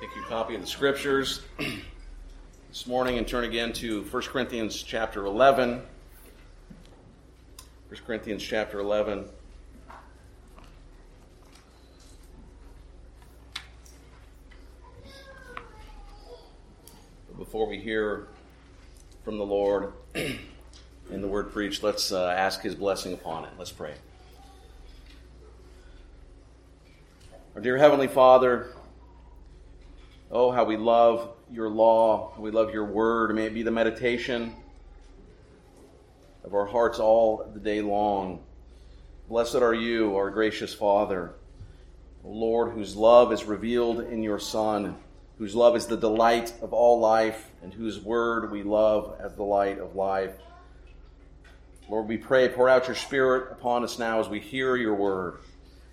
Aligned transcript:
Take 0.00 0.16
your 0.16 0.24
copy 0.24 0.54
of 0.54 0.62
the 0.62 0.66
scriptures 0.66 1.42
this 2.70 2.86
morning 2.86 3.18
and 3.18 3.28
turn 3.28 3.44
again 3.44 3.70
to 3.74 4.02
1 4.04 4.22
Corinthians 4.22 4.82
chapter 4.82 5.26
11. 5.26 5.82
1 7.88 8.00
Corinthians 8.06 8.42
chapter 8.42 8.78
11. 8.78 9.26
Before 17.36 17.66
we 17.66 17.78
hear 17.78 18.28
from 19.22 19.36
the 19.36 19.44
Lord 19.44 19.92
and 20.14 20.38
the 21.10 21.28
word 21.28 21.52
preached, 21.52 21.82
let's 21.82 22.10
uh, 22.10 22.34
ask 22.34 22.62
his 22.62 22.74
blessing 22.74 23.12
upon 23.12 23.44
it. 23.44 23.50
Let's 23.58 23.70
pray. 23.70 23.92
Our 27.54 27.60
dear 27.60 27.76
Heavenly 27.76 28.08
Father, 28.08 28.72
oh, 30.30 30.50
how 30.50 30.64
we 30.64 30.76
love 30.76 31.30
your 31.50 31.68
law, 31.68 32.32
we 32.38 32.50
love 32.50 32.72
your 32.72 32.84
word. 32.84 33.34
May 33.34 33.46
it 33.46 33.54
be 33.54 33.62
the 33.62 33.70
meditation 33.70 34.54
of 36.44 36.54
our 36.54 36.66
hearts 36.66 36.98
all 36.98 37.50
the 37.52 37.60
day 37.60 37.80
long. 37.80 38.40
Blessed 39.28 39.56
are 39.56 39.74
you, 39.74 40.16
our 40.16 40.30
gracious 40.30 40.72
Father, 40.72 41.32
Lord, 42.24 42.72
whose 42.72 42.96
love 42.96 43.32
is 43.32 43.44
revealed 43.44 44.00
in 44.00 44.22
your 44.22 44.38
Son, 44.38 44.96
whose 45.38 45.54
love 45.54 45.76
is 45.76 45.86
the 45.86 45.96
delight 45.96 46.52
of 46.62 46.72
all 46.72 47.00
life, 47.00 47.50
and 47.62 47.72
whose 47.72 48.00
word 48.00 48.50
we 48.50 48.62
love 48.62 49.16
as 49.20 49.34
the 49.34 49.42
light 49.42 49.78
of 49.78 49.94
life. 49.94 50.34
Lord, 51.88 52.08
we 52.08 52.18
pray, 52.18 52.48
pour 52.48 52.68
out 52.68 52.86
your 52.86 52.96
Spirit 52.96 53.52
upon 53.52 53.82
us 53.82 53.98
now 53.98 54.20
as 54.20 54.28
we 54.28 54.38
hear 54.38 54.76
your 54.76 54.94
word 54.94 55.38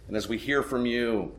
and 0.08 0.16
as 0.16 0.28
we 0.28 0.38
hear 0.38 0.62
from 0.62 0.86
you 0.86 1.34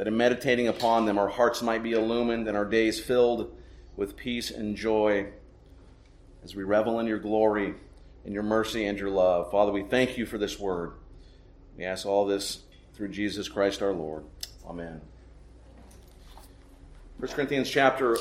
that 0.00 0.08
in 0.08 0.16
meditating 0.16 0.66
upon 0.66 1.04
them, 1.04 1.18
our 1.18 1.28
hearts 1.28 1.60
might 1.60 1.82
be 1.82 1.92
illumined 1.92 2.48
and 2.48 2.56
our 2.56 2.64
days 2.64 2.98
filled 2.98 3.54
with 3.96 4.16
peace 4.16 4.50
and 4.50 4.74
joy 4.74 5.26
as 6.42 6.56
we 6.56 6.62
revel 6.62 7.00
in 7.00 7.06
your 7.06 7.18
glory, 7.18 7.74
in 8.24 8.32
your 8.32 8.42
mercy, 8.42 8.86
and 8.86 8.98
your 8.98 9.10
love. 9.10 9.50
Father, 9.50 9.70
we 9.70 9.82
thank 9.82 10.16
you 10.16 10.24
for 10.24 10.38
this 10.38 10.58
word. 10.58 10.92
We 11.76 11.84
ask 11.84 12.06
all 12.06 12.24
this 12.24 12.62
through 12.94 13.08
Jesus 13.08 13.46
Christ 13.46 13.82
our 13.82 13.92
Lord. 13.92 14.24
Amen. 14.66 15.02
1 17.18 17.32
Corinthians 17.32 17.68
chapter 17.68 18.16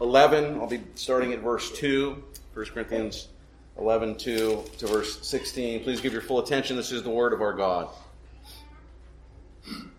11, 0.00 0.58
I'll 0.58 0.66
be 0.66 0.80
starting 0.96 1.32
at 1.32 1.38
verse 1.38 1.70
2. 1.78 2.24
1 2.54 2.66
Corinthians 2.74 3.28
11, 3.78 4.16
2 4.16 4.64
to 4.78 4.86
verse 4.88 5.24
16. 5.24 5.84
Please 5.84 6.00
give 6.00 6.12
your 6.12 6.22
full 6.22 6.40
attention. 6.40 6.76
This 6.76 6.90
is 6.90 7.04
the 7.04 7.10
word 7.10 7.32
of 7.32 7.40
our 7.40 7.52
God. 7.52 7.88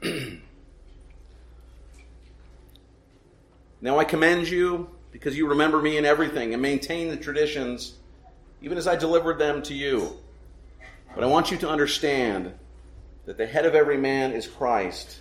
Now 3.82 3.98
I 3.98 4.04
commend 4.04 4.48
you 4.48 4.90
because 5.12 5.36
you 5.36 5.48
remember 5.48 5.82
me 5.82 5.98
in 5.98 6.06
everything 6.06 6.54
and 6.54 6.62
maintain 6.62 7.10
the 7.10 7.18
traditions, 7.18 7.96
even 8.62 8.78
as 8.78 8.88
I 8.88 8.96
delivered 8.96 9.40
them 9.40 9.64
to 9.64 9.74
you. 9.74 10.18
But 11.16 11.24
I 11.24 11.28
want 11.28 11.52
you 11.52 11.58
to 11.58 11.70
understand 11.70 12.54
that 13.26 13.38
the 13.38 13.48
head 13.48 13.66
of 13.66 13.76
every 13.76 13.98
man 13.98 14.32
is 14.34 14.48
Christ. 14.48 15.20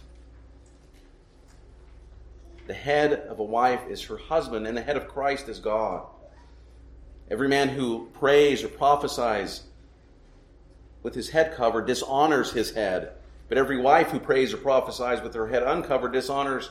The 2.67 2.75
head 2.75 3.13
of 3.13 3.41
a 3.41 3.45
wife 3.45 3.81
is 3.89 4.05
her 4.05 4.17
husband, 4.17 4.67
and 4.67 4.77
the 4.77 4.83
head 4.83 4.97
of 4.97 5.09
Christ 5.09 5.49
is 5.49 5.59
God. 5.59 6.07
Every 7.31 7.49
man 7.49 7.69
who 7.69 8.09
prays 8.13 8.63
or 8.63 8.69
prophesies 8.69 9.63
with 11.03 11.15
his 11.15 11.31
head 11.31 11.55
covered 11.55 11.87
dishonors 11.87 12.53
his 12.53 12.73
head. 12.73 13.13
But 13.49 13.59
every 13.59 13.81
wife 13.81 14.09
who 14.09 14.21
prays 14.21 14.53
or 14.53 14.59
prophesies 14.59 15.23
with 15.23 15.35
her 15.35 15.49
head 15.49 15.63
uncovered 15.63 16.13
dishonors 16.13 16.71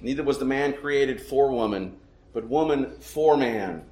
Neither 0.00 0.22
was 0.22 0.38
the 0.38 0.44
man 0.44 0.72
created 0.72 1.20
for 1.20 1.50
woman, 1.50 1.96
but 2.32 2.48
woman 2.48 2.96
for 3.00 3.36
man. 3.36 3.84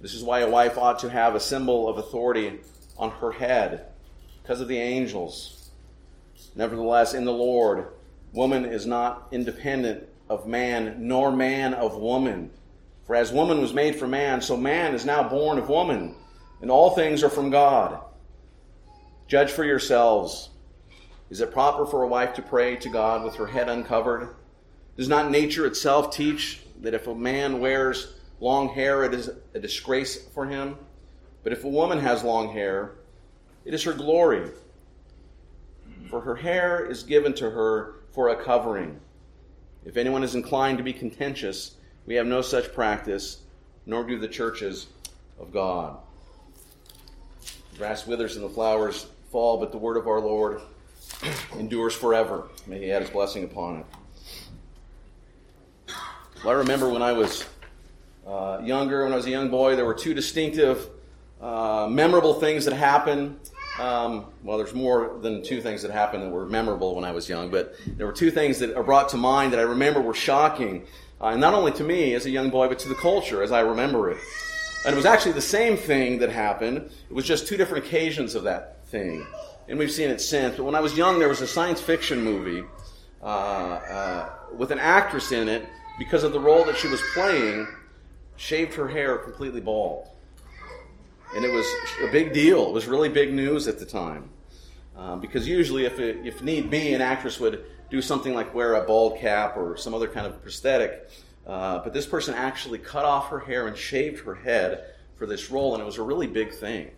This 0.00 0.14
is 0.14 0.22
why 0.22 0.40
a 0.40 0.50
wife 0.50 0.76
ought 0.76 0.98
to 1.00 1.10
have 1.10 1.34
a 1.34 1.40
symbol 1.40 1.88
of 1.88 1.98
authority 1.98 2.60
on 2.98 3.10
her 3.10 3.32
head, 3.32 3.86
because 4.42 4.60
of 4.60 4.68
the 4.68 4.78
angels. 4.78 5.70
Nevertheless, 6.54 7.14
in 7.14 7.24
the 7.24 7.32
Lord, 7.32 7.88
woman 8.32 8.64
is 8.64 8.86
not 8.86 9.28
independent 9.32 10.08
of 10.28 10.46
man, 10.46 10.96
nor 10.98 11.32
man 11.32 11.74
of 11.74 11.96
woman. 11.96 12.50
For 13.06 13.16
as 13.16 13.32
woman 13.32 13.60
was 13.60 13.72
made 13.72 13.96
for 13.96 14.06
man, 14.06 14.40
so 14.42 14.56
man 14.56 14.94
is 14.94 15.06
now 15.06 15.26
born 15.26 15.58
of 15.58 15.68
woman, 15.68 16.14
and 16.60 16.70
all 16.70 16.90
things 16.90 17.22
are 17.22 17.30
from 17.30 17.50
God. 17.50 18.00
Judge 19.28 19.50
for 19.50 19.64
yourselves. 19.64 20.50
Is 21.30 21.40
it 21.40 21.52
proper 21.52 21.86
for 21.86 22.02
a 22.02 22.08
wife 22.08 22.34
to 22.34 22.42
pray 22.42 22.76
to 22.76 22.88
God 22.88 23.24
with 23.24 23.34
her 23.36 23.46
head 23.46 23.68
uncovered? 23.68 24.34
Does 24.98 25.08
not 25.08 25.30
nature 25.30 25.64
itself 25.64 26.12
teach 26.12 26.60
that 26.80 26.92
if 26.92 27.06
a 27.06 27.14
man 27.14 27.60
wears 27.60 28.14
long 28.40 28.68
hair, 28.68 29.04
it 29.04 29.14
is 29.14 29.30
a 29.54 29.60
disgrace 29.60 30.26
for 30.34 30.44
him? 30.44 30.76
But 31.44 31.52
if 31.52 31.62
a 31.62 31.68
woman 31.68 32.00
has 32.00 32.24
long 32.24 32.52
hair, 32.52 32.94
it 33.64 33.72
is 33.72 33.84
her 33.84 33.92
glory. 33.92 34.50
For 36.10 36.20
her 36.20 36.34
hair 36.34 36.84
is 36.84 37.04
given 37.04 37.32
to 37.34 37.48
her 37.48 37.94
for 38.10 38.30
a 38.30 38.44
covering. 38.44 38.98
If 39.84 39.96
anyone 39.96 40.24
is 40.24 40.34
inclined 40.34 40.78
to 40.78 40.84
be 40.84 40.92
contentious, 40.92 41.76
we 42.04 42.16
have 42.16 42.26
no 42.26 42.42
such 42.42 42.74
practice, 42.74 43.42
nor 43.86 44.02
do 44.02 44.18
the 44.18 44.26
churches 44.26 44.88
of 45.38 45.52
God. 45.52 45.96
The 47.72 47.78
grass 47.78 48.04
withers 48.04 48.34
and 48.34 48.44
the 48.44 48.50
flowers 48.50 49.06
fall, 49.30 49.58
but 49.58 49.70
the 49.70 49.78
word 49.78 49.96
of 49.96 50.08
our 50.08 50.20
Lord 50.20 50.60
endures 51.56 51.94
forever. 51.94 52.48
May 52.66 52.80
he 52.80 52.90
add 52.90 53.02
his 53.02 53.10
blessing 53.12 53.44
upon 53.44 53.76
it. 53.76 53.86
Well, 56.44 56.54
I 56.54 56.58
remember 56.58 56.88
when 56.88 57.02
I 57.02 57.12
was 57.12 57.44
uh, 58.24 58.60
younger, 58.62 59.02
when 59.02 59.12
I 59.12 59.16
was 59.16 59.26
a 59.26 59.30
young 59.30 59.50
boy, 59.50 59.74
there 59.74 59.84
were 59.84 59.94
two 59.94 60.14
distinctive, 60.14 60.88
uh, 61.40 61.88
memorable 61.90 62.34
things 62.34 62.64
that 62.66 62.74
happened. 62.74 63.40
Um, 63.80 64.26
well, 64.44 64.56
there's 64.56 64.72
more 64.72 65.18
than 65.20 65.42
two 65.42 65.60
things 65.60 65.82
that 65.82 65.90
happened 65.90 66.22
that 66.22 66.30
were 66.30 66.46
memorable 66.46 66.94
when 66.94 67.04
I 67.04 67.10
was 67.10 67.28
young, 67.28 67.50
but 67.50 67.74
there 67.96 68.06
were 68.06 68.12
two 68.12 68.30
things 68.30 68.60
that 68.60 68.76
are 68.76 68.84
brought 68.84 69.08
to 69.10 69.16
mind 69.16 69.52
that 69.52 69.58
I 69.58 69.62
remember 69.62 70.00
were 70.00 70.14
shocking, 70.14 70.86
uh, 71.20 71.28
and 71.28 71.40
not 71.40 71.54
only 71.54 71.72
to 71.72 71.82
me 71.82 72.14
as 72.14 72.24
a 72.24 72.30
young 72.30 72.50
boy, 72.50 72.68
but 72.68 72.78
to 72.80 72.88
the 72.88 72.94
culture 72.94 73.42
as 73.42 73.50
I 73.50 73.60
remember 73.60 74.08
it. 74.08 74.18
And 74.84 74.92
it 74.92 74.96
was 74.96 75.06
actually 75.06 75.32
the 75.32 75.40
same 75.40 75.76
thing 75.76 76.20
that 76.20 76.30
happened. 76.30 76.88
It 77.10 77.12
was 77.12 77.24
just 77.24 77.48
two 77.48 77.56
different 77.56 77.84
occasions 77.84 78.36
of 78.36 78.44
that 78.44 78.86
thing. 78.86 79.26
And 79.66 79.76
we've 79.76 79.90
seen 79.90 80.08
it 80.08 80.20
since. 80.20 80.56
But 80.56 80.62
when 80.62 80.76
I 80.76 80.80
was 80.80 80.96
young, 80.96 81.18
there 81.18 81.28
was 81.28 81.40
a 81.40 81.48
science 81.48 81.80
fiction 81.80 82.22
movie 82.22 82.62
uh, 83.20 83.26
uh, 83.26 84.30
with 84.56 84.70
an 84.70 84.78
actress 84.78 85.32
in 85.32 85.48
it 85.48 85.68
because 85.98 86.22
of 86.22 86.32
the 86.32 86.40
role 86.40 86.64
that 86.64 86.76
she 86.76 86.88
was 86.88 87.02
playing, 87.14 87.66
shaved 88.36 88.74
her 88.74 88.88
hair 88.88 89.18
completely 89.18 89.60
bald. 89.60 90.08
And 91.34 91.44
it 91.44 91.52
was 91.52 91.66
a 92.02 92.10
big 92.10 92.32
deal. 92.32 92.68
It 92.68 92.72
was 92.72 92.86
really 92.86 93.08
big 93.08 93.34
news 93.34 93.68
at 93.68 93.78
the 93.78 93.84
time. 93.84 94.30
Um, 94.96 95.20
because 95.20 95.46
usually, 95.46 95.84
if, 95.84 95.98
it, 95.98 96.26
if 96.26 96.42
need 96.42 96.70
be, 96.70 96.94
an 96.94 97.00
actress 97.00 97.38
would 97.38 97.64
do 97.90 98.02
something 98.02 98.34
like 98.34 98.54
wear 98.54 98.74
a 98.74 98.84
bald 98.84 99.18
cap 99.18 99.56
or 99.56 99.76
some 99.76 99.94
other 99.94 100.08
kind 100.08 100.26
of 100.26 100.40
prosthetic. 100.42 101.10
Uh, 101.46 101.78
but 101.78 101.92
this 101.92 102.06
person 102.06 102.34
actually 102.34 102.78
cut 102.78 103.04
off 103.04 103.28
her 103.28 103.38
hair 103.38 103.66
and 103.66 103.76
shaved 103.76 104.24
her 104.24 104.34
head 104.34 104.84
for 105.16 105.26
this 105.26 105.50
role, 105.50 105.74
and 105.74 105.82
it 105.82 105.86
was 105.86 105.98
a 105.98 106.02
really 106.02 106.26
big 106.26 106.52
thing. 106.52 106.90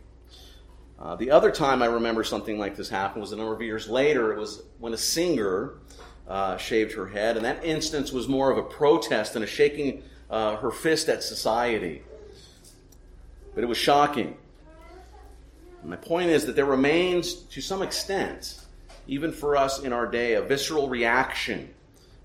Uh, 0.98 1.16
the 1.16 1.30
other 1.30 1.50
time 1.50 1.82
I 1.82 1.86
remember 1.86 2.24
something 2.24 2.58
like 2.58 2.76
this 2.76 2.88
happened 2.88 3.22
was 3.22 3.32
a 3.32 3.36
number 3.36 3.54
of 3.54 3.62
years 3.62 3.88
later. 3.88 4.32
It 4.32 4.38
was 4.38 4.62
when 4.78 4.92
a 4.92 4.98
singer 4.98 5.74
uh, 6.30 6.56
shaved 6.56 6.92
her 6.92 7.08
head, 7.08 7.36
and 7.36 7.44
that 7.44 7.64
instance 7.64 8.12
was 8.12 8.28
more 8.28 8.52
of 8.52 8.56
a 8.56 8.62
protest 8.62 9.34
and 9.34 9.42
a 9.42 9.48
shaking 9.48 10.04
uh, 10.30 10.54
her 10.56 10.70
fist 10.70 11.08
at 11.08 11.24
society. 11.24 12.02
But 13.52 13.64
it 13.64 13.66
was 13.66 13.76
shocking. 13.76 14.36
My 15.82 15.96
point 15.96 16.30
is 16.30 16.46
that 16.46 16.54
there 16.54 16.66
remains, 16.66 17.34
to 17.34 17.60
some 17.60 17.82
extent, 17.82 18.60
even 19.08 19.32
for 19.32 19.56
us 19.56 19.80
in 19.80 19.92
our 19.92 20.06
day, 20.06 20.34
a 20.34 20.42
visceral 20.42 20.88
reaction, 20.88 21.68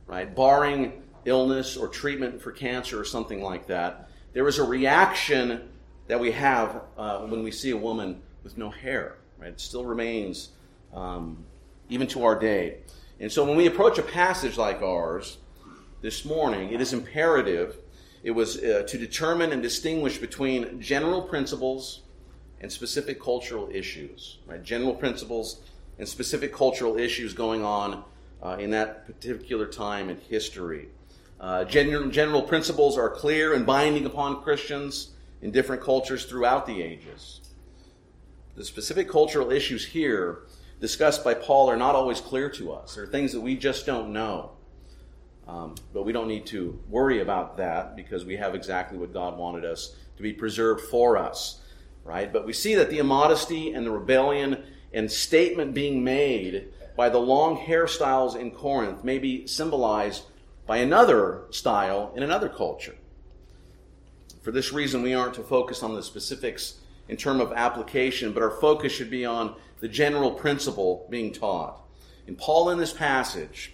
right? 0.06 0.34
Barring 0.36 1.02
illness 1.26 1.76
or 1.76 1.88
treatment 1.88 2.40
for 2.42 2.52
cancer 2.52 3.00
or 3.00 3.06
something 3.06 3.42
like 3.42 3.66
that, 3.68 4.10
there 4.34 4.48
is 4.48 4.60
a 4.60 4.64
reaction 4.64 5.68
that 6.08 6.20
we 6.20 6.32
have 6.32 6.84
uh, 6.96 7.22
when 7.22 7.42
we 7.42 7.50
see 7.50 7.72
a 7.72 7.78
woman 7.78 8.22
with 8.44 8.56
no 8.56 8.70
hair, 8.70 9.18
right? 9.40 9.50
It 9.50 9.60
still 9.60 9.86
remains 9.86 10.50
um, 10.94 11.44
even 11.90 12.06
to 12.10 12.24
our 12.24 12.38
day. 12.38 12.82
And 13.20 13.32
so 13.32 13.46
when 13.46 13.56
we 13.56 13.68
approach 13.68 13.98
a 13.98 14.04
passage 14.04 14.58
like 14.58 14.82
ours, 14.82 15.38
this 16.06 16.24
morning, 16.24 16.72
it 16.72 16.82
is 16.82 16.94
imperative. 16.94 17.78
It 18.22 18.30
was 18.30 18.58
uh, 18.64 18.84
to 18.88 18.98
determine 18.98 19.52
and 19.52 19.62
distinguish 19.64 20.20
between 20.20 20.80
general 20.80 21.22
principles 21.22 22.02
and 22.62 22.72
specific 22.72 23.20
cultural 23.20 23.70
issues. 23.72 24.38
Right? 24.46 24.62
General 24.62 24.94
principles 24.94 25.62
and 25.98 26.08
specific 26.08 26.54
cultural 26.54 26.98
issues 26.98 27.34
going 27.34 27.64
on 27.64 28.04
uh, 28.44 28.58
in 28.60 28.70
that 28.70 29.08
particular 29.08 29.66
time 29.66 30.12
in 30.12 30.18
history. 30.30 30.90
Uh, 31.40 31.64
general, 31.66 32.10
general 32.10 32.44
principles 32.44 32.98
are 33.00 33.10
clear 33.10 33.56
and 33.56 33.66
binding 33.66 34.06
upon 34.06 34.44
Christians 34.44 35.10
in 35.42 35.52
different 35.52 35.82
cultures 35.82 36.26
throughout 36.26 36.68
the 36.68 36.84
ages. 36.84 37.42
The 38.56 38.64
specific 38.64 39.10
cultural 39.10 39.52
issues 39.52 39.86
here 39.86 40.44
discussed 40.80 41.24
by 41.24 41.34
Paul 41.34 41.70
are 41.70 41.78
not 41.78 41.96
always 41.96 42.22
clear 42.22 42.50
to 42.52 42.74
us. 42.74 42.96
They're 42.96 43.08
things 43.08 43.32
that 43.34 43.42
we 43.42 43.56
just 43.56 43.86
don't 43.86 44.12
know. 44.12 44.52
Um, 45.48 45.76
but 45.94 46.04
we 46.04 46.12
don't 46.12 46.28
need 46.28 46.48
to 46.48 46.80
worry 46.90 47.22
about 47.22 47.58
that 47.58 47.96
because 47.96 48.26
we 48.26 48.36
have 48.38 48.56
exactly 48.56 48.98
what 48.98 49.14
God 49.14 49.38
wanted 49.38 49.64
us 49.64 49.96
to 50.18 50.24
be 50.24 50.34
preserved 50.34 50.82
for 50.82 51.18
us, 51.18 51.62
right? 52.04 52.32
But 52.32 52.46
we 52.46 52.54
see 52.54 52.76
that 52.76 52.90
the 52.90 52.98
immodesty 52.98 53.74
and 53.74 53.86
the 53.86 53.92
rebellion 53.92 54.64
and 54.92 55.12
statement 55.12 55.74
being 55.74 56.04
made 56.04 56.70
by 56.96 57.10
the 57.10 57.20
long 57.20 57.58
hairstyles 57.58 58.36
in 58.36 58.52
Corinth 58.52 59.04
may 59.04 59.20
be 59.20 59.46
symbolized 59.46 60.24
by 60.66 60.78
another 60.78 61.44
style 61.52 62.12
in 62.16 62.24
another 62.24 62.50
culture. 62.50 62.96
For 64.42 64.52
this 64.52 64.74
reason, 64.74 65.02
we 65.02 65.14
aren't 65.14 65.34
to 65.36 65.44
focus 65.44 65.84
on 65.84 65.96
the 65.96 66.04
specifics 66.04 66.80
in 67.08 67.18
terms 67.18 67.42
of 67.42 67.52
application, 67.54 68.32
but 68.32 68.44
our 68.44 68.52
focus 68.52 68.92
should 68.92 69.10
be 69.10 69.26
on 69.26 69.56
the 69.80 69.88
general 69.88 70.32
principle 70.32 71.06
being 71.10 71.32
taught. 71.32 71.82
And 72.28 72.38
Paul, 72.38 72.70
in 72.70 72.80
this 72.80 72.94
passage, 72.94 73.74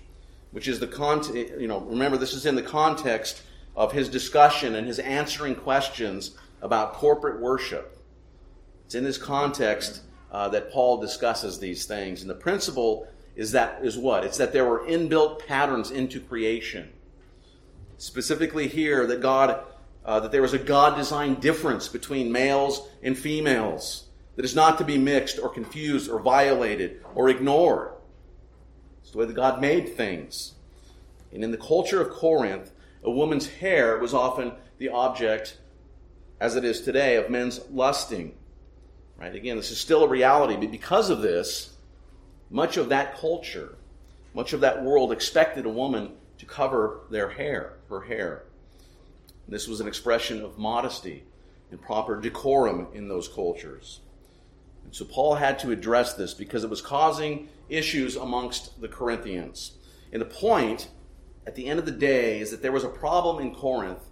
which 0.51 0.67
is 0.67 0.79
the 0.79 0.87
context, 0.87 1.53
you 1.59 1.67
know, 1.67 1.79
remember 1.79 2.17
this 2.17 2.33
is 2.33 2.45
in 2.45 2.55
the 2.55 2.61
context 2.61 3.41
of 3.75 3.93
his 3.93 4.09
discussion 4.09 4.75
and 4.75 4.85
his 4.85 4.99
answering 4.99 5.55
questions 5.55 6.35
about 6.61 6.93
corporate 6.93 7.39
worship. 7.39 7.97
It's 8.85 8.95
in 8.95 9.03
this 9.03 9.17
context 9.17 10.01
uh, 10.31 10.49
that 10.49 10.71
Paul 10.71 10.99
discusses 10.99 11.59
these 11.59 11.85
things. 11.85 12.21
And 12.21 12.29
the 12.29 12.35
principle 12.35 13.07
is 13.35 13.53
that 13.53 13.83
is 13.83 13.97
what? 13.97 14.25
It's 14.25 14.37
that 14.37 14.51
there 14.51 14.65
were 14.65 14.81
inbuilt 14.81 15.45
patterns 15.47 15.91
into 15.91 16.19
creation. 16.19 16.91
Specifically 17.97 18.67
here, 18.67 19.07
that 19.07 19.21
God, 19.21 19.63
uh, 20.05 20.19
that 20.19 20.31
there 20.31 20.43
is 20.43 20.53
a 20.53 20.59
God-designed 20.59 21.41
difference 21.41 21.87
between 21.87 22.31
males 22.31 22.87
and 23.03 23.17
females 23.17 24.07
that 24.35 24.45
is 24.45 24.55
not 24.55 24.77
to 24.77 24.83
be 24.83 24.97
mixed 24.97 25.39
or 25.39 25.49
confused 25.49 26.09
or 26.09 26.19
violated 26.19 27.03
or 27.15 27.29
ignored. 27.29 27.91
It's 29.01 29.11
the 29.11 29.17
way 29.17 29.25
that 29.25 29.35
God 29.35 29.61
made 29.61 29.95
things. 29.95 30.53
And 31.33 31.43
in 31.43 31.51
the 31.51 31.57
culture 31.57 32.01
of 32.01 32.09
Corinth, 32.09 32.71
a 33.03 33.11
woman's 33.11 33.47
hair 33.47 33.97
was 33.97 34.13
often 34.13 34.53
the 34.77 34.89
object, 34.89 35.57
as 36.39 36.55
it 36.55 36.65
is 36.65 36.81
today, 36.81 37.17
of 37.17 37.29
men's 37.29 37.61
lusting. 37.69 38.35
Right? 39.17 39.35
Again, 39.35 39.57
this 39.57 39.71
is 39.71 39.77
still 39.77 40.03
a 40.03 40.07
reality, 40.07 40.55
but 40.55 40.71
because 40.71 41.09
of 41.09 41.21
this, 41.21 41.75
much 42.49 42.77
of 42.77 42.89
that 42.89 43.17
culture, 43.17 43.75
much 44.33 44.53
of 44.53 44.61
that 44.61 44.83
world 44.83 45.11
expected 45.11 45.65
a 45.65 45.69
woman 45.69 46.13
to 46.39 46.45
cover 46.45 47.01
their 47.09 47.29
hair, 47.29 47.77
her 47.89 48.01
hair. 48.01 48.43
This 49.51 49.67
was 49.67 49.79
an 49.81 49.87
expression 49.87 50.41
of 50.41 50.57
modesty 50.57 51.25
and 51.69 51.79
proper 51.79 52.19
decorum 52.19 52.87
in 52.93 53.07
those 53.07 53.27
cultures. 53.27 53.99
And 54.83 54.95
so 54.95 55.05
Paul 55.05 55.35
had 55.35 55.59
to 55.59 55.71
address 55.71 56.15
this 56.15 56.33
because 56.33 56.63
it 56.63 56.69
was 56.69 56.81
causing 56.81 57.49
issues 57.69 58.15
amongst 58.15 58.81
the 58.81 58.87
Corinthians. 58.87 59.73
And 60.11 60.21
the 60.21 60.25
point, 60.25 60.89
at 61.45 61.55
the 61.55 61.67
end 61.67 61.79
of 61.79 61.85
the 61.85 61.91
day, 61.91 62.39
is 62.39 62.49
that 62.49 62.63
there 62.63 62.71
was 62.71 62.83
a 62.83 62.89
problem 62.89 63.39
in 63.39 63.53
Corinth 63.53 64.03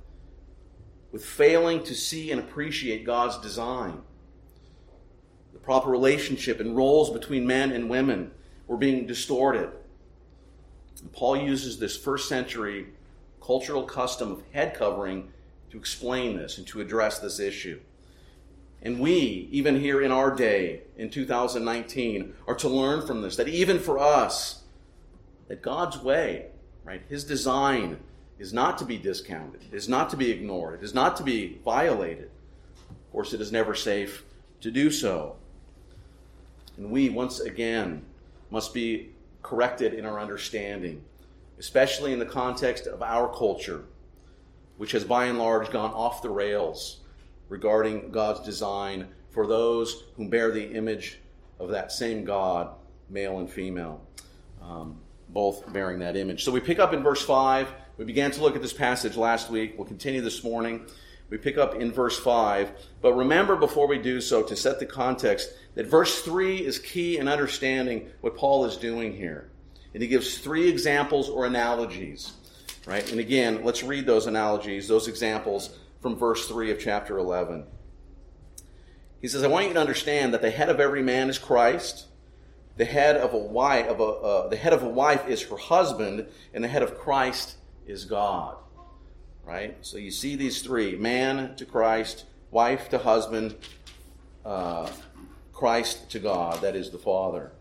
with 1.11 1.25
failing 1.25 1.83
to 1.83 1.95
see 1.95 2.31
and 2.31 2.39
appreciate 2.39 3.03
God's 3.03 3.37
design 3.39 4.03
the 5.59 5.65
proper 5.65 5.89
relationship 5.89 6.59
and 6.59 6.75
roles 6.75 7.09
between 7.09 7.45
men 7.45 7.71
and 7.71 7.89
women 7.89 8.31
were 8.67 8.77
being 8.77 9.05
distorted. 9.05 9.69
And 11.01 11.11
Paul 11.11 11.37
uses 11.37 11.79
this 11.79 11.97
first 11.97 12.29
century 12.29 12.87
cultural 13.49 13.81
custom 13.81 14.31
of 14.31 14.43
head 14.51 14.75
covering 14.75 15.27
to 15.71 15.77
explain 15.79 16.37
this 16.37 16.59
and 16.59 16.67
to 16.67 16.81
address 16.81 17.17
this 17.17 17.39
issue. 17.39 17.79
And 18.83 18.99
we, 18.99 19.49
even 19.51 19.79
here 19.79 20.03
in 20.03 20.11
our 20.11 20.35
day, 20.35 20.81
in 20.97 21.09
2019, 21.09 22.35
are 22.45 22.53
to 22.53 22.69
learn 22.69 23.07
from 23.07 23.23
this 23.23 23.37
that 23.37 23.47
even 23.47 23.79
for 23.79 23.97
us, 23.97 24.61
that 25.47 25.63
God's 25.63 25.97
way, 25.97 26.45
right, 26.83 27.01
His 27.09 27.23
design 27.23 27.97
is 28.37 28.53
not 28.53 28.77
to 28.77 28.85
be 28.85 28.99
discounted, 28.99 29.63
is 29.71 29.89
not 29.89 30.11
to 30.11 30.15
be 30.15 30.29
ignored, 30.29 30.83
is 30.83 30.93
not 30.93 31.17
to 31.17 31.23
be 31.23 31.57
violated. 31.65 32.29
Of 32.87 33.11
course, 33.11 33.33
it 33.33 33.41
is 33.41 33.51
never 33.51 33.73
safe 33.73 34.25
to 34.61 34.69
do 34.69 34.91
so. 34.91 35.37
And 36.77 36.91
we, 36.91 37.09
once 37.09 37.39
again, 37.39 38.03
must 38.51 38.75
be 38.75 39.09
corrected 39.41 39.95
in 39.95 40.05
our 40.05 40.19
understanding, 40.19 41.03
especially 41.59 42.13
in 42.13 42.19
the 42.19 42.25
context 42.25 42.87
of 42.87 43.03
our 43.03 43.27
culture, 43.27 43.83
which 44.77 44.93
has 44.93 45.03
by 45.03 45.25
and 45.25 45.37
large 45.37 45.69
gone 45.69 45.91
off 45.91 46.21
the 46.21 46.29
rails 46.29 47.01
regarding 47.49 48.11
God's 48.11 48.39
design 48.41 49.07
for 49.29 49.45
those 49.45 50.05
who 50.15 50.29
bear 50.29 50.51
the 50.51 50.71
image 50.73 51.19
of 51.59 51.69
that 51.69 51.91
same 51.91 52.23
God, 52.23 52.73
male 53.09 53.39
and 53.39 53.49
female, 53.49 54.01
um, 54.61 54.97
both 55.29 55.71
bearing 55.73 55.99
that 55.99 56.15
image. 56.15 56.43
So 56.43 56.51
we 56.51 56.61
pick 56.61 56.79
up 56.79 56.93
in 56.93 57.03
verse 57.03 57.21
5. 57.21 57.71
We 57.97 58.05
began 58.05 58.31
to 58.31 58.41
look 58.41 58.55
at 58.55 58.61
this 58.61 58.73
passage 58.73 59.17
last 59.17 59.49
week. 59.49 59.73
We'll 59.77 59.87
continue 59.87 60.21
this 60.21 60.43
morning. 60.43 60.85
We 61.29 61.37
pick 61.37 61.57
up 61.57 61.75
in 61.75 61.91
verse 61.91 62.17
5. 62.17 62.71
But 63.01 63.13
remember, 63.13 63.55
before 63.55 63.87
we 63.87 63.99
do 63.99 64.21
so, 64.21 64.41
to 64.43 64.55
set 64.55 64.79
the 64.79 64.85
context, 64.85 65.51
that 65.75 65.85
verse 65.85 66.21
3 66.21 66.57
is 66.57 66.79
key 66.79 67.17
in 67.17 67.27
understanding 67.27 68.09
what 68.21 68.35
Paul 68.35 68.65
is 68.65 68.77
doing 68.77 69.13
here. 69.13 69.49
And 69.93 70.03
he 70.03 70.09
gives 70.09 70.37
three 70.37 70.67
examples 70.67 71.29
or 71.29 71.45
analogies. 71.45 72.33
Right? 72.85 73.09
And 73.11 73.19
again, 73.19 73.63
let's 73.63 73.83
read 73.83 74.05
those 74.05 74.25
analogies, 74.25 74.87
those 74.87 75.07
examples 75.07 75.77
from 76.01 76.15
verse 76.15 76.47
3 76.47 76.71
of 76.71 76.79
chapter 76.79 77.17
11. 77.17 77.65
He 79.21 79.27
says, 79.27 79.43
I 79.43 79.47
want 79.47 79.67
you 79.67 79.73
to 79.73 79.79
understand 79.79 80.33
that 80.33 80.41
the 80.41 80.49
head 80.49 80.69
of 80.69 80.79
every 80.79 81.03
man 81.03 81.29
is 81.29 81.37
Christ. 81.37 82.05
The 82.77 82.85
head 82.85 83.17
of 83.17 83.33
a 83.33 83.37
wife, 83.37 83.87
of 83.87 83.99
a, 83.99 84.03
uh, 84.03 84.47
the 84.47 84.55
head 84.55 84.71
of 84.71 84.81
a 84.81 84.87
wife 84.87 85.27
is 85.27 85.43
her 85.43 85.57
husband, 85.57 86.27
and 86.53 86.63
the 86.63 86.69
head 86.69 86.81
of 86.81 86.97
Christ 86.97 87.55
is 87.85 88.05
God 88.05 88.55
right? 89.49 89.75
So 89.81 89.97
you 89.97 90.11
see 90.11 90.35
these 90.35 90.61
three 90.61 90.95
man 90.95 91.55
to 91.55 91.65
Christ, 91.65 92.25
wife 92.51 92.89
to 92.89 92.99
husband, 92.99 93.55
uh, 94.45 94.91
Christ 95.53 96.11
to 96.11 96.19
God, 96.19 96.61
that 96.61 96.75
is 96.75 96.91
the 96.91 96.99
Father. 96.99 97.51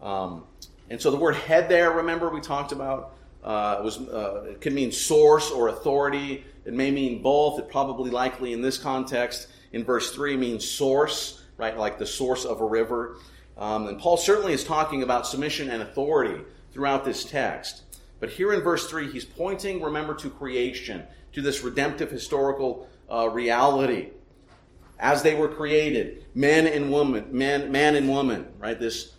Um, 0.00 0.44
and 0.90 1.00
so 1.00 1.10
the 1.10 1.16
word 1.16 1.36
head 1.36 1.68
there, 1.68 1.90
remember 1.90 2.30
we 2.30 2.40
talked 2.40 2.72
about, 2.72 3.14
uh, 3.42 3.80
was 3.82 3.98
uh, 3.98 4.44
it 4.50 4.60
could 4.60 4.72
mean 4.72 4.92
source 4.92 5.50
or 5.50 5.68
authority. 5.68 6.44
It 6.64 6.74
may 6.74 6.90
mean 6.90 7.22
both. 7.22 7.58
It 7.58 7.68
probably 7.70 8.10
likely 8.10 8.52
in 8.52 8.60
this 8.60 8.78
context 8.78 9.48
in 9.72 9.84
verse 9.84 10.14
3 10.14 10.36
means 10.36 10.68
source, 10.68 11.42
right? 11.56 11.76
Like 11.76 11.98
the 11.98 12.06
source 12.06 12.44
of 12.44 12.60
a 12.60 12.64
river. 12.64 13.18
Um, 13.56 13.86
and 13.86 13.98
Paul 13.98 14.16
certainly 14.16 14.52
is 14.52 14.64
talking 14.64 15.02
about 15.02 15.26
submission 15.26 15.70
and 15.70 15.82
authority 15.82 16.42
throughout 16.72 17.04
this 17.04 17.24
text. 17.24 17.82
But 18.18 18.30
here 18.30 18.52
in 18.52 18.62
verse 18.62 18.88
3, 18.88 19.10
he's 19.10 19.24
pointing, 19.24 19.82
remember, 19.82 20.14
to 20.16 20.30
creation 20.30 21.04
to 21.32 21.42
this 21.42 21.62
redemptive 21.62 22.10
historical 22.10 22.88
uh, 23.10 23.28
reality 23.28 24.10
as 24.98 25.22
they 25.22 25.34
were 25.34 25.48
created, 25.48 26.24
men 26.34 26.66
and 26.66 26.90
woman, 26.90 27.26
man, 27.30 27.70
man 27.70 27.96
and 27.96 28.08
woman, 28.08 28.46
right? 28.58 28.80
This 28.80 29.12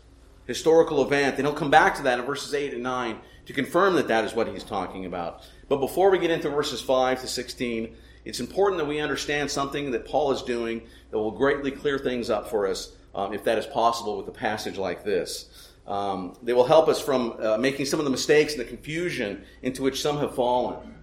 historical 0.48 1.04
event. 1.04 1.38
And 1.38 1.46
he'll 1.46 1.56
come 1.56 1.70
back 1.70 1.96
to 1.98 2.04
that 2.04 2.20
in 2.20 2.26
verses 2.26 2.54
8 2.54 2.74
and 2.74 2.84
9 2.84 3.18
to 3.46 3.54
confirm 3.54 3.96
that 3.96 4.08
that 4.08 4.26
is 4.26 4.34
what 4.34 4.48
he's 4.48 4.64
talking 4.64 5.06
about. 5.06 5.44
But 5.70 5.78
before 5.78 6.10
we 6.10 6.18
get 6.18 6.32
into 6.32 6.50
verses 6.50 6.82
5 6.82 7.22
to 7.22 7.28
16, 7.28 7.96
it's 8.26 8.40
important 8.40 8.78
that 8.80 8.86
we 8.86 9.00
understand 9.00 9.50
something 9.50 9.92
that 9.92 10.06
Paul 10.06 10.32
is 10.32 10.42
doing 10.42 10.82
that 11.12 11.18
will 11.18 11.32
greatly 11.32 11.72
clear 11.72 11.98
things 11.98 12.30
up 12.30 12.50
for 12.50 12.68
us, 12.68 12.94
um, 13.16 13.34
if 13.34 13.44
that 13.46 13.58
is 13.58 13.66
possible 13.66 14.18
with 14.18 14.28
a 14.28 14.32
passage 14.32 14.78
like 14.78 15.04
this. 15.04 15.70
Um, 15.88 16.38
they 16.44 16.52
will 16.52 16.66
help 16.66 16.90
us 16.90 17.00
from 17.00 17.36
uh, 17.40 17.58
making 17.58 17.86
some 17.86 18.00
of 18.00 18.04
the 18.04 18.12
mistakes 18.12 18.54
and 18.54 18.62
the 18.62 18.66
confusion 18.66 19.46
into 19.62 19.82
which 19.82 20.02
some 20.02 20.18
have 20.18 20.36
fallen. 20.36 20.96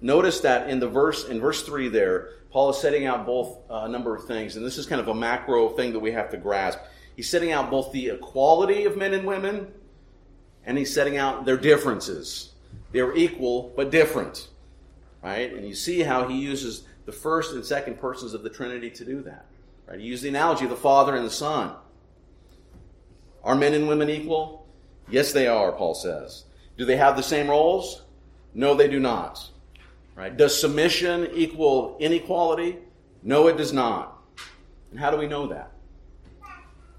Notice 0.00 0.40
that 0.40 0.70
in 0.70 0.80
the 0.80 0.88
verse 0.88 1.28
in 1.28 1.40
verse 1.40 1.62
three 1.62 1.88
there, 1.88 2.30
Paul 2.50 2.70
is 2.70 2.78
setting 2.78 3.04
out 3.04 3.26
both 3.26 3.58
uh, 3.70 3.82
a 3.84 3.88
number 3.88 4.14
of 4.14 4.26
things, 4.26 4.56
and 4.56 4.64
this 4.64 4.78
is 4.78 4.86
kind 4.86 5.00
of 5.00 5.08
a 5.08 5.14
macro 5.14 5.68
thing 5.70 5.92
that 5.92 6.00
we 6.00 6.12
have 6.12 6.30
to 6.30 6.36
grasp. 6.36 6.78
He's 7.16 7.30
setting 7.30 7.52
out 7.52 7.70
both 7.70 7.92
the 7.92 8.08
equality 8.08 8.84
of 8.84 8.96
men 8.96 9.14
and 9.14 9.26
women, 9.26 9.72
and 10.66 10.76
he's 10.76 10.92
setting 10.92 11.16
out 11.16 11.44
their 11.44 11.56
differences. 11.56 12.52
They're 12.92 13.14
equal 13.14 13.72
but 13.76 13.90
different, 13.90 14.48
right? 15.22 15.52
And 15.52 15.66
you 15.66 15.74
see 15.74 16.00
how 16.00 16.26
he 16.28 16.36
uses 16.36 16.84
the 17.06 17.12
first 17.12 17.54
and 17.54 17.64
second 17.64 17.98
persons 17.98 18.34
of 18.34 18.42
the 18.42 18.50
Trinity 18.50 18.90
to 18.90 19.04
do 19.04 19.22
that. 19.22 19.46
Right? 19.86 20.00
He 20.00 20.06
used 20.06 20.22
the 20.22 20.28
analogy 20.28 20.64
of 20.64 20.70
the 20.70 20.76
Father 20.76 21.14
and 21.14 21.26
the 21.26 21.30
Son. 21.30 21.72
Are 23.42 23.54
men 23.54 23.74
and 23.74 23.86
women 23.86 24.08
equal? 24.08 24.66
Yes, 25.08 25.32
they 25.32 25.46
are, 25.46 25.72
Paul 25.72 25.94
says. 25.94 26.44
Do 26.78 26.84
they 26.84 26.96
have 26.96 27.16
the 27.16 27.22
same 27.22 27.48
roles? 27.48 28.02
No, 28.54 28.74
they 28.74 28.88
do 28.88 28.98
not. 28.98 29.50
Right? 30.14 30.34
Does 30.34 30.58
submission 30.58 31.28
equal 31.34 31.96
inequality? 32.00 32.78
No, 33.22 33.48
it 33.48 33.56
does 33.56 33.72
not. 33.72 34.18
And 34.90 34.98
how 34.98 35.10
do 35.10 35.16
we 35.16 35.26
know 35.26 35.46
that? 35.48 35.72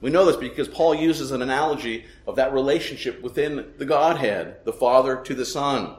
We 0.06 0.12
know 0.12 0.26
this 0.26 0.36
because 0.36 0.68
Paul 0.68 0.94
uses 0.94 1.32
an 1.32 1.42
analogy 1.42 2.06
of 2.28 2.36
that 2.36 2.54
relationship 2.54 3.24
within 3.24 3.74
the 3.80 3.86
Godhead, 3.86 4.64
the 4.64 4.72
Father 4.72 5.16
to 5.24 5.34
the 5.34 5.48
Son. 5.48 5.96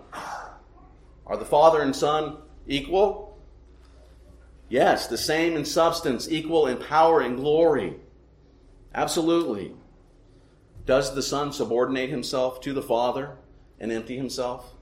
Are 1.27 1.37
the 1.37 1.45
Father 1.45 1.83
and 1.83 1.97
Son 1.97 2.37
equal? 2.69 3.37
Yes, 4.69 5.09
the 5.09 5.19
same 5.19 5.57
in 5.57 5.65
substance, 5.65 6.29
equal 6.31 6.69
in 6.69 6.77
power 6.77 7.21
and 7.21 7.37
glory. 7.37 7.97
Absolutely. 8.95 9.75
Does 10.85 11.13
the 11.13 11.21
Son 11.21 11.51
subordinate 11.51 12.09
himself 12.09 12.61
to 12.61 12.73
the 12.73 12.83
Father 12.83 13.39
and 13.81 13.91
empty 13.91 14.17
himself? 14.17 14.73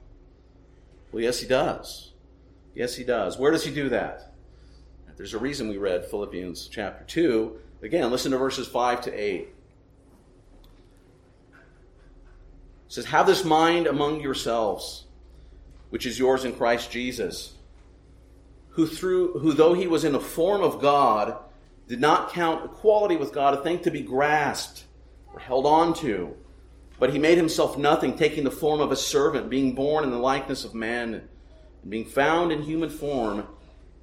Well, 1.11 1.23
yes, 1.23 1.39
he 1.39 1.47
does. 1.47 2.13
Yes, 2.75 2.93
he 2.93 3.03
does. 3.03 3.39
Where 3.39 3.51
does 3.51 3.65
he 3.65 3.73
do 3.73 3.89
that? 3.89 4.35
There's 5.17 5.33
a 5.33 5.39
reason 5.39 5.67
we 5.67 5.77
read 5.77 6.05
Philippians 6.05 6.67
chapter 6.67 7.03
2 7.05 7.61
Again, 7.81 8.09
listen 8.11 8.31
to 8.31 8.37
verses 8.37 8.67
5 8.67 9.01
to 9.01 9.13
8. 9.13 9.41
It 9.41 9.49
says, 12.87 13.05
Have 13.05 13.27
this 13.27 13.43
mind 13.43 13.87
among 13.87 14.21
yourselves, 14.21 15.05
which 15.89 16.05
is 16.05 16.17
yours 16.17 16.45
in 16.45 16.53
Christ 16.53 16.91
Jesus, 16.91 17.53
who 18.69 18.87
through 18.87 19.39
who 19.39 19.53
though 19.53 19.73
he 19.73 19.87
was 19.87 20.03
in 20.03 20.13
the 20.13 20.19
form 20.19 20.61
of 20.61 20.81
God, 20.81 21.37
did 21.87 22.01
not 22.01 22.31
count 22.33 22.65
equality 22.65 23.15
with 23.15 23.33
God 23.33 23.53
a 23.53 23.61
thing 23.61 23.79
to 23.79 23.91
be 23.91 24.01
grasped 24.01 24.85
or 25.33 25.39
held 25.39 25.65
on 25.65 25.93
to. 25.95 26.35
But 26.97 27.11
he 27.11 27.19
made 27.19 27.37
himself 27.37 27.77
nothing, 27.77 28.17
taking 28.17 28.45
the 28.45 28.51
form 28.51 28.79
of 28.79 28.91
a 28.91 28.95
servant, 28.95 29.49
being 29.49 29.75
born 29.75 30.03
in 30.03 30.11
the 30.11 30.17
likeness 30.17 30.63
of 30.63 30.73
man, 30.73 31.13
and 31.13 31.91
being 31.91 32.05
found 32.05 32.51
in 32.51 32.63
human 32.63 32.89
form, 32.89 33.45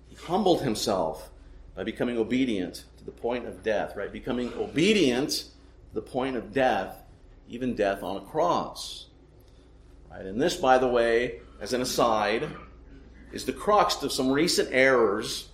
he 0.09 0.15
humbled 0.15 0.63
himself 0.63 1.32
by 1.75 1.85
becoming 1.85 2.19
obedient 2.19 2.85
to 2.99 3.05
the 3.05 3.11
point 3.11 3.47
of 3.47 3.63
death, 3.63 3.97
right? 3.97 4.13
Becoming 4.13 4.53
obedient 4.55 5.31
to 5.31 5.95
the 5.95 6.03
point 6.03 6.37
of 6.37 6.53
death, 6.53 7.03
even 7.49 7.75
death 7.75 8.03
on 8.03 8.17
a 8.17 8.21
cross. 8.21 9.07
Right? 10.11 10.27
And 10.27 10.41
this, 10.41 10.57
by 10.57 10.79
the 10.79 10.89
way, 10.89 11.41
as 11.61 11.73
an 11.73 11.81
aside, 11.81 12.49
is 13.33 13.45
the 13.45 13.53
crux 13.53 14.03
of 14.03 14.13
some 14.13 14.31
recent 14.31 14.69
errors, 14.73 15.49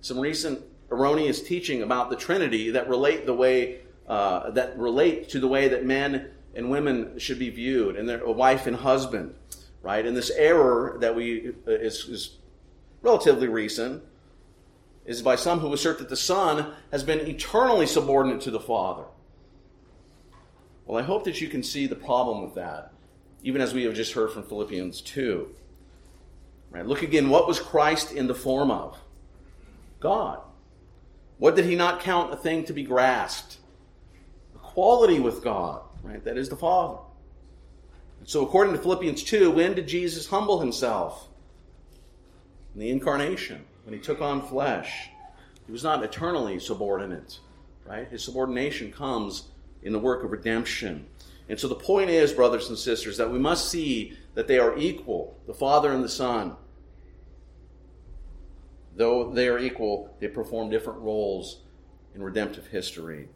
some 0.00 0.18
recent 0.18 0.60
erroneous 0.90 1.42
teaching 1.42 1.82
about 1.82 2.10
the 2.10 2.16
Trinity 2.16 2.70
that 2.70 2.88
relate 2.88 3.26
the 3.26 3.34
way 3.34 3.80
uh, 4.08 4.50
that 4.50 4.76
relate 4.76 5.28
to 5.30 5.40
the 5.40 5.48
way 5.48 5.68
that 5.68 5.84
men 5.84 6.30
and 6.54 6.70
women 6.70 7.18
should 7.18 7.38
be 7.38 7.50
viewed, 7.50 7.96
and 7.96 8.08
their 8.08 8.26
wife 8.26 8.66
and 8.66 8.76
husband, 8.76 9.34
right? 9.80 10.04
And 10.04 10.16
this 10.16 10.30
error 10.30 10.98
that 11.00 11.14
we 11.14 11.52
uh, 11.66 11.70
is, 11.70 12.08
is 12.08 12.36
relatively 13.00 13.48
recent 13.48 14.02
is 15.04 15.22
by 15.22 15.36
some 15.36 15.58
who 15.58 15.72
assert 15.72 15.98
that 15.98 16.08
the 16.08 16.16
Son 16.16 16.72
has 16.90 17.02
been 17.02 17.20
eternally 17.20 17.86
subordinate 17.86 18.40
to 18.42 18.50
the 18.50 18.60
Father. 18.60 19.04
Well, 20.86 20.98
I 20.98 21.04
hope 21.04 21.24
that 21.24 21.40
you 21.40 21.48
can 21.48 21.62
see 21.62 21.86
the 21.86 21.96
problem 21.96 22.42
with 22.42 22.54
that, 22.54 22.92
even 23.42 23.60
as 23.60 23.74
we 23.74 23.84
have 23.84 23.94
just 23.94 24.12
heard 24.12 24.30
from 24.30 24.44
Philippians 24.44 25.00
2. 25.00 25.48
Right? 26.70 26.86
Look 26.86 27.02
again, 27.02 27.28
what 27.28 27.46
was 27.46 27.60
Christ 27.60 28.12
in 28.12 28.26
the 28.26 28.34
form 28.34 28.70
of? 28.70 28.98
God. 30.00 30.40
What 31.38 31.56
did 31.56 31.64
he 31.64 31.74
not 31.74 32.00
count 32.00 32.32
a 32.32 32.36
thing 32.36 32.64
to 32.64 32.72
be 32.72 32.84
grasped? 32.84 33.58
Equality 34.54 35.18
with 35.18 35.42
God, 35.42 35.82
right? 36.02 36.22
That 36.24 36.38
is 36.38 36.48
the 36.48 36.56
Father. 36.56 36.98
And 38.20 38.28
so, 38.28 38.44
according 38.44 38.74
to 38.74 38.80
Philippians 38.80 39.24
2, 39.24 39.50
when 39.50 39.74
did 39.74 39.88
Jesus 39.88 40.28
humble 40.28 40.60
himself? 40.60 41.28
In 42.74 42.80
the 42.80 42.90
incarnation 42.90 43.64
when 43.84 43.94
he 43.94 44.00
took 44.00 44.20
on 44.20 44.42
flesh. 44.42 45.10
He 45.66 45.72
was 45.72 45.84
not 45.84 46.02
eternally 46.02 46.58
subordinate, 46.58 47.38
right? 47.86 48.08
His 48.08 48.24
subordination 48.24 48.92
comes 48.92 49.48
in 49.82 49.92
the 49.92 49.98
work 49.98 50.24
of 50.24 50.30
redemption. 50.30 51.06
And 51.48 51.58
so 51.58 51.68
the 51.68 51.74
point 51.74 52.10
is, 52.10 52.32
brothers 52.32 52.68
and 52.68 52.78
sisters, 52.78 53.16
that 53.16 53.30
we 53.30 53.38
must 53.38 53.68
see 53.68 54.16
that 54.34 54.46
they 54.46 54.58
are 54.58 54.76
equal, 54.76 55.36
the 55.46 55.54
Father 55.54 55.92
and 55.92 56.02
the 56.02 56.08
Son. 56.08 56.56
Though 58.96 59.32
they 59.32 59.48
are 59.48 59.58
equal, 59.58 60.14
they 60.20 60.28
perform 60.28 60.70
different 60.70 61.00
roles 61.00 61.60
in 62.14 62.22
redemptive 62.22 62.66
history, 62.66 63.28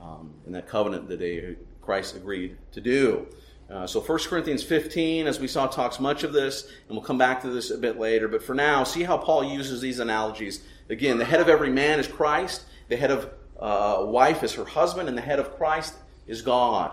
um, 0.00 0.32
in 0.46 0.52
that 0.52 0.66
covenant 0.66 1.08
that 1.08 1.18
they, 1.18 1.56
Christ 1.82 2.16
agreed 2.16 2.56
to 2.72 2.80
do. 2.80 3.26
Uh, 3.70 3.86
so 3.86 4.00
1 4.00 4.18
Corinthians 4.20 4.62
15, 4.62 5.26
as 5.26 5.38
we 5.38 5.46
saw, 5.46 5.66
talks 5.66 6.00
much 6.00 6.24
of 6.24 6.32
this, 6.32 6.64
and 6.64 6.96
we'll 6.96 7.04
come 7.04 7.18
back 7.18 7.42
to 7.42 7.50
this 7.50 7.70
a 7.70 7.76
bit 7.76 7.98
later. 7.98 8.26
But 8.26 8.42
for 8.42 8.54
now, 8.54 8.84
see 8.84 9.02
how 9.02 9.18
Paul 9.18 9.44
uses 9.44 9.80
these 9.80 9.98
analogies. 9.98 10.62
Again, 10.88 11.18
the 11.18 11.24
head 11.24 11.40
of 11.40 11.48
every 11.48 11.70
man 11.70 12.00
is 12.00 12.08
Christ, 12.08 12.64
the 12.88 12.96
head 12.96 13.10
of 13.10 13.30
uh, 13.60 14.04
wife 14.06 14.42
is 14.42 14.54
her 14.54 14.64
husband, 14.64 15.08
and 15.08 15.18
the 15.18 15.22
head 15.22 15.38
of 15.38 15.56
Christ 15.56 15.94
is 16.26 16.40
God. 16.40 16.92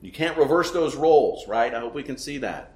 You 0.00 0.10
can't 0.10 0.38
reverse 0.38 0.70
those 0.70 0.96
roles, 0.96 1.46
right? 1.46 1.74
I 1.74 1.80
hope 1.80 1.94
we 1.94 2.02
can 2.02 2.16
see 2.16 2.38
that. 2.38 2.72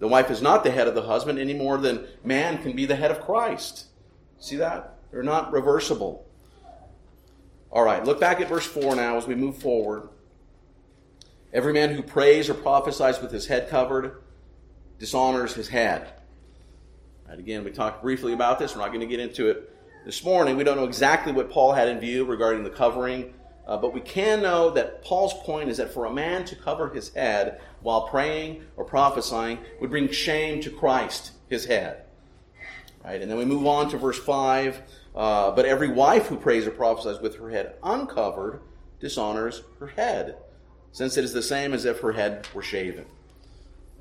The 0.00 0.08
wife 0.08 0.30
is 0.30 0.42
not 0.42 0.64
the 0.64 0.70
head 0.70 0.88
of 0.88 0.94
the 0.94 1.02
husband 1.02 1.38
any 1.38 1.54
more 1.54 1.76
than 1.76 2.06
man 2.24 2.62
can 2.62 2.74
be 2.74 2.86
the 2.86 2.96
head 2.96 3.10
of 3.10 3.20
Christ. 3.20 3.86
See 4.38 4.56
that? 4.56 4.96
They're 5.12 5.22
not 5.22 5.52
reversible. 5.52 6.26
All 7.70 7.84
right, 7.84 8.04
look 8.04 8.18
back 8.18 8.40
at 8.40 8.48
verse 8.48 8.66
4 8.66 8.96
now 8.96 9.16
as 9.16 9.26
we 9.26 9.34
move 9.34 9.58
forward. 9.58 10.08
Every 11.52 11.72
man 11.72 11.94
who 11.94 12.02
prays 12.02 12.48
or 12.48 12.54
prophesies 12.54 13.20
with 13.20 13.32
his 13.32 13.46
head 13.46 13.68
covered 13.68 14.22
dishonors 15.00 15.54
his 15.54 15.68
head. 15.68 16.12
Right, 17.28 17.38
again, 17.38 17.64
we 17.64 17.72
talked 17.72 18.02
briefly 18.02 18.32
about 18.32 18.60
this. 18.60 18.74
We're 18.74 18.82
not 18.82 18.88
going 18.88 19.00
to 19.00 19.06
get 19.06 19.18
into 19.18 19.48
it 19.48 19.74
this 20.04 20.22
morning. 20.22 20.56
We 20.56 20.62
don't 20.62 20.76
know 20.76 20.84
exactly 20.84 21.32
what 21.32 21.50
Paul 21.50 21.72
had 21.72 21.88
in 21.88 21.98
view 21.98 22.24
regarding 22.24 22.62
the 22.62 22.70
covering, 22.70 23.34
uh, 23.66 23.76
but 23.76 23.92
we 23.92 24.00
can 24.00 24.42
know 24.42 24.70
that 24.70 25.02
Paul's 25.02 25.34
point 25.42 25.70
is 25.70 25.78
that 25.78 25.92
for 25.92 26.04
a 26.04 26.12
man 26.12 26.44
to 26.44 26.54
cover 26.54 26.88
his 26.88 27.12
head 27.14 27.60
while 27.80 28.06
praying 28.06 28.62
or 28.76 28.84
prophesying 28.84 29.58
would 29.80 29.90
bring 29.90 30.08
shame 30.10 30.60
to 30.62 30.70
Christ, 30.70 31.32
his 31.48 31.64
head. 31.64 32.04
Right, 33.04 33.20
and 33.20 33.30
then 33.30 33.38
we 33.38 33.44
move 33.44 33.66
on 33.66 33.90
to 33.90 33.96
verse 33.96 34.18
5. 34.18 34.82
Uh, 35.16 35.50
but 35.50 35.64
every 35.64 35.88
wife 35.88 36.26
who 36.26 36.36
prays 36.36 36.64
or 36.64 36.70
prophesies 36.70 37.20
with 37.20 37.36
her 37.36 37.50
head 37.50 37.74
uncovered 37.82 38.60
dishonors 39.00 39.62
her 39.80 39.88
head 39.88 40.36
since 40.92 41.16
it 41.16 41.24
is 41.24 41.32
the 41.32 41.42
same 41.42 41.72
as 41.72 41.84
if 41.84 42.00
her 42.00 42.12
head 42.12 42.48
were 42.54 42.62
shaven. 42.62 43.04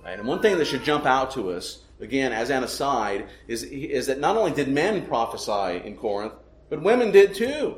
Right? 0.04 0.18
And 0.18 0.28
one 0.28 0.42
thing 0.42 0.58
that 0.58 0.66
should 0.66 0.84
jump 0.84 1.06
out 1.06 1.32
to 1.32 1.52
us, 1.52 1.80
again, 2.00 2.32
as 2.32 2.50
an 2.50 2.64
aside, 2.64 3.28
is, 3.48 3.64
is 3.64 4.08
that 4.08 4.20
not 4.20 4.38
only 4.38 4.52
did 4.52 4.70
men 4.70 5.06
prophesy 5.06 5.86
in 5.86 5.96
Corinth, 5.98 6.34
but 6.70 6.82
women 6.82 7.12
did 7.12 7.36
too. 7.36 7.78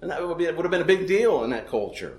And 0.00 0.10
that 0.10 0.26
would, 0.26 0.38
be, 0.38 0.46
would 0.46 0.64
have 0.64 0.70
been 0.70 0.82
a 0.82 0.84
big 0.84 1.06
deal 1.06 1.44
in 1.44 1.50
that 1.50 1.68
culture. 1.68 2.18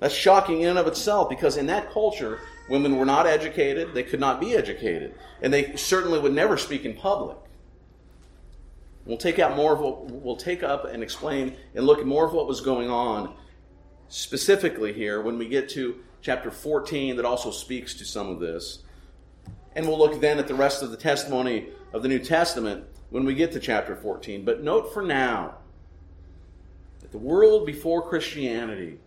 That's 0.00 0.14
shocking 0.14 0.60
in 0.62 0.70
and 0.70 0.78
of 0.78 0.86
itself 0.86 1.28
because 1.28 1.56
in 1.56 1.66
that 1.66 1.92
culture, 1.92 2.40
women 2.68 2.96
were 2.96 3.04
not 3.04 3.26
educated, 3.26 3.94
they 3.94 4.02
could 4.02 4.20
not 4.20 4.40
be 4.40 4.54
educated, 4.54 5.14
and 5.40 5.52
they 5.52 5.76
certainly 5.76 6.18
would 6.18 6.32
never 6.32 6.56
speak 6.56 6.84
in 6.84 6.94
public. 6.94 7.36
We'll 9.06 9.18
take 9.18 9.38
out 9.38 9.56
more 9.56 9.74
of 9.74 9.80
what 9.80 10.10
we'll 10.10 10.36
take 10.36 10.62
up 10.62 10.86
and 10.86 11.02
explain 11.02 11.56
and 11.74 11.86
look 11.86 11.98
at 11.98 12.06
more 12.06 12.26
of 12.26 12.32
what 12.32 12.46
was 12.46 12.60
going 12.60 12.90
on 12.90 13.34
specifically 14.08 14.92
here 14.92 15.20
when 15.20 15.38
we 15.38 15.48
get 15.48 15.68
to 15.70 15.96
chapter 16.22 16.50
14 16.50 17.16
that 17.16 17.24
also 17.24 17.50
speaks 17.50 17.94
to 17.94 18.04
some 18.04 18.28
of 18.28 18.40
this. 18.40 18.82
And 19.74 19.86
we'll 19.86 19.98
look 19.98 20.20
then 20.20 20.38
at 20.38 20.48
the 20.48 20.54
rest 20.54 20.82
of 20.82 20.90
the 20.90 20.96
testimony 20.96 21.68
of 21.92 22.02
the 22.02 22.08
New 22.08 22.18
Testament 22.18 22.84
when 23.10 23.24
we 23.24 23.34
get 23.34 23.52
to 23.52 23.60
chapter 23.60 23.94
14. 23.94 24.44
But 24.44 24.62
note 24.62 24.92
for 24.92 25.02
now 25.02 25.56
that 27.00 27.12
the 27.12 27.18
world 27.18 27.66
before 27.66 28.08
Christianity 28.08 28.98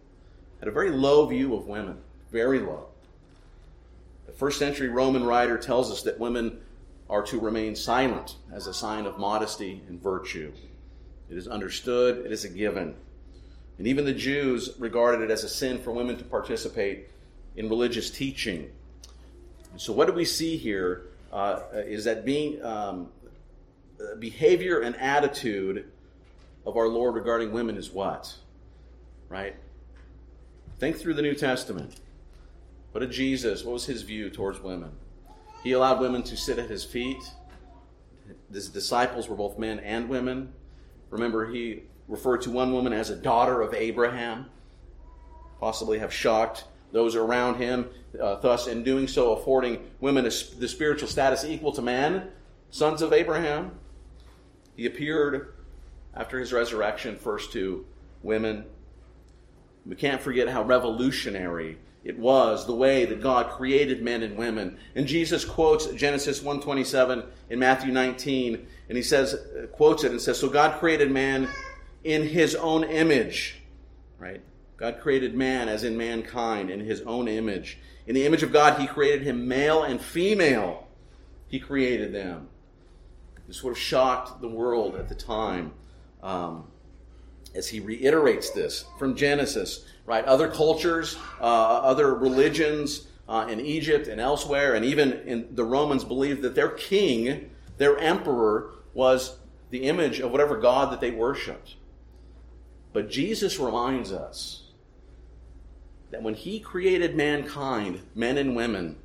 had 0.59 0.67
a 0.67 0.71
very 0.71 0.91
low 0.91 1.25
view 1.25 1.55
of 1.55 1.67
women, 1.67 1.97
very 2.31 2.59
low. 2.59 2.87
The 4.25 4.33
first 4.33 4.59
century 4.59 4.89
Roman 4.89 5.23
writer 5.23 5.57
tells 5.57 5.91
us 5.91 6.03
that 6.03 6.19
women 6.19 6.59
are 7.09 7.23
to 7.23 7.39
remain 7.39 7.75
silent 7.75 8.35
as 8.53 8.67
a 8.67 8.73
sign 8.73 9.05
of 9.05 9.17
modesty 9.17 9.81
and 9.87 10.01
virtue. 10.01 10.51
It 11.29 11.37
is 11.37 11.47
understood, 11.47 12.25
it 12.25 12.31
is 12.31 12.45
a 12.45 12.49
given. 12.49 12.95
And 13.77 13.87
even 13.87 14.05
the 14.05 14.13
Jews 14.13 14.71
regarded 14.79 15.21
it 15.21 15.31
as 15.31 15.43
a 15.43 15.49
sin 15.49 15.79
for 15.79 15.91
women 15.91 16.17
to 16.17 16.23
participate 16.23 17.09
in 17.55 17.69
religious 17.69 18.09
teaching. 18.09 18.71
So, 19.77 19.93
what 19.93 20.07
do 20.07 20.13
we 20.13 20.25
see 20.25 20.57
here 20.57 21.07
uh, 21.31 21.59
is 21.73 22.05
that 22.05 22.25
being 22.25 22.63
um, 22.63 23.09
behavior 24.19 24.81
and 24.81 24.95
attitude 24.95 25.91
of 26.65 26.77
our 26.77 26.87
Lord 26.87 27.15
regarding 27.15 27.51
women 27.51 27.77
is 27.77 27.91
what? 27.91 28.35
Right? 29.29 29.55
Think 30.79 30.97
through 30.97 31.15
the 31.15 31.21
New 31.21 31.35
Testament. 31.35 31.95
What 32.91 33.01
did 33.01 33.11
Jesus, 33.11 33.63
what 33.63 33.73
was 33.73 33.85
his 33.85 34.01
view 34.01 34.29
towards 34.29 34.59
women? 34.59 34.91
He 35.63 35.73
allowed 35.73 35.99
women 35.99 36.23
to 36.23 36.37
sit 36.37 36.57
at 36.57 36.69
his 36.69 36.83
feet. 36.83 37.21
His 38.51 38.69
disciples 38.69 39.27
were 39.27 39.35
both 39.35 39.59
men 39.59 39.79
and 39.79 40.09
women. 40.09 40.53
Remember, 41.09 41.51
he 41.51 41.83
referred 42.07 42.41
to 42.41 42.51
one 42.51 42.71
woman 42.71 42.93
as 42.93 43.09
a 43.09 43.15
daughter 43.15 43.61
of 43.61 43.73
Abraham, 43.73 44.45
possibly 45.59 45.99
have 45.99 46.13
shocked 46.13 46.65
those 46.91 47.15
around 47.15 47.55
him, 47.55 47.89
uh, 48.21 48.35
thus, 48.35 48.67
in 48.67 48.83
doing 48.83 49.07
so, 49.07 49.33
affording 49.33 49.79
women 49.99 50.25
a, 50.25 50.29
the 50.59 50.67
spiritual 50.67 51.07
status 51.07 51.43
equal 51.43 51.71
to 51.73 51.81
man, 51.81 52.29
sons 52.69 53.01
of 53.01 53.11
Abraham. 53.13 53.71
He 54.75 54.85
appeared 54.85 55.53
after 56.15 56.39
his 56.39 56.53
resurrection 56.53 57.17
first 57.17 57.51
to 57.53 57.85
women. 58.23 58.65
We 59.85 59.95
can't 59.95 60.21
forget 60.21 60.47
how 60.47 60.63
revolutionary 60.63 61.77
it 62.03 62.17
was 62.17 62.65
the 62.65 62.75
way 62.75 63.05
that 63.05 63.21
God 63.21 63.49
created 63.49 64.01
men 64.01 64.23
and 64.23 64.37
women. 64.37 64.77
And 64.95 65.05
Jesus 65.05 65.43
quotes 65.43 65.87
Genesis 65.87 66.41
1:27 66.41 67.25
in 67.49 67.59
Matthew 67.59 67.91
19, 67.91 68.65
and 68.87 68.97
he 68.97 69.03
says 69.03 69.35
quotes 69.73 70.03
it 70.05 70.11
and 70.11 70.21
says, 70.21 70.39
"So 70.39 70.47
God 70.47 70.79
created 70.79 71.11
man 71.11 71.49
in 72.07 72.23
his 72.29 72.55
own 72.55 72.83
image." 72.83 73.61
Right? 74.17 74.41
God 74.77 74.99
created 75.01 75.35
man 75.35 75.67
as 75.67 75.83
in 75.83 75.97
mankind 75.97 76.69
in 76.69 76.79
his 76.79 77.01
own 77.01 77.27
image. 77.27 77.79
In 78.05 78.15
the 78.15 78.25
image 78.25 78.43
of 78.43 78.53
God, 78.53 78.79
he 78.79 78.87
created 78.87 79.23
him 79.23 79.47
male 79.47 79.83
and 79.83 79.99
female. 79.99 80.87
He 81.47 81.59
created 81.59 82.13
them. 82.13 82.49
This 83.47 83.57
sort 83.57 83.73
of 83.73 83.79
shocked 83.79 84.41
the 84.41 84.47
world 84.47 84.95
at 84.95 85.09
the 85.09 85.15
time 85.15 85.73
um, 86.21 86.65
as 87.55 87.67
he 87.69 87.79
reiterates 87.79 88.51
this 88.51 88.85
from 88.99 89.15
Genesis. 89.15 89.85
Right? 90.05 90.23
Other 90.25 90.47
cultures, 90.47 91.17
uh, 91.41 91.43
other 91.43 92.13
religions 92.13 93.07
uh, 93.27 93.47
in 93.49 93.59
Egypt 93.59 94.07
and 94.07 94.21
elsewhere, 94.21 94.75
and 94.75 94.85
even 94.85 95.13
in 95.25 95.55
the 95.55 95.63
Romans 95.63 96.03
believed 96.03 96.43
that 96.43 96.55
their 96.55 96.69
king, 96.69 97.49
their 97.77 97.97
emperor, 97.97 98.71
was 98.93 99.37
the 99.69 99.83
image 99.83 100.19
of 100.19 100.31
whatever 100.31 100.57
God 100.57 100.91
that 100.91 101.01
they 101.01 101.11
worshipped. 101.11 101.75
But 102.97 103.11
Jesus 103.11 103.59
reminds 103.59 104.11
us 104.11 104.63
that 106.09 106.23
when 106.23 106.33
he 106.33 106.59
created 106.59 107.15
mankind, 107.15 108.01
men 108.15 108.39
and 108.39 108.55
women, 108.55 108.95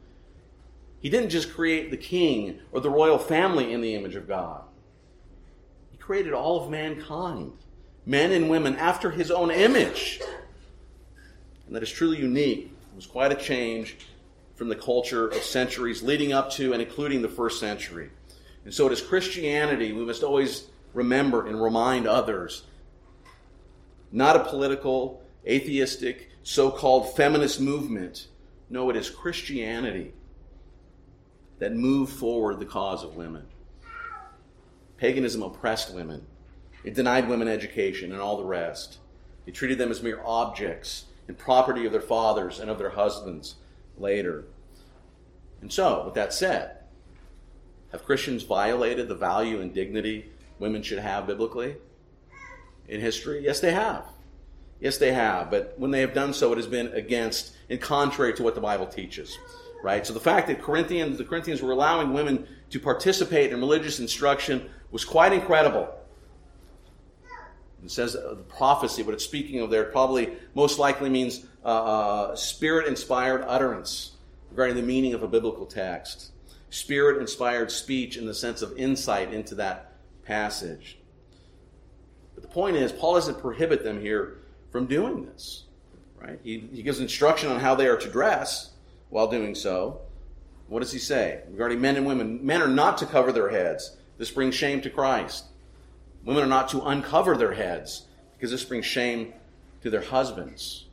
he 1.02 1.10
didn't 1.10 1.28
just 1.28 1.52
create 1.52 1.90
the 1.90 1.98
king 1.98 2.58
or 2.72 2.80
the 2.80 2.88
royal 2.88 3.18
family 3.18 3.70
in 3.70 3.82
the 3.82 3.94
image 3.94 4.14
of 4.14 4.26
God. 4.26 4.62
He 5.90 5.98
created 5.98 6.32
all 6.32 6.64
of 6.64 6.70
mankind, 6.70 7.52
men 8.06 8.32
and 8.32 8.48
women, 8.48 8.76
after 8.76 9.10
his 9.10 9.30
own 9.30 9.50
image. 9.50 10.22
And 11.66 11.76
that 11.76 11.82
is 11.82 11.90
truly 11.90 12.16
unique. 12.16 12.72
It 12.92 12.96
was 12.96 13.04
quite 13.04 13.30
a 13.30 13.34
change 13.34 13.98
from 14.54 14.70
the 14.70 14.74
culture 14.74 15.28
of 15.28 15.42
centuries 15.42 16.02
leading 16.02 16.32
up 16.32 16.50
to 16.52 16.72
and 16.72 16.80
including 16.80 17.20
the 17.20 17.28
first 17.28 17.60
century. 17.60 18.08
And 18.64 18.72
so 18.72 18.88
is 18.88 19.02
Christianity 19.02 19.92
we 19.92 20.06
must 20.06 20.22
always 20.22 20.68
remember 20.94 21.46
and 21.46 21.62
remind 21.62 22.06
others. 22.06 22.62
Not 24.12 24.36
a 24.36 24.44
political, 24.44 25.22
atheistic, 25.48 26.30
so 26.42 26.70
called 26.70 27.16
feminist 27.16 27.60
movement. 27.60 28.28
No, 28.68 28.90
it 28.90 28.96
is 28.96 29.08
Christianity 29.08 30.12
that 31.58 31.74
moved 31.74 32.12
forward 32.12 32.60
the 32.60 32.66
cause 32.66 33.02
of 33.02 33.16
women. 33.16 33.46
Paganism 34.98 35.42
oppressed 35.42 35.94
women, 35.94 36.26
it 36.84 36.94
denied 36.94 37.28
women 37.28 37.48
education 37.48 38.12
and 38.12 38.20
all 38.20 38.36
the 38.36 38.44
rest. 38.44 38.98
It 39.46 39.54
treated 39.54 39.78
them 39.78 39.90
as 39.90 40.02
mere 40.02 40.20
objects 40.24 41.06
and 41.26 41.38
property 41.38 41.86
of 41.86 41.92
their 41.92 42.00
fathers 42.00 42.60
and 42.60 42.70
of 42.70 42.78
their 42.78 42.90
husbands 42.90 43.56
later. 43.96 44.44
And 45.60 45.72
so, 45.72 46.04
with 46.04 46.14
that 46.14 46.32
said, 46.32 46.78
have 47.92 48.04
Christians 48.04 48.42
violated 48.42 49.08
the 49.08 49.14
value 49.14 49.60
and 49.60 49.72
dignity 49.72 50.30
women 50.58 50.82
should 50.82 50.98
have 50.98 51.26
biblically 51.26 51.76
in 52.88 53.00
history? 53.00 53.44
Yes, 53.44 53.60
they 53.60 53.72
have. 53.72 54.04
Yes, 54.80 54.98
they 54.98 55.12
have. 55.12 55.50
But 55.50 55.74
when 55.76 55.90
they 55.90 56.00
have 56.00 56.12
done 56.12 56.34
so, 56.34 56.52
it 56.52 56.56
has 56.56 56.66
been 56.66 56.88
against 56.88 57.52
and 57.70 57.80
contrary 57.80 58.34
to 58.34 58.42
what 58.42 58.54
the 58.54 58.60
Bible 58.60 58.86
teaches. 58.86 59.38
Right? 59.82 60.06
So 60.06 60.12
the 60.12 60.20
fact 60.20 60.46
that 60.48 60.62
Corinthians, 60.62 61.18
the 61.18 61.24
Corinthians 61.24 61.62
were 61.62 61.72
allowing 61.72 62.12
women 62.12 62.46
to 62.70 62.80
participate 62.80 63.52
in 63.52 63.60
religious 63.60 64.00
instruction 64.00 64.68
was 64.90 65.04
quite 65.04 65.32
incredible. 65.32 65.88
It 67.84 67.90
says 67.90 68.14
uh, 68.14 68.34
the 68.34 68.42
prophecy, 68.42 69.02
what 69.02 69.14
it's 69.14 69.24
speaking 69.24 69.60
of 69.60 69.70
there 69.70 69.84
probably 69.84 70.34
most 70.54 70.78
likely 70.78 71.10
means 71.10 71.46
uh, 71.64 71.68
uh, 71.68 72.36
spirit 72.36 72.86
inspired 72.86 73.42
utterance 73.42 74.12
regarding 74.50 74.76
the 74.76 74.82
meaning 74.82 75.14
of 75.14 75.22
a 75.22 75.28
biblical 75.28 75.66
text. 75.66 76.30
Spirit 76.70 77.20
inspired 77.20 77.70
speech 77.70 78.16
in 78.16 78.26
the 78.26 78.34
sense 78.34 78.62
of 78.62 78.76
insight 78.76 79.32
into 79.32 79.54
that 79.56 79.92
passage. 80.24 80.98
But 82.42 82.50
the 82.50 82.54
point 82.54 82.76
is, 82.76 82.90
Paul 82.90 83.14
doesn't 83.14 83.40
prohibit 83.40 83.84
them 83.84 84.00
here 84.00 84.38
from 84.70 84.86
doing 84.86 85.24
this. 85.24 85.64
Right? 86.20 86.40
He, 86.42 86.68
he 86.72 86.82
gives 86.82 86.98
instruction 86.98 87.50
on 87.50 87.60
how 87.60 87.76
they 87.76 87.86
are 87.86 87.96
to 87.96 88.10
dress 88.10 88.72
while 89.10 89.28
doing 89.28 89.54
so. 89.54 90.00
What 90.66 90.80
does 90.80 90.92
he 90.92 90.98
say 90.98 91.42
regarding 91.50 91.80
men 91.80 91.96
and 91.96 92.06
women? 92.06 92.44
Men 92.44 92.60
are 92.60 92.68
not 92.68 92.98
to 92.98 93.06
cover 93.06 93.32
their 93.32 93.48
heads. 93.48 93.96
This 94.18 94.30
brings 94.30 94.54
shame 94.54 94.80
to 94.82 94.90
Christ. 94.90 95.44
Women 96.24 96.42
are 96.42 96.48
not 96.48 96.68
to 96.70 96.82
uncover 96.82 97.36
their 97.36 97.52
heads 97.52 98.06
because 98.36 98.50
this 98.50 98.64
brings 98.64 98.86
shame 98.86 99.32
to 99.82 99.90
their 99.90 100.02
husbands. 100.02 100.86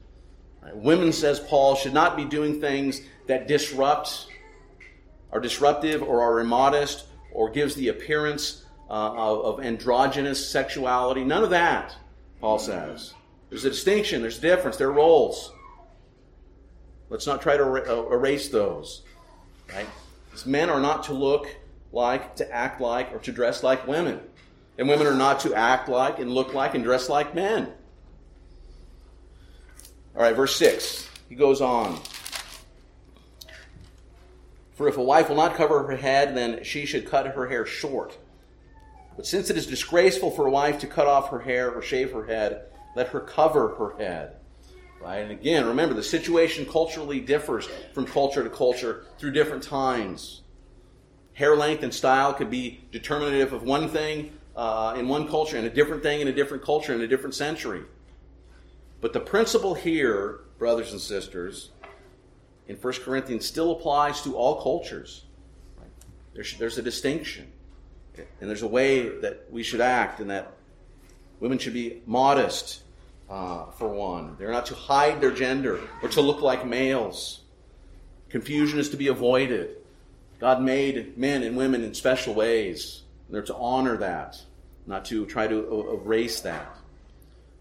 Right? 0.62 0.76
Women, 0.76 1.12
says 1.12 1.40
Paul, 1.40 1.76
should 1.76 1.94
not 1.94 2.18
be 2.18 2.26
doing 2.26 2.60
things 2.60 3.02
that 3.28 3.48
disrupt, 3.48 4.28
are 5.32 5.40
disruptive, 5.40 6.04
or 6.04 6.22
are 6.22 6.40
immodest, 6.40 7.06
or 7.32 7.50
gives 7.50 7.76
the 7.76 7.88
appearance 7.90 8.66
uh, 8.90 9.14
of, 9.14 9.60
of 9.60 9.66
androgynous 9.66 10.50
sexuality. 10.50 11.24
None 11.24 11.44
of 11.44 11.52
that, 11.52 11.96
Paul 12.42 12.60
says. 12.60 13.14
There's 13.50 13.66
a 13.66 13.70
distinction, 13.70 14.22
there's 14.22 14.38
a 14.38 14.42
difference, 14.42 14.78
there 14.78 14.90
are 14.90 14.94
roles. 14.94 15.52
Let's 17.10 17.26
not 17.26 17.42
try 17.42 17.58
to 17.58 17.64
uh, 17.64 18.10
erase 18.12 18.50
those. 18.50 19.04
Right? 19.74 19.88
Because 20.26 20.46
men 20.46 20.70
are 20.70 20.80
not 20.80 21.04
to 21.06 21.14
look 21.14 21.48
like, 21.92 22.36
to 22.38 22.52
act 22.52 22.82
like, 22.82 23.14
or 23.14 23.20
to 23.20 23.32
dress 23.32 23.64
like 23.64 23.88
women. 23.88 24.20
And 24.78 24.88
women 24.88 25.08
are 25.08 25.16
not 25.16 25.42
to 25.42 25.54
act 25.54 25.90
like 25.90 26.20
and 26.20 26.32
look 26.32 26.54
like 26.54 26.76
and 26.76 26.84
dress 26.84 27.10
like 27.10 27.36
men. 27.36 27.72
All 30.16 30.22
right, 30.22 30.36
verse 30.36 30.56
6. 30.56 31.10
He 31.28 31.36
goes 31.36 31.62
on. 31.62 32.00
For 34.74 34.88
if 34.88 34.98
a 34.98 35.04
wife 35.04 35.30
will 35.30 35.36
not 35.36 35.56
cover 35.56 35.84
her 35.84 35.96
head, 35.96 36.38
then 36.38 36.64
she 36.64 36.86
should 36.86 37.10
cut 37.10 37.28
her 37.28 37.48
hair 37.48 37.66
short. 37.66 38.18
But 39.20 39.28
since 39.28 39.50
it 39.50 39.58
is 39.58 39.68
disgraceful 39.68 40.32
for 40.32 40.48
a 40.48 40.50
wife 40.50 40.80
to 40.80 40.88
cut 40.88 41.06
off 41.06 41.30
her 41.32 41.40
hair 41.40 41.70
or 41.72 41.82
shave 41.82 42.14
her 42.14 42.26
head, 42.26 42.68
let 42.96 43.10
her 43.10 43.20
cover 43.20 43.76
her 43.76 43.98
head. 43.98 44.38
Right? 45.02 45.18
And 45.18 45.30
again, 45.30 45.66
remember, 45.66 45.94
the 45.94 46.02
situation 46.02 46.66
culturally 46.66 47.20
differs 47.20 47.68
from 47.94 48.06
culture 48.06 48.46
to 48.46 48.50
culture 48.50 49.04
through 49.18 49.32
different 49.32 49.62
times. 49.62 50.44
Hair 51.34 51.58
length 51.58 51.84
and 51.84 51.94
style 51.94 52.34
could 52.34 52.50
be 52.50 52.80
determinative 52.94 53.52
of 53.52 53.64
one 53.64 53.90
thing 53.90 54.32
uh, 54.56 54.96
in 54.98 55.10
one 55.10 55.28
culture 55.28 55.58
and 55.58 55.68
a 55.68 55.70
different 55.70 56.02
thing 56.02 56.22
in 56.22 56.30
a 56.30 56.34
different 56.34 56.64
culture 56.64 56.94
in 56.94 57.02
a 57.02 57.08
different 57.08 57.36
century. 57.36 57.84
But 59.02 59.12
the 59.12 59.20
principle 59.20 59.74
here, 59.74 60.46
brothers 60.58 60.94
and 60.94 61.02
sisters, 61.02 61.72
in 62.70 62.78
1 62.78 62.94
Corinthians 63.04 63.46
still 63.46 63.74
applies 63.74 64.22
to 64.22 64.38
all 64.38 64.62
cultures. 64.62 65.26
There's, 66.34 66.58
there's 66.58 66.78
a 66.78 66.82
distinction. 66.82 67.52
And 68.40 68.50
there's 68.50 68.62
a 68.62 68.68
way 68.68 69.10
that 69.20 69.46
we 69.52 69.64
should 69.64 69.82
act, 69.82 70.20
and 70.20 70.30
that 70.30 70.54
women 71.40 71.58
should 71.58 71.74
be 71.74 72.02
modest, 72.06 72.84
uh, 73.30 73.72
for 73.72 73.88
one. 73.88 74.36
They're 74.38 74.52
not 74.52 74.66
to 74.68 74.76
hide 74.76 75.22
their 75.22 75.32
gender 75.32 75.80
or 76.02 76.10
to 76.10 76.22
look 76.22 76.42
like 76.42 76.66
males. 76.66 77.42
Confusion 78.30 78.80
is 78.80 78.90
to 78.90 78.98
be 78.98 79.08
avoided. 79.08 79.78
God 80.40 80.62
made 80.62 81.18
men 81.18 81.44
and 81.44 81.58
women 81.58 81.84
in 81.84 81.94
special 81.94 82.34
ways. 82.34 83.04
They're 83.30 83.42
to 83.44 83.56
honor 83.56 83.98
that 83.98 84.42
not 84.90 85.06
to 85.06 85.26
try 85.28 85.48
to 85.48 86.02
erase 86.04 86.42
that. 86.42 86.76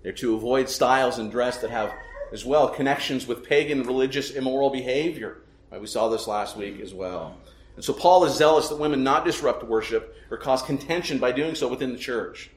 They're 0.02 0.12
to 0.12 0.34
avoid 0.34 0.68
styles 0.70 1.18
and 1.18 1.30
dress 1.30 1.58
that 1.58 1.70
have, 1.70 1.92
as 2.32 2.44
well, 2.44 2.68
connections 2.68 3.26
with 3.26 3.44
pagan 3.44 3.82
religious 3.82 4.30
immoral 4.30 4.70
behavior. 4.70 5.42
Right? 5.70 5.80
We 5.80 5.86
saw 5.86 6.08
this 6.08 6.26
last 6.26 6.56
week 6.56 6.80
as 6.80 6.94
well. 6.94 7.36
And 7.78 7.84
so 7.84 7.92
Paul 7.92 8.24
is 8.24 8.34
zealous 8.34 8.70
that 8.70 8.76
women 8.80 9.04
not 9.04 9.24
disrupt 9.24 9.62
worship 9.62 10.16
or 10.32 10.36
cause 10.36 10.62
contention 10.62 11.18
by 11.18 11.30
doing 11.30 11.54
so 11.54 11.68
within 11.68 11.92
the 11.92 11.98
church. 11.98 12.50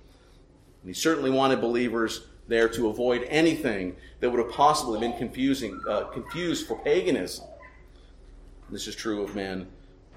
And 0.82 0.90
he 0.90 0.96
certainly 0.96 1.30
wanted 1.30 1.62
believers 1.62 2.26
there 2.48 2.68
to 2.70 2.88
avoid 2.88 3.28
anything 3.30 3.96
that 4.20 4.32
would 4.32 4.40
have 4.40 4.50
possibly 4.50 5.00
been 5.00 5.16
confusing, 5.20 5.80
uh, 5.88 6.06
confused 6.06 6.66
for 6.66 6.80
paganism. 6.80 7.46
This 8.72 8.88
is 8.88 8.96
true 8.96 9.22
of 9.22 9.36
men 9.36 9.68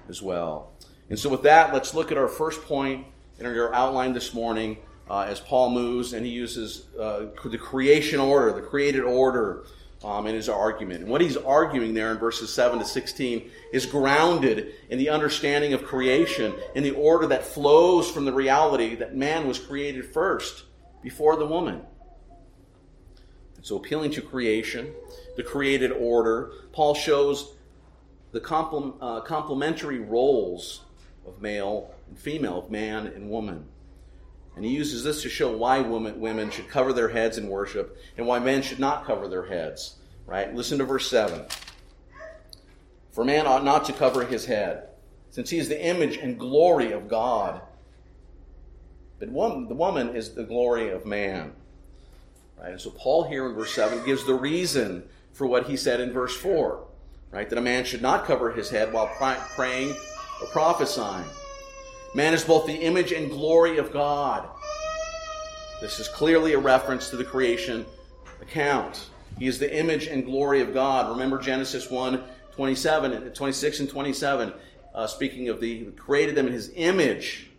as 0.09 0.23
well. 0.23 0.71
And 1.11 1.19
so, 1.19 1.29
with 1.29 1.43
that, 1.43 1.71
let's 1.71 1.93
look 1.93 2.11
at 2.11 2.17
our 2.17 2.27
first 2.27 2.63
point 2.63 3.05
in 3.37 3.45
our 3.45 3.71
outline 3.75 4.11
this 4.11 4.33
morning 4.33 4.75
uh, 5.07 5.27
as 5.29 5.39
Paul 5.39 5.69
moves 5.69 6.13
and 6.13 6.25
he 6.25 6.31
uses 6.31 6.87
uh, 6.99 7.27
the 7.43 7.59
creation 7.59 8.19
order, 8.19 8.51
the 8.53 8.63
created 8.63 9.03
order 9.03 9.65
um, 10.05 10.27
in 10.27 10.35
his 10.35 10.47
argument. 10.47 11.01
And 11.01 11.09
what 11.09 11.19
he's 11.19 11.35
arguing 11.35 11.95
there 11.95 12.11
in 12.11 12.19
verses 12.19 12.53
7 12.53 12.77
to 12.77 12.85
16 12.85 13.49
is 13.73 13.87
grounded 13.87 14.73
in 14.89 14.99
the 14.99 15.09
understanding 15.09 15.73
of 15.73 15.83
creation, 15.83 16.53
in 16.75 16.83
the 16.83 16.91
order 16.91 17.25
that 17.27 17.43
flows 17.43 18.09
from 18.09 18.25
the 18.25 18.33
reality 18.33 18.93
that 18.95 19.15
man 19.15 19.47
was 19.47 19.57
created 19.57 20.05
first 20.05 20.65
before 21.01 21.35
the 21.37 21.45
woman. 21.45 21.81
So, 23.63 23.77
appealing 23.77 24.11
to 24.11 24.21
creation, 24.21 24.93
the 25.37 25.43
created 25.43 25.91
order, 25.91 26.51
Paul 26.71 26.93
shows 26.93 27.55
the 28.31 28.39
uh, 28.39 29.21
complementary 29.21 29.97
roles 29.97 30.81
of 31.25 31.41
male 31.41 31.95
and 32.07 32.19
female, 32.19 32.59
of 32.59 32.69
man 32.69 33.07
and 33.07 33.27
woman. 33.27 33.65
And 34.55 34.63
he 34.63 34.71
uses 34.71 35.03
this 35.03 35.21
to 35.23 35.29
show 35.29 35.55
why 35.55 35.81
women, 35.81 36.19
women 36.19 36.49
should 36.49 36.69
cover 36.69 36.93
their 36.93 37.09
heads 37.09 37.37
in 37.37 37.49
worship 37.49 37.97
and 38.17 38.25
why 38.25 38.39
men 38.39 38.61
should 38.61 38.79
not 38.79 39.05
cover 39.05 39.27
their 39.27 39.45
heads. 39.45 39.95
Right? 40.25 40.53
Listen 40.55 40.77
to 40.77 40.85
verse 40.85 41.09
7. 41.09 41.45
For 43.11 43.23
man 43.23 43.47
ought 43.47 43.63
not 43.63 43.85
to 43.85 43.93
cover 43.93 44.25
his 44.25 44.45
head, 44.45 44.89
since 45.29 45.49
he 45.49 45.57
is 45.57 45.69
the 45.69 45.85
image 45.85 46.17
and 46.17 46.39
glory 46.39 46.91
of 46.91 47.07
God. 47.07 47.61
But 49.19 49.29
woman, 49.29 49.67
the 49.67 49.75
woman 49.75 50.15
is 50.15 50.33
the 50.33 50.43
glory 50.43 50.89
of 50.89 51.05
man. 51.05 51.53
Right? 52.59 52.71
And 52.71 52.81
so 52.81 52.89
Paul 52.89 53.23
here 53.23 53.47
in 53.47 53.55
verse 53.55 53.73
7 53.73 54.05
gives 54.05 54.25
the 54.25 54.33
reason 54.33 55.03
for 55.33 55.47
what 55.47 55.67
he 55.67 55.77
said 55.77 55.99
in 55.99 56.11
verse 56.11 56.35
4. 56.35 56.85
Right? 57.31 57.49
That 57.49 57.59
a 57.59 57.61
man 57.61 57.83
should 57.83 58.01
not 58.01 58.25
cover 58.25 58.51
his 58.51 58.69
head 58.69 58.93
while 58.93 59.07
praying 59.55 59.95
or 60.41 60.47
prophesying. 60.47 61.25
Man 62.15 62.33
is 62.33 62.45
both 62.45 62.65
the 62.65 62.75
image 62.75 63.11
and 63.11 63.29
glory 63.29 63.77
of 63.77 63.91
God. 63.91 64.47
This 65.81 65.99
is 65.99 66.07
clearly 66.07 66.53
a 66.53 66.57
reference 66.57 67.09
to 67.09 67.17
the 67.17 67.25
creation 67.25 67.85
account. 68.41 69.09
He 69.37 69.47
is 69.47 69.59
the 69.59 69.77
image 69.77 70.07
and 70.07 70.23
glory 70.23 70.61
of 70.61 70.73
God. 70.73 71.09
Remember 71.09 71.37
Genesis 71.37 71.91
1 71.91 72.23
27, 72.53 73.33
26 73.33 73.79
and 73.81 73.89
27, 73.89 74.53
uh, 74.93 75.05
speaking 75.07 75.49
of 75.49 75.59
the, 75.59 75.79
he 75.79 75.85
created 75.91 76.35
them 76.35 76.47
in 76.47 76.53
his 76.53 76.71
image. 76.77 77.49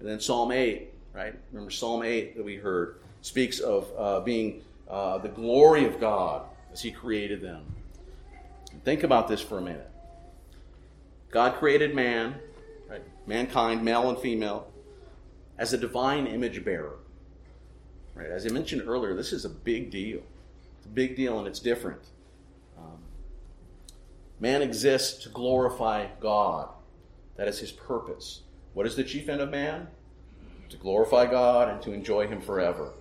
And 0.00 0.08
then 0.08 0.18
Psalm 0.18 0.50
8, 0.50 0.88
right? 1.12 1.34
Remember 1.52 1.70
Psalm 1.70 2.02
8 2.02 2.38
that 2.38 2.42
we 2.42 2.56
heard 2.56 3.02
speaks 3.20 3.60
of 3.60 3.86
uh, 3.98 4.20
being 4.20 4.62
uh, 4.88 5.18
the 5.18 5.28
glory 5.28 5.84
of 5.84 6.00
God 6.00 6.46
as 6.72 6.80
he 6.80 6.90
created 6.90 7.42
them. 7.42 7.66
Think 8.82 9.02
about 9.02 9.28
this 9.28 9.42
for 9.42 9.58
a 9.58 9.62
minute. 9.62 9.90
God 11.30 11.56
created 11.56 11.94
man? 11.94 12.36
Mankind, 13.26 13.82
male 13.82 14.08
and 14.08 14.18
female, 14.18 14.70
as 15.58 15.72
a 15.72 15.78
divine 15.78 16.26
image 16.26 16.64
bearer. 16.64 16.98
Right? 18.14 18.30
As 18.30 18.46
I 18.46 18.50
mentioned 18.50 18.82
earlier, 18.86 19.14
this 19.14 19.32
is 19.32 19.44
a 19.44 19.48
big 19.48 19.90
deal. 19.90 20.20
It's 20.78 20.86
a 20.86 20.90
big 20.90 21.16
deal 21.16 21.38
and 21.38 21.48
it's 21.48 21.60
different. 21.60 22.02
Um, 22.78 22.98
man 24.40 24.62
exists 24.62 25.22
to 25.24 25.28
glorify 25.30 26.06
God. 26.20 26.68
That 27.36 27.48
is 27.48 27.58
his 27.58 27.72
purpose. 27.72 28.42
What 28.74 28.86
is 28.86 28.96
the 28.96 29.04
chief 29.04 29.28
end 29.28 29.40
of 29.40 29.50
man? 29.50 29.88
To 30.70 30.76
glorify 30.76 31.26
God 31.26 31.68
and 31.68 31.82
to 31.82 31.92
enjoy 31.92 32.26
him 32.26 32.40
forever. 32.40 32.92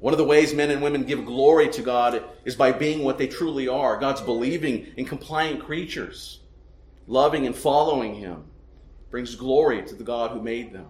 One 0.00 0.14
of 0.14 0.18
the 0.18 0.24
ways 0.24 0.54
men 0.54 0.70
and 0.70 0.80
women 0.80 1.04
give 1.04 1.26
glory 1.26 1.68
to 1.68 1.82
God 1.82 2.24
is 2.44 2.56
by 2.56 2.72
being 2.72 3.04
what 3.04 3.18
they 3.18 3.26
truly 3.26 3.68
are 3.68 3.98
God's 3.98 4.22
believing 4.22 4.86
and 4.96 5.06
compliant 5.06 5.62
creatures 5.62 6.40
loving 7.06 7.44
and 7.44 7.54
following 7.54 8.14
him 8.14 8.44
brings 9.10 9.34
glory 9.34 9.82
to 9.82 9.94
the 9.94 10.04
God 10.04 10.30
who 10.30 10.40
made 10.40 10.72
them. 10.72 10.86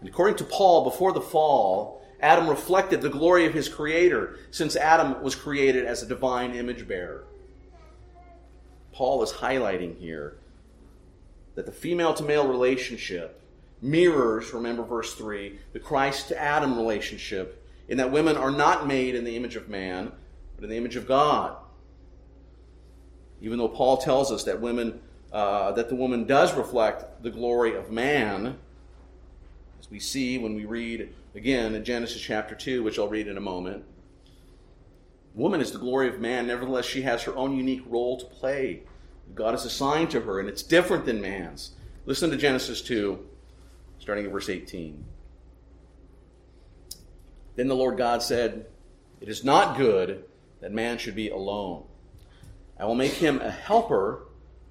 And 0.00 0.08
according 0.08 0.36
to 0.36 0.44
Paul, 0.44 0.84
before 0.84 1.12
the 1.12 1.20
fall, 1.20 2.02
Adam 2.20 2.48
reflected 2.48 3.02
the 3.02 3.10
glory 3.10 3.44
of 3.44 3.52
his 3.52 3.68
creator, 3.68 4.38
since 4.50 4.76
Adam 4.76 5.22
was 5.22 5.34
created 5.34 5.84
as 5.84 6.02
a 6.02 6.06
divine 6.06 6.54
image 6.54 6.88
bearer. 6.88 7.24
Paul 8.92 9.22
is 9.22 9.32
highlighting 9.32 9.98
here 9.98 10.38
that 11.54 11.66
the 11.66 11.72
female 11.72 12.14
to 12.14 12.22
male 12.22 12.48
relationship 12.48 13.42
mirrors, 13.82 14.54
remember 14.54 14.82
verse 14.82 15.14
3, 15.14 15.58
the 15.74 15.78
Christ 15.78 16.28
to 16.28 16.40
Adam 16.40 16.76
relationship, 16.76 17.62
in 17.88 17.98
that 17.98 18.10
women 18.10 18.36
are 18.36 18.50
not 18.50 18.86
made 18.86 19.14
in 19.14 19.24
the 19.24 19.36
image 19.36 19.56
of 19.56 19.68
man, 19.68 20.12
but 20.54 20.64
in 20.64 20.70
the 20.70 20.76
image 20.76 20.96
of 20.96 21.06
God. 21.06 21.56
Even 23.42 23.58
though 23.58 23.68
Paul 23.68 23.98
tells 23.98 24.32
us 24.32 24.44
that 24.44 24.60
women, 24.62 25.00
uh, 25.36 25.70
that 25.72 25.90
the 25.90 25.94
woman 25.94 26.24
does 26.24 26.54
reflect 26.54 27.22
the 27.22 27.28
glory 27.28 27.76
of 27.76 27.90
man, 27.90 28.56
as 29.78 29.90
we 29.90 30.00
see 30.00 30.38
when 30.38 30.54
we 30.54 30.64
read 30.64 31.12
again 31.34 31.74
in 31.74 31.84
Genesis 31.84 32.22
chapter 32.22 32.54
2, 32.54 32.82
which 32.82 32.98
I'll 32.98 33.06
read 33.06 33.28
in 33.28 33.36
a 33.36 33.40
moment. 33.42 33.84
Woman 35.34 35.60
is 35.60 35.72
the 35.72 35.78
glory 35.78 36.08
of 36.08 36.20
man, 36.20 36.46
nevertheless, 36.46 36.86
she 36.86 37.02
has 37.02 37.22
her 37.24 37.36
own 37.36 37.54
unique 37.54 37.82
role 37.86 38.16
to 38.18 38.24
play. 38.24 38.84
God 39.34 39.50
has 39.50 39.66
assigned 39.66 40.10
to 40.12 40.22
her, 40.22 40.40
and 40.40 40.48
it's 40.48 40.62
different 40.62 41.04
than 41.04 41.20
man's. 41.20 41.72
Listen 42.06 42.30
to 42.30 42.38
Genesis 42.38 42.80
2, 42.80 43.22
starting 43.98 44.24
at 44.24 44.32
verse 44.32 44.48
18. 44.48 45.04
Then 47.56 47.68
the 47.68 47.76
Lord 47.76 47.98
God 47.98 48.22
said, 48.22 48.64
It 49.20 49.28
is 49.28 49.44
not 49.44 49.76
good 49.76 50.24
that 50.62 50.72
man 50.72 50.96
should 50.96 51.14
be 51.14 51.28
alone. 51.28 51.84
I 52.80 52.86
will 52.86 52.94
make 52.94 53.12
him 53.12 53.42
a 53.42 53.50
helper 53.50 54.25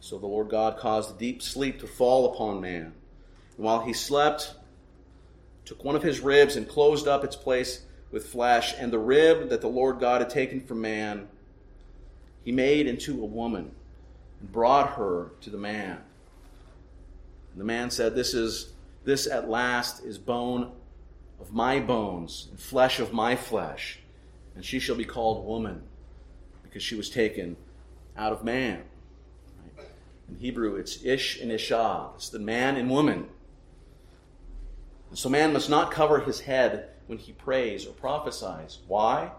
So 0.00 0.18
the 0.18 0.26
Lord 0.26 0.48
God 0.48 0.78
caused 0.78 1.14
a 1.14 1.18
deep 1.18 1.42
sleep 1.42 1.78
to 1.80 1.86
fall 1.86 2.32
upon 2.32 2.60
man. 2.60 2.92
And 3.56 3.64
while 3.64 3.84
he 3.84 3.92
slept, 3.92 4.54
took 5.64 5.84
one 5.84 5.94
of 5.94 6.02
his 6.02 6.20
ribs 6.20 6.56
and 6.56 6.68
closed 6.68 7.06
up 7.06 7.22
its 7.22 7.36
place 7.36 7.82
with 8.10 8.26
flesh, 8.26 8.74
and 8.76 8.92
the 8.92 8.98
rib 8.98 9.50
that 9.50 9.60
the 9.60 9.68
Lord 9.68 10.00
God 10.00 10.20
had 10.20 10.30
taken 10.30 10.60
from 10.60 10.80
man, 10.80 11.28
he 12.42 12.50
made 12.50 12.86
into 12.88 13.22
a 13.22 13.26
woman 13.26 13.70
and 14.40 14.50
brought 14.50 14.94
her 14.94 15.30
to 15.42 15.50
the 15.50 15.58
man. 15.58 15.98
And 17.52 17.60
the 17.60 17.64
man 17.64 17.90
said, 17.90 18.14
This 18.14 18.34
is 18.34 18.72
this 19.04 19.26
at 19.26 19.48
last 19.48 20.04
is 20.04 20.18
bone 20.18 20.72
of 21.40 21.52
my 21.52 21.78
bones 21.78 22.48
and 22.50 22.58
flesh 22.58 22.98
of 22.98 23.12
my 23.12 23.36
flesh, 23.36 24.00
and 24.54 24.64
she 24.64 24.78
shall 24.78 24.96
be 24.96 25.04
called 25.04 25.46
woman, 25.46 25.82
because 26.62 26.82
she 26.82 26.96
was 26.96 27.10
taken 27.10 27.56
out 28.16 28.32
of 28.32 28.42
man. 28.42 28.82
In 30.30 30.36
Hebrew, 30.36 30.76
it's 30.76 31.04
ish 31.04 31.40
and 31.40 31.50
isha. 31.50 32.10
It's 32.14 32.28
the 32.28 32.38
man 32.38 32.76
and 32.76 32.88
woman. 32.88 33.28
So 35.12 35.28
man 35.28 35.52
must 35.52 35.68
not 35.68 35.90
cover 35.90 36.20
his 36.20 36.40
head 36.40 36.90
when 37.08 37.18
he 37.18 37.32
prays 37.32 37.84
or 37.84 37.90
prophesies. 37.90 38.78
Why? 38.86 39.32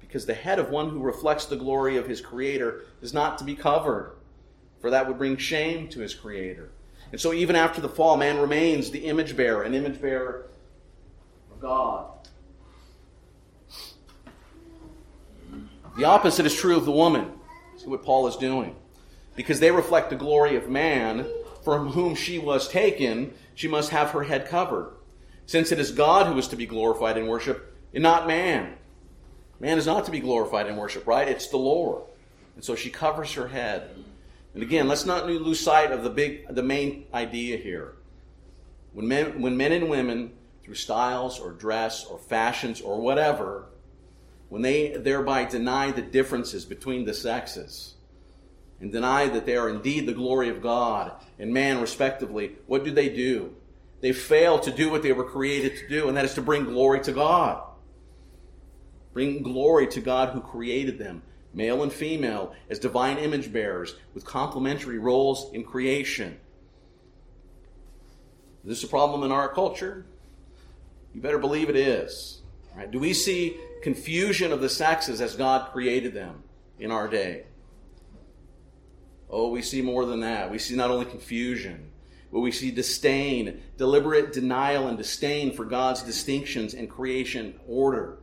Because 0.00 0.24
the 0.24 0.34
head 0.34 0.58
of 0.58 0.70
one 0.70 0.88
who 0.88 1.00
reflects 1.00 1.44
the 1.44 1.56
glory 1.56 1.98
of 1.98 2.06
his 2.06 2.22
Creator 2.22 2.84
is 3.02 3.12
not 3.12 3.36
to 3.38 3.44
be 3.44 3.54
covered, 3.54 4.16
for 4.80 4.90
that 4.90 5.06
would 5.06 5.18
bring 5.18 5.36
shame 5.36 5.86
to 5.88 6.00
his 6.00 6.14
Creator. 6.14 6.70
And 7.12 7.20
so 7.20 7.34
even 7.34 7.54
after 7.54 7.82
the 7.82 7.88
fall, 7.88 8.16
man 8.16 8.38
remains 8.38 8.90
the 8.90 9.04
image 9.04 9.36
bearer, 9.36 9.64
an 9.64 9.74
image 9.74 10.00
bearer 10.00 10.46
of 11.52 11.60
God. 11.60 12.06
The 15.98 16.04
opposite 16.04 16.46
is 16.46 16.54
true 16.54 16.76
of 16.76 16.86
the 16.86 16.92
woman. 16.92 17.32
See 17.76 17.88
what 17.88 18.02
Paul 18.02 18.26
is 18.28 18.36
doing 18.36 18.76
because 19.40 19.58
they 19.58 19.70
reflect 19.70 20.10
the 20.10 20.16
glory 20.16 20.54
of 20.54 20.68
man 20.68 21.26
from 21.64 21.88
whom 21.92 22.14
she 22.14 22.38
was 22.38 22.68
taken, 22.68 23.32
she 23.54 23.66
must 23.66 23.88
have 23.88 24.10
her 24.10 24.22
head 24.22 24.46
covered. 24.46 24.92
Since 25.46 25.72
it 25.72 25.78
is 25.78 25.92
God 25.92 26.26
who 26.26 26.36
is 26.36 26.48
to 26.48 26.56
be 26.56 26.66
glorified 26.66 27.16
in 27.16 27.26
worship, 27.26 27.74
and 27.94 28.02
not 28.02 28.26
man. 28.26 28.74
Man 29.58 29.78
is 29.78 29.86
not 29.86 30.04
to 30.04 30.10
be 30.10 30.20
glorified 30.20 30.66
in 30.66 30.76
worship, 30.76 31.06
right? 31.06 31.26
It's 31.26 31.48
the 31.48 31.56
Lord. 31.56 32.02
And 32.54 32.62
so 32.62 32.74
she 32.74 32.90
covers 32.90 33.32
her 33.32 33.48
head. 33.48 33.88
And 34.52 34.62
again, 34.62 34.88
let's 34.88 35.06
not 35.06 35.24
lose 35.24 35.58
sight 35.58 35.90
of 35.90 36.04
the 36.04 36.10
big 36.10 36.54
the 36.54 36.62
main 36.62 37.06
idea 37.14 37.56
here. 37.56 37.94
When 38.92 39.08
men, 39.08 39.40
when 39.40 39.56
men 39.56 39.72
and 39.72 39.88
women, 39.88 40.32
through 40.62 40.74
styles 40.74 41.40
or 41.40 41.52
dress 41.52 42.04
or 42.04 42.18
fashions 42.18 42.82
or 42.82 43.00
whatever, 43.00 43.70
when 44.50 44.60
they 44.60 44.98
thereby 44.98 45.46
deny 45.46 45.92
the 45.92 46.02
differences 46.02 46.66
between 46.66 47.06
the 47.06 47.14
sexes, 47.14 47.94
and 48.80 48.90
deny 48.90 49.28
that 49.28 49.46
they 49.46 49.56
are 49.56 49.68
indeed 49.68 50.06
the 50.06 50.12
glory 50.12 50.48
of 50.48 50.62
God 50.62 51.12
and 51.38 51.52
man, 51.52 51.80
respectively, 51.80 52.52
what 52.66 52.84
do 52.84 52.90
they 52.90 53.08
do? 53.08 53.54
They 54.00 54.12
fail 54.12 54.58
to 54.60 54.70
do 54.70 54.90
what 54.90 55.02
they 55.02 55.12
were 55.12 55.24
created 55.24 55.76
to 55.78 55.88
do, 55.88 56.08
and 56.08 56.16
that 56.16 56.24
is 56.24 56.34
to 56.34 56.42
bring 56.42 56.64
glory 56.64 57.00
to 57.00 57.12
God. 57.12 57.62
Bring 59.12 59.42
glory 59.42 59.86
to 59.88 60.00
God 60.00 60.30
who 60.30 60.40
created 60.40 60.98
them, 60.98 61.22
male 61.52 61.82
and 61.82 61.92
female, 61.92 62.54
as 62.70 62.78
divine 62.78 63.18
image 63.18 63.52
bearers 63.52 63.96
with 64.14 64.24
complementary 64.24 64.98
roles 64.98 65.52
in 65.52 65.64
creation. 65.64 66.38
Is 68.64 68.68
this 68.68 68.84
a 68.84 68.88
problem 68.88 69.22
in 69.22 69.32
our 69.32 69.48
culture? 69.48 70.06
You 71.14 71.20
better 71.20 71.38
believe 71.38 71.68
it 71.68 71.76
is. 71.76 72.40
Right? 72.76 72.90
Do 72.90 72.98
we 72.98 73.12
see 73.12 73.56
confusion 73.82 74.52
of 74.52 74.60
the 74.60 74.68
sexes 74.68 75.20
as 75.20 75.34
God 75.34 75.72
created 75.72 76.14
them 76.14 76.42
in 76.78 76.90
our 76.90 77.08
day. 77.08 77.44
Oh, 79.30 79.48
we 79.48 79.62
see 79.62 79.80
more 79.80 80.04
than 80.04 80.20
that. 80.20 80.50
We 80.50 80.58
see 80.58 80.74
not 80.74 80.90
only 80.90 81.06
confusion, 81.06 81.90
but 82.32 82.40
we 82.40 82.50
see 82.50 82.70
disdain, 82.70 83.62
deliberate 83.76 84.32
denial 84.32 84.88
and 84.88 84.98
disdain 84.98 85.52
for 85.52 85.64
God's 85.64 86.02
distinctions 86.02 86.74
and 86.74 86.90
creation 86.90 87.58
order, 87.68 88.18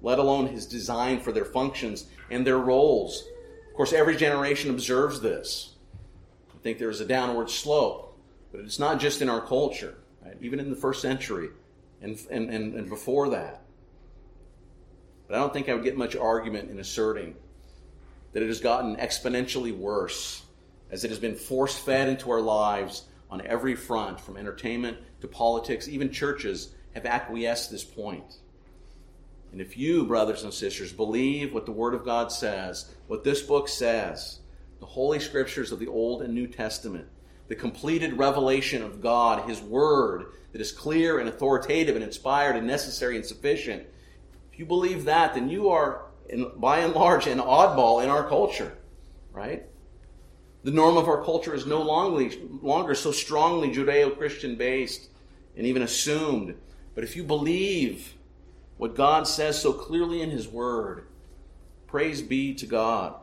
let 0.00 0.18
alone 0.18 0.46
his 0.48 0.66
design 0.66 1.20
for 1.20 1.32
their 1.32 1.44
functions 1.44 2.06
and 2.30 2.46
their 2.46 2.58
roles. 2.58 3.24
Of 3.68 3.74
course, 3.74 3.92
every 3.92 4.16
generation 4.16 4.70
observes 4.70 5.20
this. 5.20 5.74
I 6.54 6.58
think 6.62 6.78
there's 6.78 7.00
a 7.00 7.06
downward 7.06 7.50
slope, 7.50 8.18
but 8.50 8.62
it's 8.62 8.78
not 8.78 9.00
just 9.00 9.22
in 9.22 9.28
our 9.28 9.40
culture, 9.40 9.98
right? 10.24 10.36
even 10.40 10.60
in 10.60 10.70
the 10.70 10.76
first 10.76 11.02
century 11.02 11.50
and, 12.00 12.18
and, 12.30 12.50
and, 12.50 12.74
and 12.74 12.88
before 12.88 13.30
that. 13.30 13.62
But 15.26 15.36
I 15.36 15.38
don't 15.40 15.52
think 15.52 15.68
I 15.68 15.74
would 15.74 15.84
get 15.84 15.96
much 15.96 16.16
argument 16.16 16.70
in 16.70 16.78
asserting 16.78 17.36
that 18.32 18.42
it 18.42 18.48
has 18.48 18.60
gotten 18.60 18.96
exponentially 18.96 19.76
worse 19.76 20.42
as 20.90 21.04
it 21.04 21.10
has 21.10 21.18
been 21.18 21.34
force 21.34 21.76
fed 21.76 22.08
into 22.08 22.30
our 22.30 22.40
lives 22.40 23.04
on 23.30 23.46
every 23.46 23.74
front, 23.74 24.18
from 24.20 24.36
entertainment 24.36 24.96
to 25.20 25.28
politics, 25.28 25.88
even 25.88 26.10
churches 26.10 26.74
have 26.94 27.04
acquiesced 27.04 27.70
this 27.70 27.84
point. 27.84 28.38
And 29.52 29.60
if 29.60 29.76
you, 29.76 30.04
brothers 30.04 30.44
and 30.44 30.52
sisters, 30.52 30.92
believe 30.92 31.52
what 31.52 31.66
the 31.66 31.72
Word 31.72 31.94
of 31.94 32.04
God 32.04 32.32
says, 32.32 32.94
what 33.06 33.24
this 33.24 33.42
book 33.42 33.68
says, 33.68 34.40
the 34.80 34.86
Holy 34.86 35.18
Scriptures 35.18 35.72
of 35.72 35.78
the 35.78 35.88
Old 35.88 36.22
and 36.22 36.34
New 36.34 36.46
Testament, 36.46 37.06
the 37.48 37.54
completed 37.54 38.18
revelation 38.18 38.82
of 38.82 39.00
God, 39.00 39.48
His 39.48 39.60
Word, 39.60 40.32
that 40.52 40.60
is 40.60 40.72
clear 40.72 41.18
and 41.18 41.28
authoritative 41.28 41.94
and 41.94 42.04
inspired 42.04 42.56
and 42.56 42.66
necessary 42.66 43.16
and 43.16 43.24
sufficient, 43.24 43.86
if 44.52 44.58
you 44.58 44.66
believe 44.66 45.04
that, 45.04 45.34
then 45.34 45.48
you 45.48 45.68
are, 45.68 46.06
in, 46.28 46.50
by 46.56 46.80
and 46.80 46.94
large, 46.94 47.26
an 47.26 47.38
oddball 47.38 48.02
in 48.02 48.08
our 48.08 48.28
culture, 48.28 48.76
right? 49.32 49.64
The 50.64 50.70
norm 50.70 50.96
of 50.96 51.08
our 51.08 51.24
culture 51.24 51.54
is 51.54 51.66
no 51.66 51.82
longer, 51.82 52.30
longer 52.62 52.94
so 52.94 53.12
strongly 53.12 53.70
Judeo 53.70 54.16
Christian 54.16 54.56
based 54.56 55.08
and 55.56 55.66
even 55.66 55.82
assumed. 55.82 56.54
But 56.94 57.04
if 57.04 57.16
you 57.16 57.24
believe 57.24 58.14
what 58.76 58.94
God 58.94 59.26
says 59.26 59.60
so 59.60 59.72
clearly 59.72 60.20
in 60.20 60.30
His 60.30 60.48
Word, 60.48 61.06
praise 61.86 62.22
be 62.22 62.54
to 62.54 62.66
God 62.66 63.14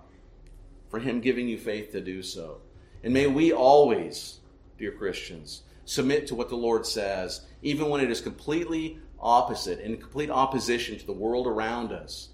for 0.89 0.99
Him 0.99 1.21
giving 1.21 1.47
you 1.47 1.57
faith 1.57 1.91
to 1.91 2.01
do 2.01 2.23
so. 2.23 2.61
And 3.03 3.13
may 3.13 3.27
we 3.27 3.51
always, 3.51 4.39
dear 4.77 4.91
Christians, 4.91 5.63
submit 5.85 6.27
to 6.27 6.35
what 6.35 6.49
the 6.49 6.55
Lord 6.55 6.85
says, 6.85 7.41
even 7.61 7.89
when 7.89 8.01
it 8.01 8.09
is 8.09 8.21
completely 8.21 8.99
opposite, 9.19 9.79
in 9.79 9.97
complete 9.97 10.29
opposition 10.29 10.97
to 10.97 11.05
the 11.05 11.13
world 11.13 11.47
around 11.47 11.91
us. 11.91 12.29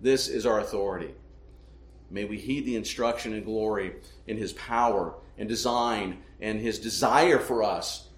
This 0.00 0.28
is 0.28 0.46
our 0.46 0.60
authority. 0.60 1.14
May 2.10 2.24
we 2.24 2.38
heed 2.38 2.64
the 2.64 2.76
instruction 2.76 3.32
and 3.32 3.44
glory 3.44 3.96
in 4.26 4.36
His 4.36 4.52
power 4.52 5.14
and 5.38 5.48
design 5.48 6.18
and 6.40 6.60
His 6.60 6.78
desire 6.78 7.38
for 7.38 7.62
us 7.62 8.08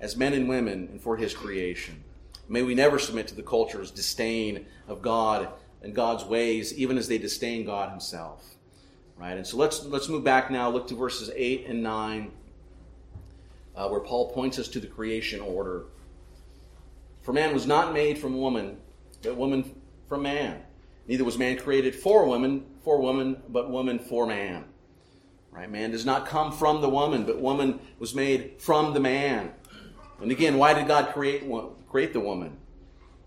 as 0.00 0.16
men 0.16 0.32
and 0.32 0.48
women 0.48 0.88
and 0.90 1.00
for 1.00 1.16
His 1.16 1.32
creation. 1.32 2.02
May 2.48 2.62
we 2.62 2.74
never 2.74 2.98
submit 2.98 3.28
to 3.28 3.34
the 3.34 3.42
culture's 3.42 3.90
disdain 3.90 4.66
of 4.88 5.00
God 5.00 5.48
and 5.82 5.94
God's 5.94 6.24
ways, 6.24 6.74
even 6.74 6.98
as 6.98 7.08
they 7.08 7.18
disdain 7.18 7.64
God 7.64 7.90
Himself. 7.90 8.56
Right? 9.16 9.36
And 9.36 9.46
so 9.46 9.56
let's, 9.56 9.84
let's 9.84 10.08
move 10.08 10.24
back 10.24 10.50
now, 10.50 10.68
look 10.68 10.88
to 10.88 10.94
verses 10.94 11.30
8 11.34 11.66
and 11.68 11.82
9, 11.82 12.32
uh, 13.76 13.88
where 13.88 14.00
Paul 14.00 14.32
points 14.32 14.58
us 14.58 14.68
to 14.68 14.80
the 14.80 14.86
creation 14.86 15.40
order. 15.40 15.84
For 17.22 17.32
man 17.32 17.54
was 17.54 17.66
not 17.66 17.94
made 17.94 18.18
from 18.18 18.36
woman, 18.36 18.78
but 19.22 19.36
woman 19.36 19.80
from 20.08 20.24
man. 20.24 20.62
Neither 21.06 21.24
was 21.24 21.38
man 21.38 21.58
created 21.58 21.94
for 21.94 22.26
woman, 22.26 22.64
for 22.84 23.00
woman, 23.00 23.42
but 23.48 23.70
woman 23.70 23.98
for 23.98 24.26
man. 24.26 24.64
Right? 25.50 25.70
Man 25.70 25.90
does 25.90 26.06
not 26.06 26.26
come 26.26 26.52
from 26.52 26.80
the 26.80 26.88
woman, 26.88 27.24
but 27.24 27.40
woman 27.40 27.80
was 27.98 28.14
made 28.14 28.54
from 28.58 28.94
the 28.94 29.00
man. 29.00 29.52
And 30.20 30.30
again, 30.30 30.56
why 30.56 30.72
did 30.72 30.86
God 30.86 31.12
create 31.12 31.44
create 31.90 32.12
the 32.12 32.20
woman? 32.20 32.56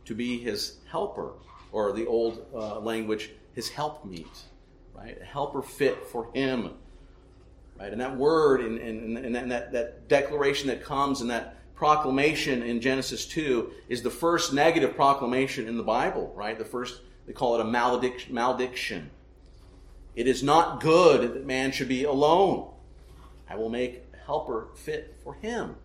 To 0.06 0.16
be 0.16 0.40
his 0.40 0.78
helper, 0.90 1.34
or 1.72 1.92
the 1.92 2.08
old 2.08 2.46
uh, 2.54 2.80
language, 2.80 3.32
his 3.54 3.70
helpmeet, 3.70 4.44
right? 4.94 5.18
A 5.22 5.26
helper 5.26 5.62
fit 5.62 6.06
for 6.08 6.32
him, 6.34 6.72
right? 7.78 7.92
And 7.92 8.00
that 8.02 8.16
word 8.16 8.62
and, 8.62 8.78
and, 8.80 9.18
and 9.18 9.52
that, 9.52 9.72
that 9.72 10.08
declaration 10.08 10.68
that 10.68 10.84
comes 10.84 11.22
and 11.22 11.30
that 11.30 11.58
proclamation 11.76 12.64
in 12.64 12.80
Genesis 12.80 13.26
2 13.26 13.72
is 13.90 14.02
the 14.02 14.10
first 14.10 14.54
negative 14.54 14.96
proclamation 14.96 15.68
in 15.68 15.76
the 15.76 15.84
Bible, 15.84 16.32
right? 16.36 16.58
The 16.58 16.66
first, 16.66 17.02
they 17.26 17.34
call 17.34 17.56
it 17.56 17.62
a 17.62 18.30
malediction. 18.30 19.12
It 20.16 20.28
is 20.28 20.44
not 20.44 20.82
good 20.82 21.34
that 21.34 21.46
man 21.46 21.72
should 21.72 21.88
be 21.88 22.04
alone. 22.04 22.72
I 23.50 23.56
will 23.56 23.70
make 23.70 24.04
a 24.14 24.26
helper 24.26 24.70
fit 24.76 25.16
for 25.24 25.34
him. 25.36 25.76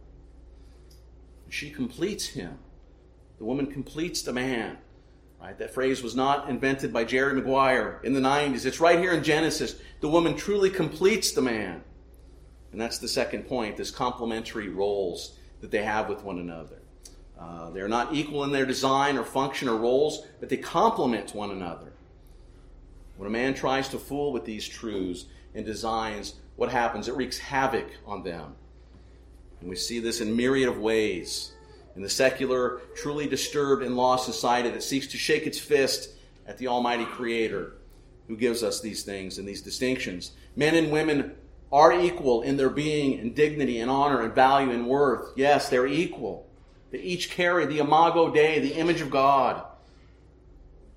She 1.48 1.70
completes 1.70 2.28
him. 2.28 2.58
The 3.38 3.44
woman 3.44 3.66
completes 3.66 4.22
the 4.22 4.32
man. 4.32 4.78
Right? 5.40 5.58
That 5.58 5.72
phrase 5.72 6.02
was 6.02 6.14
not 6.14 6.50
invented 6.50 6.92
by 6.92 7.04
Jerry 7.04 7.34
Maguire 7.34 8.00
in 8.04 8.12
the 8.12 8.20
90s. 8.20 8.66
It's 8.66 8.78
right 8.78 8.98
here 8.98 9.12
in 9.12 9.24
Genesis. 9.24 9.76
The 10.00 10.08
woman 10.08 10.36
truly 10.36 10.68
completes 10.68 11.32
the 11.32 11.42
man. 11.42 11.82
And 12.72 12.80
that's 12.80 12.98
the 12.98 13.08
second 13.08 13.44
point 13.44 13.76
this 13.76 13.90
complementary 13.90 14.68
roles 14.68 15.38
that 15.60 15.70
they 15.70 15.82
have 15.82 16.08
with 16.08 16.22
one 16.22 16.38
another. 16.38 16.76
Uh, 17.40 17.70
they're 17.70 17.88
not 17.88 18.14
equal 18.14 18.44
in 18.44 18.52
their 18.52 18.66
design 18.66 19.16
or 19.16 19.24
function 19.24 19.68
or 19.68 19.76
roles, 19.76 20.26
but 20.40 20.48
they 20.48 20.56
complement 20.56 21.34
one 21.34 21.50
another. 21.50 21.92
When 23.16 23.26
a 23.26 23.30
man 23.30 23.54
tries 23.54 23.88
to 23.90 23.98
fool 23.98 24.32
with 24.32 24.44
these 24.44 24.68
truths 24.68 25.24
and 25.54 25.64
designs, 25.64 26.34
what 26.56 26.70
happens? 26.70 27.08
It 27.08 27.16
wreaks 27.16 27.38
havoc 27.38 27.88
on 28.06 28.22
them. 28.22 28.54
And 29.60 29.68
we 29.68 29.76
see 29.76 30.00
this 30.00 30.20
in 30.20 30.36
myriad 30.36 30.68
of 30.68 30.78
ways. 30.78 31.52
In 31.96 32.02
the 32.02 32.08
secular, 32.10 32.80
truly 32.94 33.26
disturbed 33.26 33.82
and 33.82 33.96
lost 33.96 34.26
society 34.26 34.70
that 34.70 34.82
seeks 34.82 35.06
to 35.08 35.18
shake 35.18 35.46
its 35.46 35.58
fist 35.58 36.10
at 36.46 36.58
the 36.58 36.68
Almighty 36.68 37.04
Creator 37.04 37.74
who 38.30 38.36
gives 38.36 38.62
us 38.62 38.80
these 38.80 39.02
things 39.02 39.38
and 39.38 39.48
these 39.48 39.60
distinctions. 39.60 40.30
Men 40.54 40.76
and 40.76 40.92
women 40.92 41.34
are 41.72 41.92
equal 41.92 42.42
in 42.42 42.56
their 42.56 42.70
being 42.70 43.18
and 43.18 43.34
dignity 43.34 43.80
and 43.80 43.90
honor 43.90 44.22
and 44.22 44.32
value 44.32 44.70
and 44.70 44.86
worth. 44.86 45.32
Yes, 45.34 45.68
they're 45.68 45.88
equal. 45.88 46.46
They 46.90 46.98
each 46.98 47.30
carry 47.30 47.66
the 47.66 47.78
imago 47.78 48.30
Dei, 48.30 48.58
the 48.58 48.74
image 48.74 49.00
of 49.00 49.10
God. 49.10 49.62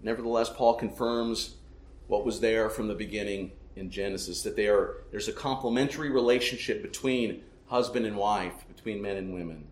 Nevertheless, 0.01 0.49
Paul 0.49 0.75
confirms 0.75 1.55
what 2.07 2.25
was 2.25 2.39
there 2.39 2.69
from 2.69 2.87
the 2.87 2.95
beginning 2.95 3.51
in 3.75 3.89
Genesis 3.89 4.43
that 4.43 4.59
are, 4.59 5.03
there's 5.11 5.27
a 5.27 5.33
complementary 5.33 6.09
relationship 6.09 6.81
between 6.81 7.41
husband 7.67 8.05
and 8.05 8.15
wife, 8.17 8.53
between 8.75 9.01
men 9.01 9.17
and 9.17 9.33
women. 9.33 9.65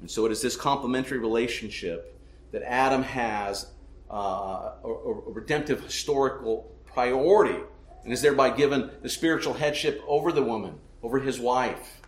And 0.00 0.10
so 0.10 0.26
it 0.26 0.32
is 0.32 0.42
this 0.42 0.56
complementary 0.56 1.18
relationship 1.18 2.18
that 2.52 2.62
Adam 2.62 3.02
has 3.02 3.70
uh, 4.10 4.72
a, 4.84 4.88
a 4.88 5.30
redemptive 5.30 5.82
historical 5.82 6.70
priority 6.86 7.60
and 8.04 8.12
is 8.12 8.22
thereby 8.22 8.50
given 8.50 8.90
the 9.02 9.08
spiritual 9.08 9.54
headship 9.54 10.02
over 10.06 10.32
the 10.32 10.42
woman, 10.42 10.78
over 11.02 11.20
his 11.20 11.38
wife. 11.38 11.99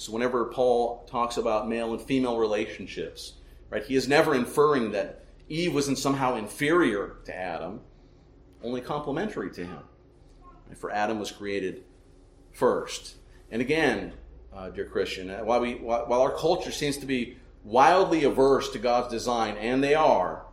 So 0.00 0.12
whenever 0.12 0.46
Paul 0.46 1.06
talks 1.10 1.36
about 1.36 1.68
male 1.68 1.92
and 1.92 2.00
female 2.00 2.38
relationships, 2.38 3.34
right, 3.68 3.84
he 3.84 3.96
is 3.96 4.08
never 4.08 4.34
inferring 4.34 4.92
that 4.92 5.26
Eve 5.50 5.74
wasn't 5.74 5.98
somehow 5.98 6.36
inferior 6.36 7.16
to 7.26 7.36
Adam, 7.36 7.80
only 8.64 8.80
complementary 8.80 9.50
to 9.50 9.66
him. 9.66 9.82
For 10.74 10.90
Adam 10.90 11.18
was 11.18 11.30
created 11.30 11.84
first. 12.50 13.16
And 13.50 13.60
again, 13.60 14.14
uh, 14.54 14.70
dear 14.70 14.86
Christian, 14.86 15.28
uh, 15.28 15.40
while, 15.40 15.60
we, 15.60 15.74
while 15.74 16.22
our 16.22 16.34
culture 16.34 16.72
seems 16.72 16.96
to 16.96 17.06
be 17.06 17.36
wildly 17.62 18.24
averse 18.24 18.70
to 18.70 18.78
God's 18.78 19.12
design, 19.12 19.58
and 19.58 19.84
they 19.84 19.94
are, 19.94 20.46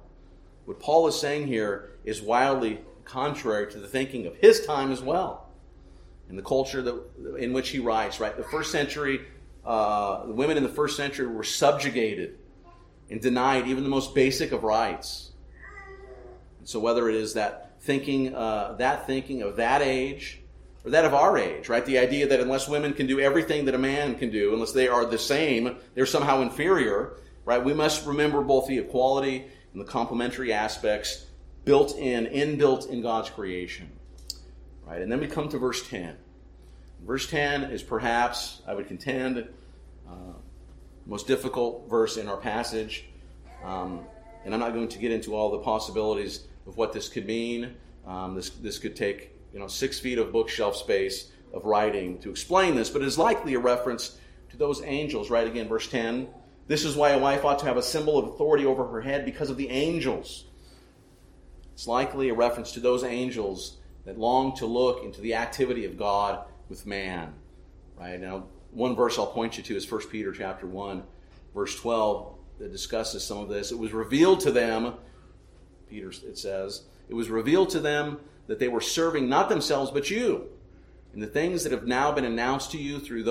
what 0.66 0.82
Paul 0.82 1.08
is 1.08 1.18
saying 1.18 1.48
here 1.48 1.92
is 2.04 2.22
wildly 2.22 2.82
contrary 3.06 3.72
to 3.72 3.80
the 3.80 3.88
thinking 3.88 4.26
of 4.26 4.36
his 4.36 4.66
time 4.66 4.92
as 4.92 5.02
well. 5.02 5.46
In 6.30 6.36
the 6.36 6.42
culture 6.42 6.82
that, 6.82 7.38
in 7.40 7.54
which 7.54 7.70
he 7.70 7.80
writes, 7.80 8.20
right? 8.20 8.36
The 8.36 8.44
first 8.44 8.74
century, 8.74 9.22
uh, 9.68 10.24
women 10.28 10.56
in 10.56 10.64
the 10.64 10.70
first 10.70 10.96
century 10.96 11.28
were 11.28 11.44
subjugated 11.44 12.40
and 13.10 13.22
denied 13.22 13.68
even 13.68 13.84
the 13.84 13.90
most 13.90 14.16
basic 14.16 14.54
of 14.54 14.64
rights. 14.64 15.32
And 16.60 16.68
so, 16.68 16.80
whether 16.80 17.10
it 17.10 17.16
is 17.16 17.34
that 17.34 17.80
thinking, 17.82 18.34
uh, 18.34 18.76
that 18.80 19.06
thinking 19.06 19.42
of 19.42 19.58
that 19.58 19.82
age, 19.82 20.40
or 20.86 20.92
that 20.92 21.04
of 21.04 21.14
our 21.14 21.38
age, 21.38 21.68
right? 21.68 21.86
The 21.86 21.98
idea 21.98 22.28
that 22.28 22.40
unless 22.40 22.70
women 22.70 22.94
can 22.94 23.08
do 23.08 23.20
everything 23.20 23.66
that 23.66 23.76
a 23.76 23.78
man 23.78 24.16
can 24.16 24.32
do, 24.32 24.54
unless 24.54 24.72
they 24.72 24.88
are 24.88 25.06
the 25.06 25.18
same, 25.18 25.76
they're 25.96 26.06
somehow 26.06 26.42
inferior, 26.42 27.18
right? 27.44 27.64
We 27.64 27.74
must 27.74 28.06
remember 28.06 28.42
both 28.42 28.68
the 28.68 28.78
equality 28.78 29.46
and 29.74 29.82
the 29.82 29.86
complementary 29.86 30.54
aspects 30.54 31.26
built 31.66 31.98
in, 31.98 32.26
inbuilt 32.28 32.90
in 32.90 33.02
God's 33.02 33.30
creation. 33.30 33.92
Right? 34.86 35.02
And 35.02 35.12
then 35.12 35.20
we 35.20 35.28
come 35.28 35.50
to 35.50 35.58
verse 35.58 35.86
10. 35.90 36.16
Verse 37.06 37.30
10 37.30 37.66
is 37.66 37.84
perhaps, 37.84 38.62
I 38.68 38.74
would 38.74 38.88
contend, 38.88 39.48
uh, 40.08 40.34
most 41.06 41.28
difficult 41.28 41.90
verse 41.90 42.18
in 42.18 42.28
our 42.28 42.38
passage. 42.38 43.06
Um, 43.64 44.06
And 44.46 44.54
I'm 44.54 44.62
not 44.62 44.74
going 44.74 44.88
to 44.88 45.00
get 45.00 45.12
into 45.12 45.36
all 45.36 45.52
the 45.52 45.60
possibilities 45.60 46.48
of 46.68 46.78
what 46.78 46.94
this 46.94 47.10
could 47.10 47.26
mean. 47.26 47.76
Um, 48.06 48.36
this, 48.36 48.50
this 48.50 48.80
could 48.80 48.96
take 48.96 49.34
you 49.54 49.60
know, 49.60 49.68
six 49.68 50.00
feet 50.00 50.18
of 50.18 50.32
bookshelf 50.32 50.76
space 50.78 51.32
of 51.54 51.66
writing 51.66 52.18
to 52.20 52.30
explain 52.30 52.76
this, 52.76 52.90
but 52.90 53.02
it 53.02 53.08
is 53.08 53.18
likely 53.18 53.56
a 53.56 53.60
reference 53.60 54.18
to 54.50 54.58
those 54.58 54.82
angels, 54.84 55.30
right? 55.30 55.48
Again, 55.48 55.68
verse 55.68 55.90
10. 55.90 56.28
This 56.68 56.86
is 56.86 56.96
why 56.96 57.12
a 57.12 57.20
wife 57.20 57.44
ought 57.44 57.60
to 57.60 57.66
have 57.66 57.78
a 57.78 57.84
symbol 57.84 58.18
of 58.18 58.28
authority 58.28 58.66
over 58.66 58.88
her 58.88 59.02
head 59.02 59.26
because 59.26 59.50
of 59.50 59.58
the 59.58 59.70
angels. 59.70 60.46
It's 61.74 61.88
likely 61.88 62.30
a 62.30 62.34
reference 62.34 62.72
to 62.74 62.80
those 62.80 63.04
angels 63.04 63.78
that 64.06 64.18
long 64.18 64.56
to 64.58 64.66
look 64.66 65.04
into 65.04 65.20
the 65.20 65.36
activity 65.36 65.86
of 65.86 65.98
God 65.98 66.46
with 66.70 66.86
man. 66.86 67.34
Right? 67.98 68.20
Now, 68.20 68.46
one 68.72 68.96
verse 68.96 69.18
I'll 69.18 69.28
point 69.28 69.58
you 69.58 69.64
to 69.64 69.76
is 69.76 69.90
1 69.90 70.08
Peter 70.10 70.32
chapter 70.32 70.68
1, 70.68 71.04
verse 71.54 71.76
12, 71.80 72.36
that 72.60 72.72
discusses 72.72 73.24
some 73.24 73.40
of 73.40 73.50
this. 73.50 73.72
It 73.72 73.78
was 73.78 73.94
revealed 73.94 74.40
to 74.42 74.52
them, 74.52 74.96
Peter 75.90 76.10
it 76.10 76.38
says, 76.38 76.84
it 77.10 77.14
was 77.14 77.30
revealed 77.30 77.70
to 77.72 77.80
them 77.80 78.20
that 78.48 78.60
they 78.60 78.68
were 78.68 78.82
serving 78.82 79.30
not 79.30 79.50
themselves 79.50 79.92
but 79.92 80.10
you. 80.10 80.50
And 81.14 81.22
the 81.22 81.28
things 81.28 81.64
that 81.64 81.72
have 81.72 81.88
now 81.88 82.12
been 82.12 82.26
announced 82.26 82.72
to 82.72 82.78
you 82.78 83.00
through 83.00 83.24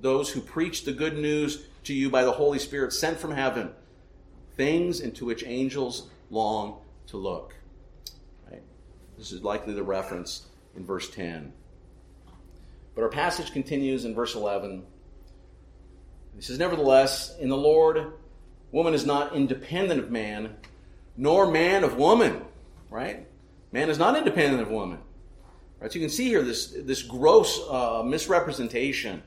those 0.00 0.30
who 0.30 0.40
preach 0.40 0.84
the 0.84 0.92
good 0.92 1.16
news 1.16 1.66
to 1.84 1.94
you 1.94 2.10
by 2.10 2.24
the 2.24 2.32
Holy 2.32 2.58
Spirit 2.58 2.92
sent 2.92 3.18
from 3.18 3.30
heaven, 3.30 3.70
things 4.56 5.00
into 5.00 5.24
which 5.24 5.44
angels 5.44 6.08
long 6.30 6.80
to 7.06 7.16
look. 7.16 7.54
Right? 8.50 8.62
This 9.16 9.32
is 9.32 9.42
likely 9.42 9.74
the 9.74 9.82
reference 9.82 10.46
in 10.76 10.84
verse 10.84 11.10
10. 11.10 11.52
But 12.98 13.04
our 13.04 13.10
passage 13.10 13.52
continues 13.52 14.04
in 14.04 14.12
verse 14.12 14.34
11. 14.34 14.82
He 16.34 16.42
says, 16.42 16.58
Nevertheless, 16.58 17.38
in 17.38 17.48
the 17.48 17.56
Lord, 17.56 18.14
woman 18.72 18.92
is 18.92 19.06
not 19.06 19.36
independent 19.36 20.00
of 20.00 20.10
man, 20.10 20.56
nor 21.16 21.48
man 21.48 21.84
of 21.84 21.94
woman. 21.94 22.42
Right? 22.90 23.28
Man 23.70 23.88
is 23.88 24.00
not 24.00 24.16
independent 24.16 24.62
of 24.62 24.72
woman. 24.72 24.98
Right? 25.78 25.92
So 25.92 26.00
you 26.00 26.04
can 26.06 26.12
see 26.12 26.24
here 26.24 26.42
this, 26.42 26.74
this 26.76 27.04
gross 27.04 27.60
uh, 27.70 28.02
misrepresentation 28.04 29.22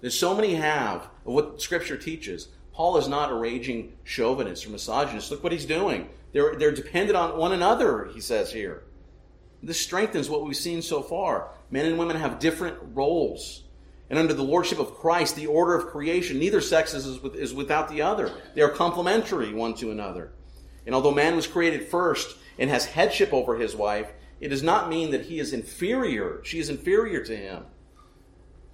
that 0.00 0.12
so 0.12 0.32
many 0.32 0.54
have 0.54 1.02
of 1.26 1.32
what 1.32 1.60
Scripture 1.60 1.96
teaches. 1.96 2.46
Paul 2.72 2.98
is 2.98 3.08
not 3.08 3.32
a 3.32 3.34
raging 3.34 3.94
chauvinist 4.04 4.64
or 4.64 4.70
misogynist. 4.70 5.32
Look 5.32 5.42
what 5.42 5.50
he's 5.50 5.66
doing. 5.66 6.08
They're, 6.30 6.54
they're 6.54 6.70
dependent 6.70 7.16
on 7.16 7.36
one 7.36 7.50
another, 7.50 8.04
he 8.14 8.20
says 8.20 8.52
here. 8.52 8.84
This 9.60 9.80
strengthens 9.80 10.30
what 10.30 10.44
we've 10.44 10.56
seen 10.56 10.82
so 10.82 11.02
far. 11.02 11.50
Men 11.70 11.86
and 11.86 11.98
women 11.98 12.16
have 12.16 12.38
different 12.38 12.78
roles. 12.94 13.64
And 14.10 14.18
under 14.18 14.32
the 14.32 14.42
lordship 14.42 14.78
of 14.78 14.94
Christ, 14.94 15.36
the 15.36 15.46
order 15.46 15.74
of 15.74 15.88
creation, 15.88 16.38
neither 16.38 16.60
sex 16.60 16.94
is, 16.94 17.22
is 17.34 17.52
without 17.52 17.88
the 17.88 18.02
other. 18.02 18.32
They 18.54 18.62
are 18.62 18.70
complementary 18.70 19.52
one 19.52 19.74
to 19.74 19.90
another. 19.90 20.32
And 20.86 20.94
although 20.94 21.12
man 21.12 21.36
was 21.36 21.46
created 21.46 21.88
first 21.88 22.36
and 22.58 22.70
has 22.70 22.86
headship 22.86 23.34
over 23.34 23.56
his 23.56 23.76
wife, 23.76 24.10
it 24.40 24.48
does 24.48 24.62
not 24.62 24.88
mean 24.88 25.10
that 25.10 25.26
he 25.26 25.38
is 25.38 25.52
inferior. 25.52 26.40
She 26.44 26.58
is 26.58 26.70
inferior 26.70 27.22
to 27.24 27.36
him. 27.36 27.64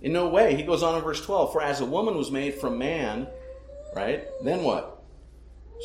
In 0.01 0.13
no 0.13 0.29
way. 0.29 0.55
He 0.55 0.63
goes 0.63 0.83
on 0.83 0.95
in 0.95 1.03
verse 1.03 1.25
12 1.25 1.53
For 1.53 1.63
as 1.63 1.81
a 1.81 1.87
woman 1.87 2.17
was 2.17 2.31
made 2.31 2.55
from 2.55 2.79
man, 2.79 3.27
right? 3.97 4.27
Then 4.43 4.63
what? 4.63 5.03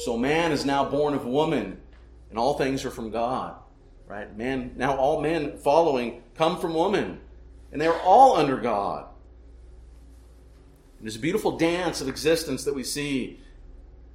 So 0.03 0.17
man 0.17 0.51
is 0.51 0.65
now 0.65 0.85
born 0.85 1.13
of 1.13 1.25
woman, 1.25 1.81
and 2.29 2.37
all 2.37 2.57
things 2.57 2.85
are 2.85 2.91
from 2.91 3.09
God, 3.09 3.55
right? 4.09 4.35
Man, 4.35 4.73
now 4.75 4.97
all 4.97 5.21
men 5.21 5.57
following 5.59 6.21
come 6.35 6.59
from 6.59 6.73
woman, 6.73 7.21
and 7.71 7.79
they're 7.79 8.01
all 8.01 8.35
under 8.35 8.57
God. 8.57 9.05
And 10.97 11.07
there's 11.07 11.15
a 11.15 11.19
beautiful 11.19 11.57
dance 11.57 12.01
of 12.01 12.09
existence 12.09 12.65
that 12.65 12.75
we 12.75 12.83
see 12.83 13.39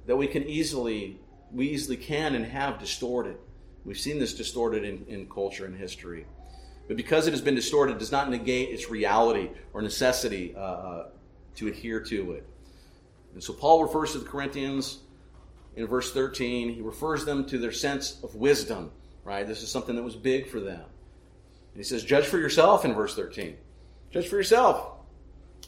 that 0.05 0.15
we 0.15 0.27
can 0.27 0.43
easily, 0.43 1.19
we 1.51 1.69
easily 1.69 1.97
can 1.97 2.35
and 2.35 2.45
have 2.45 2.77
distorted. 2.77 3.37
We've 3.85 3.97
seen 3.97 4.19
this 4.19 4.35
distorted 4.35 4.83
in, 4.83 5.05
in 5.07 5.27
culture 5.27 5.65
and 5.65 5.75
history. 5.75 6.27
But 6.87 6.97
because 6.97 7.25
it 7.25 7.31
has 7.31 7.41
been 7.41 7.55
distorted, 7.55 7.97
does 7.97 8.11
not 8.11 8.29
negate 8.29 8.69
its 8.69 8.89
reality 8.89 9.49
or 9.73 9.81
necessity 9.81 10.53
uh, 10.55 10.59
uh, 10.59 11.07
to 11.55 11.67
adhere 11.67 11.99
to 12.01 12.33
it. 12.33 12.47
And 13.33 13.43
so 13.43 13.53
Paul 13.53 13.83
refers 13.83 14.11
to 14.11 14.19
the 14.19 14.25
Corinthians 14.25 14.99
in 15.75 15.87
verse 15.87 16.11
13. 16.13 16.69
He 16.69 16.81
refers 16.81 17.25
them 17.25 17.45
to 17.47 17.57
their 17.57 17.71
sense 17.71 18.19
of 18.23 18.35
wisdom, 18.35 18.91
right? 19.25 19.45
This 19.45 19.61
is 19.61 19.69
something 19.69 19.95
that 19.97 20.03
was 20.03 20.15
big 20.15 20.47
for 20.47 20.61
them. 20.61 20.79
And 20.79 21.77
he 21.77 21.83
says, 21.83 22.05
Judge 22.05 22.25
for 22.25 22.37
yourself 22.37 22.85
in 22.85 22.93
verse 22.93 23.15
13. 23.15 23.57
Judge 24.11 24.29
for 24.29 24.37
yourself 24.37 24.91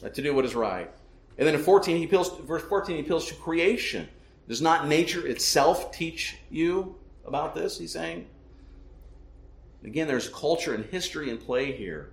uh, 0.02 0.08
to 0.08 0.22
do 0.22 0.34
what 0.34 0.46
is 0.46 0.54
right. 0.54 0.90
And 1.36 1.46
then 1.46 1.54
in 1.54 1.60
14, 1.60 1.98
he 1.98 2.04
appeals, 2.04 2.36
verse 2.40 2.62
14, 2.62 2.96
he 2.96 3.02
appeals 3.02 3.26
to 3.26 3.34
creation. 3.34 4.08
Does 4.48 4.62
not 4.62 4.88
nature 4.88 5.26
itself 5.26 5.92
teach 5.92 6.38
you 6.50 6.96
about 7.26 7.54
this? 7.54 7.78
He's 7.78 7.92
saying. 7.92 8.26
Again, 9.84 10.08
there's 10.08 10.28
culture 10.28 10.74
and 10.74 10.84
history 10.86 11.30
in 11.30 11.38
play 11.38 11.72
here. 11.72 12.10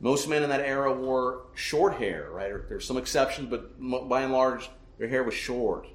Most 0.00 0.28
men 0.28 0.42
in 0.42 0.50
that 0.50 0.60
era 0.60 0.92
wore 0.92 1.42
short 1.54 1.94
hair, 1.94 2.28
right? 2.32 2.52
There's 2.68 2.84
some 2.84 2.96
exceptions, 2.96 3.48
but 3.48 3.78
by 4.08 4.22
and 4.22 4.32
large, 4.32 4.68
their 4.98 5.08
hair 5.08 5.22
was 5.22 5.34
short. 5.34 5.86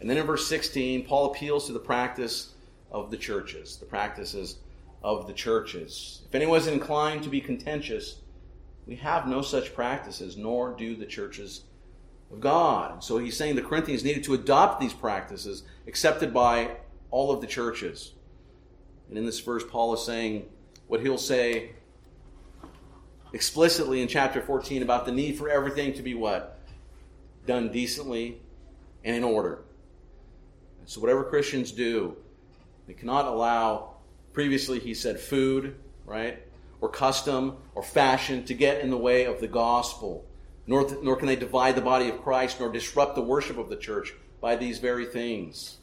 And 0.00 0.10
then 0.10 0.16
in 0.16 0.26
verse 0.26 0.46
16, 0.48 1.06
Paul 1.06 1.30
appeals 1.30 1.66
to 1.66 1.72
the 1.72 1.78
practice 1.78 2.54
of 2.90 3.10
the 3.10 3.16
churches, 3.16 3.76
the 3.76 3.86
practices 3.86 4.58
of 5.02 5.26
the 5.26 5.32
churches. 5.32 6.22
If 6.28 6.34
anyone 6.34 6.58
is 6.58 6.66
inclined 6.66 7.22
to 7.22 7.28
be 7.28 7.40
contentious, 7.40 8.16
we 8.86 8.96
have 8.96 9.26
no 9.26 9.42
such 9.42 9.74
practices, 9.74 10.36
nor 10.36 10.72
do 10.72 10.96
the 10.96 11.06
churches 11.06 11.64
of 12.32 12.40
God. 12.40 13.02
So 13.02 13.18
he's 13.18 13.36
saying 13.36 13.56
the 13.56 13.62
Corinthians 13.62 14.04
needed 14.04 14.24
to 14.24 14.34
adopt 14.34 14.80
these 14.80 14.92
practices 14.92 15.62
accepted 15.86 16.34
by 16.34 16.76
all 17.10 17.30
of 17.30 17.40
the 17.40 17.46
churches. 17.46 18.12
And 19.08 19.18
in 19.18 19.26
this 19.26 19.40
verse, 19.40 19.64
Paul 19.68 19.94
is 19.94 20.04
saying 20.04 20.48
what 20.86 21.00
he'll 21.00 21.18
say 21.18 21.70
explicitly 23.32 24.02
in 24.02 24.08
chapter 24.08 24.40
14 24.40 24.82
about 24.82 25.06
the 25.06 25.12
need 25.12 25.38
for 25.38 25.48
everything 25.48 25.94
to 25.94 26.02
be 26.02 26.14
what? 26.14 26.58
Done 27.46 27.72
decently 27.72 28.40
and 29.04 29.16
in 29.16 29.24
order. 29.24 29.62
So, 30.86 31.00
whatever 31.00 31.24
Christians 31.24 31.70
do, 31.70 32.16
they 32.90 32.94
cannot 32.94 33.26
allow, 33.26 33.94
previously 34.32 34.80
he 34.80 34.94
said 34.94 35.20
food, 35.20 35.76
right? 36.04 36.42
Or 36.80 36.88
custom 36.88 37.58
or 37.76 37.84
fashion 37.84 38.44
to 38.46 38.54
get 38.54 38.80
in 38.80 38.90
the 38.90 38.98
way 38.98 39.26
of 39.26 39.38
the 39.38 39.46
gospel. 39.46 40.26
Nor, 40.66 40.90
nor 41.00 41.14
can 41.14 41.28
they 41.28 41.36
divide 41.36 41.76
the 41.76 41.82
body 41.82 42.08
of 42.08 42.20
Christ 42.20 42.58
nor 42.58 42.68
disrupt 42.68 43.14
the 43.14 43.22
worship 43.22 43.58
of 43.58 43.68
the 43.68 43.76
church 43.76 44.12
by 44.40 44.56
these 44.56 44.80
very 44.80 45.06
things 45.06 45.76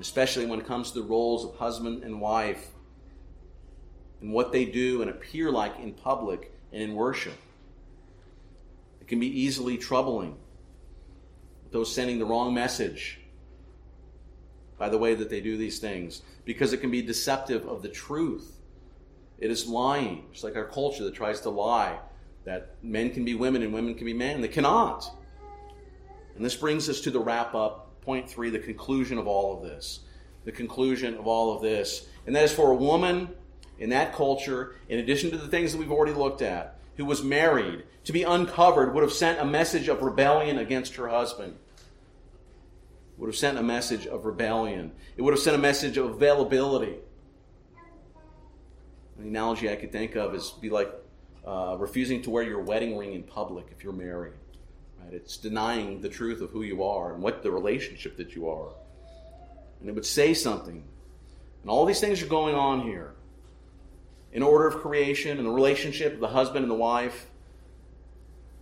especially 0.00 0.46
when 0.46 0.60
it 0.60 0.66
comes 0.66 0.92
to 0.92 1.00
the 1.00 1.06
roles 1.06 1.44
of 1.44 1.56
husband 1.56 2.04
and 2.04 2.20
wife 2.20 2.68
and 4.20 4.32
what 4.32 4.52
they 4.52 4.64
do 4.64 5.02
and 5.02 5.10
appear 5.10 5.50
like 5.50 5.76
in 5.80 5.92
public 5.92 6.52
and 6.72 6.80
in 6.80 6.94
worship. 6.94 7.34
It 9.00 9.08
can 9.08 9.18
be 9.18 9.40
easily 9.40 9.76
troubling. 9.76 10.36
Those 11.72 11.92
sending 11.92 12.20
the 12.20 12.24
wrong 12.24 12.54
message 12.54 13.20
by 14.78 14.88
the 14.88 14.98
way 14.98 15.14
that 15.14 15.28
they 15.28 15.40
do 15.40 15.56
these 15.56 15.78
things 15.78 16.22
because 16.44 16.72
it 16.72 16.78
can 16.78 16.90
be 16.90 17.02
deceptive 17.02 17.66
of 17.66 17.82
the 17.82 17.88
truth. 17.88 18.56
It 19.38 19.50
is 19.50 19.66
lying. 19.66 20.24
It's 20.32 20.42
like 20.42 20.56
our 20.56 20.64
culture 20.64 21.04
that 21.04 21.14
tries 21.14 21.40
to 21.42 21.50
lie 21.50 21.98
that 22.44 22.74
men 22.82 23.10
can 23.10 23.24
be 23.24 23.34
women 23.34 23.62
and 23.62 23.72
women 23.72 23.94
can 23.94 24.06
be 24.06 24.14
men. 24.14 24.40
They 24.40 24.48
cannot. 24.48 25.10
And 26.34 26.44
this 26.44 26.56
brings 26.56 26.88
us 26.88 27.00
to 27.02 27.10
the 27.10 27.20
wrap 27.20 27.54
up 27.54 28.00
point 28.00 28.30
three, 28.30 28.48
the 28.48 28.58
conclusion 28.58 29.18
of 29.18 29.26
all 29.26 29.56
of 29.56 29.62
this. 29.62 30.00
The 30.44 30.52
conclusion 30.52 31.14
of 31.16 31.26
all 31.26 31.54
of 31.54 31.60
this. 31.60 32.06
And 32.26 32.34
that 32.34 32.44
is 32.44 32.52
for 32.52 32.70
a 32.70 32.76
woman 32.76 33.28
in 33.78 33.90
that 33.90 34.14
culture, 34.14 34.76
in 34.88 34.98
addition 34.98 35.30
to 35.30 35.36
the 35.38 35.48
things 35.48 35.72
that 35.72 35.78
we've 35.78 35.92
already 35.92 36.14
looked 36.14 36.42
at, 36.42 36.78
who 36.96 37.04
was 37.04 37.22
married, 37.22 37.84
to 38.04 38.12
be 38.12 38.22
uncovered 38.22 38.94
would 38.94 39.02
have 39.02 39.12
sent 39.12 39.40
a 39.40 39.44
message 39.44 39.88
of 39.88 40.02
rebellion 40.02 40.58
against 40.58 40.96
her 40.96 41.08
husband. 41.08 41.56
Would 43.18 43.26
have 43.26 43.36
sent 43.36 43.58
a 43.58 43.62
message 43.62 44.06
of 44.06 44.24
rebellion. 44.24 44.92
It 45.16 45.22
would 45.22 45.34
have 45.34 45.42
sent 45.42 45.56
a 45.56 45.60
message 45.60 45.96
of 45.96 46.06
availability. 46.06 46.94
An 49.18 49.24
analogy 49.24 49.68
I 49.68 49.74
could 49.74 49.90
think 49.90 50.14
of 50.14 50.34
is 50.34 50.50
be 50.50 50.70
like 50.70 50.88
uh, 51.44 51.76
refusing 51.78 52.22
to 52.22 52.30
wear 52.30 52.44
your 52.44 52.62
wedding 52.62 52.96
ring 52.96 53.14
in 53.14 53.24
public 53.24 53.66
if 53.72 53.82
you're 53.82 53.92
married. 53.92 54.34
Right? 55.02 55.12
It's 55.12 55.36
denying 55.36 56.00
the 56.00 56.08
truth 56.08 56.40
of 56.40 56.50
who 56.50 56.62
you 56.62 56.84
are 56.84 57.12
and 57.12 57.20
what 57.20 57.42
the 57.42 57.50
relationship 57.50 58.16
that 58.18 58.36
you 58.36 58.48
are. 58.48 58.68
And 59.80 59.88
it 59.88 59.94
would 59.94 60.06
say 60.06 60.32
something. 60.32 60.84
And 61.62 61.70
all 61.70 61.86
these 61.86 62.00
things 62.00 62.22
are 62.22 62.26
going 62.26 62.54
on 62.54 62.82
here. 62.82 63.14
In 64.32 64.44
order 64.44 64.68
of 64.68 64.76
creation 64.76 65.38
and 65.38 65.46
the 65.46 65.50
relationship 65.50 66.14
of 66.14 66.20
the 66.20 66.28
husband 66.28 66.62
and 66.62 66.70
the 66.70 66.76
wife. 66.76 67.26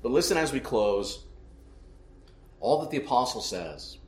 But 0.02 0.12
listen 0.12 0.38
as 0.38 0.52
we 0.52 0.60
close. 0.60 1.24
All 2.60 2.80
that 2.80 2.90
the 2.90 2.96
apostle 2.96 3.42
says, 3.42 3.98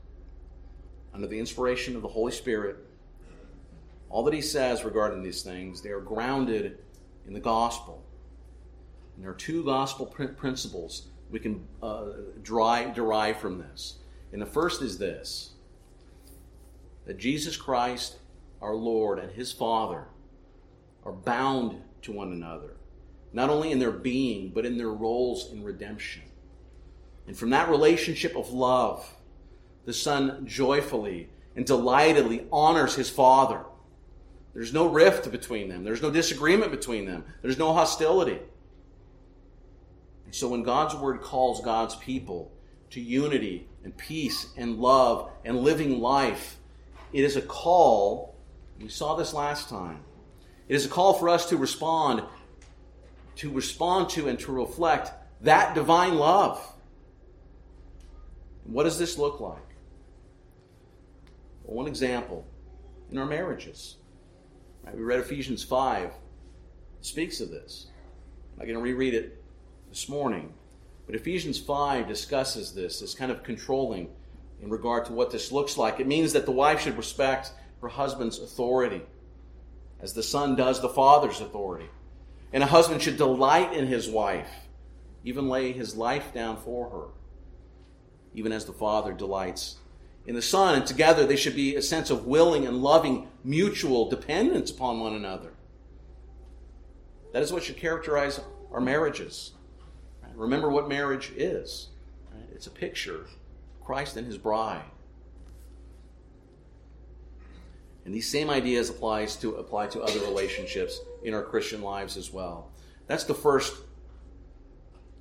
under 1.18 1.26
the 1.26 1.40
inspiration 1.40 1.96
of 1.96 2.02
the 2.02 2.06
Holy 2.06 2.30
Spirit, 2.30 2.76
all 4.08 4.22
that 4.22 4.32
he 4.32 4.40
says 4.40 4.84
regarding 4.84 5.20
these 5.20 5.42
things, 5.42 5.82
they 5.82 5.90
are 5.90 5.98
grounded 5.98 6.78
in 7.26 7.34
the 7.34 7.40
gospel. 7.40 8.04
And 9.16 9.24
there 9.24 9.32
are 9.32 9.34
two 9.34 9.64
gospel 9.64 10.06
principles 10.06 11.08
we 11.28 11.40
can 11.40 11.66
uh, 11.82 12.04
derive, 12.44 12.94
derive 12.94 13.38
from 13.38 13.58
this. 13.58 13.98
And 14.32 14.40
the 14.40 14.46
first 14.46 14.80
is 14.80 14.96
this 14.96 15.54
that 17.04 17.18
Jesus 17.18 17.56
Christ, 17.56 18.18
our 18.62 18.76
Lord, 18.76 19.18
and 19.18 19.32
his 19.32 19.50
Father 19.50 20.04
are 21.04 21.12
bound 21.12 21.82
to 22.02 22.12
one 22.12 22.30
another, 22.30 22.76
not 23.32 23.50
only 23.50 23.72
in 23.72 23.80
their 23.80 23.90
being, 23.90 24.50
but 24.50 24.64
in 24.64 24.78
their 24.78 24.92
roles 24.92 25.50
in 25.50 25.64
redemption. 25.64 26.22
And 27.26 27.36
from 27.36 27.50
that 27.50 27.68
relationship 27.68 28.36
of 28.36 28.50
love, 28.50 29.16
the 29.88 29.94
Son 29.94 30.46
joyfully 30.46 31.30
and 31.56 31.64
delightedly 31.64 32.44
honors 32.52 32.94
his 32.94 33.08
Father. 33.08 33.64
There's 34.52 34.74
no 34.74 34.86
rift 34.86 35.30
between 35.32 35.70
them, 35.70 35.82
there's 35.82 36.02
no 36.02 36.10
disagreement 36.10 36.70
between 36.70 37.06
them, 37.06 37.24
there's 37.40 37.56
no 37.56 37.72
hostility. 37.72 38.38
And 40.26 40.34
so 40.34 40.48
when 40.48 40.62
God's 40.62 40.94
Word 40.94 41.22
calls 41.22 41.62
God's 41.62 41.96
people 41.96 42.52
to 42.90 43.00
unity 43.00 43.66
and 43.82 43.96
peace 43.96 44.48
and 44.58 44.78
love 44.78 45.30
and 45.42 45.56
living 45.56 46.02
life, 46.02 46.58
it 47.14 47.24
is 47.24 47.36
a 47.36 47.42
call. 47.42 48.36
We 48.78 48.90
saw 48.90 49.14
this 49.14 49.32
last 49.32 49.70
time. 49.70 50.00
It 50.68 50.76
is 50.76 50.84
a 50.84 50.90
call 50.90 51.14
for 51.14 51.30
us 51.30 51.48
to 51.48 51.56
respond, 51.56 52.24
to 53.36 53.50
respond 53.50 54.10
to 54.10 54.28
and 54.28 54.38
to 54.40 54.52
reflect 54.52 55.12
that 55.40 55.74
divine 55.74 56.16
love. 56.16 56.62
What 58.64 58.84
does 58.84 58.98
this 58.98 59.16
look 59.16 59.40
like? 59.40 59.67
One 61.68 61.86
example 61.86 62.46
in 63.10 63.18
our 63.18 63.26
marriages. 63.26 63.96
Right, 64.82 64.96
we 64.96 65.02
read 65.02 65.20
Ephesians 65.20 65.62
5. 65.62 66.04
It 66.04 66.12
speaks 67.02 67.40
of 67.40 67.50
this. 67.50 67.88
I'm 68.52 68.60
not 68.60 68.64
going 68.64 68.78
to 68.78 68.82
reread 68.82 69.12
it 69.12 69.42
this 69.90 70.08
morning. 70.08 70.54
But 71.04 71.14
Ephesians 71.14 71.58
5 71.60 72.08
discusses 72.08 72.72
this 72.72 73.02
as 73.02 73.14
kind 73.14 73.30
of 73.30 73.42
controlling 73.42 74.08
in 74.62 74.70
regard 74.70 75.04
to 75.06 75.12
what 75.12 75.30
this 75.30 75.52
looks 75.52 75.76
like. 75.76 76.00
It 76.00 76.06
means 76.06 76.32
that 76.32 76.46
the 76.46 76.52
wife 76.52 76.80
should 76.80 76.96
respect 76.96 77.52
her 77.82 77.88
husband's 77.88 78.38
authority, 78.38 79.02
as 80.00 80.14
the 80.14 80.22
son 80.22 80.56
does 80.56 80.80
the 80.80 80.88
father's 80.88 81.42
authority. 81.42 81.90
And 82.50 82.62
a 82.62 82.66
husband 82.66 83.02
should 83.02 83.18
delight 83.18 83.74
in 83.74 83.86
his 83.86 84.08
wife, 84.08 84.50
even 85.22 85.50
lay 85.50 85.72
his 85.72 85.94
life 85.94 86.32
down 86.32 86.56
for 86.56 86.88
her, 86.88 87.08
even 88.32 88.52
as 88.52 88.64
the 88.64 88.72
father 88.72 89.12
delights 89.12 89.76
in 90.26 90.34
the 90.34 90.42
son. 90.42 90.74
And 90.74 90.86
together 90.86 91.26
they 91.26 91.36
should 91.36 91.56
be 91.56 91.76
a 91.76 91.82
sense 91.82 92.10
of 92.10 92.26
willing 92.26 92.66
and 92.66 92.82
loving 92.82 93.28
mutual 93.44 94.08
dependence 94.08 94.70
upon 94.70 95.00
one 95.00 95.14
another. 95.14 95.52
That 97.32 97.42
is 97.42 97.52
what 97.52 97.62
should 97.62 97.76
characterize 97.76 98.40
our 98.72 98.80
marriages. 98.80 99.52
Remember 100.38 100.70
what 100.70 100.88
marriage 100.88 101.32
is. 101.36 101.88
Right? 102.32 102.48
It's 102.54 102.68
a 102.68 102.70
picture 102.70 103.26
Christ 103.84 104.16
and 104.16 104.26
his 104.26 104.38
bride. 104.38 104.84
And 108.04 108.14
these 108.14 108.30
same 108.30 108.48
ideas 108.48 108.88
applies 108.88 109.36
to 109.36 109.56
apply 109.56 109.88
to 109.88 110.00
other 110.00 110.20
relationships 110.20 111.00
in 111.24 111.34
our 111.34 111.42
Christian 111.42 111.82
lives 111.82 112.16
as 112.16 112.32
well. 112.32 112.70
That's 113.06 113.24
the 113.24 113.34
first 113.34 113.74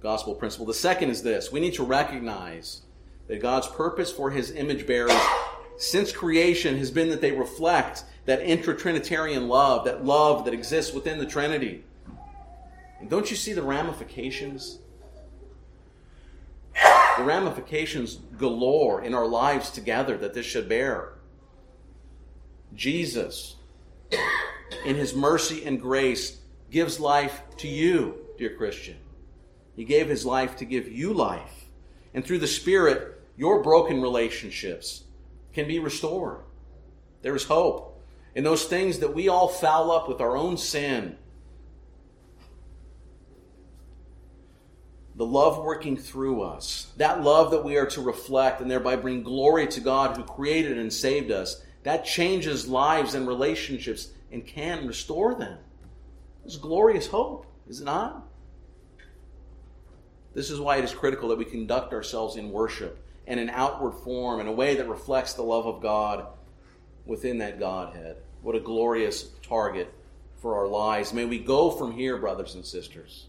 gospel 0.01 0.35
principle. 0.35 0.65
The 0.65 0.73
second 0.73 1.09
is 1.09 1.23
this 1.23 1.51
we 1.51 1.59
need 1.59 1.73
to 1.73 1.83
recognize 1.83 2.83
that 3.27 3.41
God's 3.41 3.67
purpose 3.67 4.11
for 4.11 4.31
his 4.31 4.51
image 4.51 4.87
bearers 4.87 5.19
since 5.77 6.11
creation 6.11 6.77
has 6.77 6.91
been 6.91 7.09
that 7.09 7.21
they 7.21 7.31
reflect 7.31 8.03
that 8.25 8.41
intra-Trinitarian 8.41 9.47
love, 9.47 9.85
that 9.85 10.03
love 10.03 10.45
that 10.45 10.53
exists 10.53 10.93
within 10.93 11.19
the 11.19 11.25
Trinity. 11.25 11.83
And 12.99 13.09
don't 13.09 13.29
you 13.29 13.37
see 13.37 13.53
the 13.53 13.61
ramifications 13.61 14.79
the 17.17 17.23
ramifications 17.23 18.19
galore 18.37 19.01
in 19.01 19.15
our 19.15 19.25
lives 19.25 19.71
together 19.71 20.17
that 20.17 20.35
this 20.35 20.45
should 20.45 20.69
bear. 20.69 21.13
Jesus, 22.75 23.55
in 24.85 24.95
his 24.95 25.15
mercy 25.15 25.65
and 25.65 25.81
grace, 25.81 26.37
gives 26.69 26.99
life 26.99 27.41
to 27.57 27.67
you, 27.67 28.19
dear 28.37 28.55
Christian. 28.55 28.97
He 29.75 29.83
gave 29.83 30.07
his 30.07 30.25
life 30.25 30.57
to 30.57 30.65
give 30.65 30.91
you 30.91 31.11
life. 31.13 31.65
And 32.13 32.23
through 32.23 32.39
the 32.39 32.47
Spirit, 32.47 33.16
your 33.37 33.61
broken 33.61 34.01
relationships 34.01 35.03
can 35.53 35.67
be 35.67 35.79
restored. 35.79 36.41
There 37.21 37.35
is 37.35 37.43
hope. 37.43 38.03
In 38.35 38.43
those 38.43 38.65
things 38.65 38.99
that 38.99 39.13
we 39.13 39.29
all 39.29 39.47
foul 39.47 39.91
up 39.91 40.07
with 40.07 40.21
our 40.21 40.35
own 40.35 40.57
sin, 40.57 41.17
the 45.15 45.25
love 45.25 45.63
working 45.63 45.97
through 45.97 46.41
us, 46.41 46.91
that 46.97 47.23
love 47.23 47.51
that 47.51 47.63
we 47.63 47.77
are 47.77 47.87
to 47.87 48.01
reflect 48.01 48.61
and 48.61 48.69
thereby 48.69 48.95
bring 48.95 49.23
glory 49.23 49.67
to 49.67 49.79
God 49.79 50.15
who 50.15 50.23
created 50.23 50.77
and 50.77 50.91
saved 50.91 51.31
us, 51.31 51.63
that 51.83 52.05
changes 52.05 52.67
lives 52.67 53.15
and 53.15 53.27
relationships 53.27 54.09
and 54.31 54.45
can 54.45 54.87
restore 54.87 55.33
them. 55.33 55.57
This 56.43 56.53
is 56.53 56.59
glorious 56.59 57.07
hope, 57.07 57.47
is 57.67 57.81
it 57.81 57.85
not? 57.85 58.27
This 60.33 60.51
is 60.51 60.59
why 60.59 60.77
it 60.77 60.83
is 60.83 60.93
critical 60.93 61.29
that 61.29 61.39
we 61.39 61.45
conduct 61.45 61.93
ourselves 61.93 62.35
in 62.35 62.51
worship 62.51 63.03
and 63.27 63.39
an 63.39 63.49
outward 63.49 63.91
form 64.03 64.39
in 64.39 64.47
a 64.47 64.51
way 64.51 64.75
that 64.75 64.89
reflects 64.89 65.33
the 65.33 65.43
love 65.43 65.67
of 65.67 65.81
God 65.81 66.25
within 67.05 67.37
that 67.39 67.59
Godhead. 67.59 68.17
What 68.41 68.55
a 68.55 68.59
glorious 68.59 69.29
target 69.43 69.93
for 70.41 70.55
our 70.55 70.67
lives. 70.67 71.13
May 71.13 71.25
we 71.25 71.39
go 71.39 71.69
from 71.69 71.91
here, 71.91 72.17
brothers 72.17 72.55
and 72.55 72.65
sisters, 72.65 73.27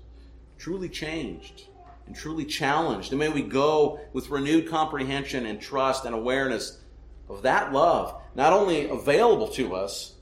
truly 0.58 0.88
changed 0.88 1.64
and 2.06 2.14
truly 2.14 2.44
challenged. 2.44 3.12
And 3.12 3.18
may 3.18 3.28
we 3.28 3.42
go 3.42 4.00
with 4.12 4.30
renewed 4.30 4.68
comprehension 4.68 5.46
and 5.46 5.60
trust 5.60 6.04
and 6.04 6.14
awareness 6.14 6.78
of 7.28 7.42
that 7.42 7.72
love, 7.72 8.20
not 8.34 8.52
only 8.52 8.88
available 8.88 9.48
to 9.48 9.74
us, 9.74 10.14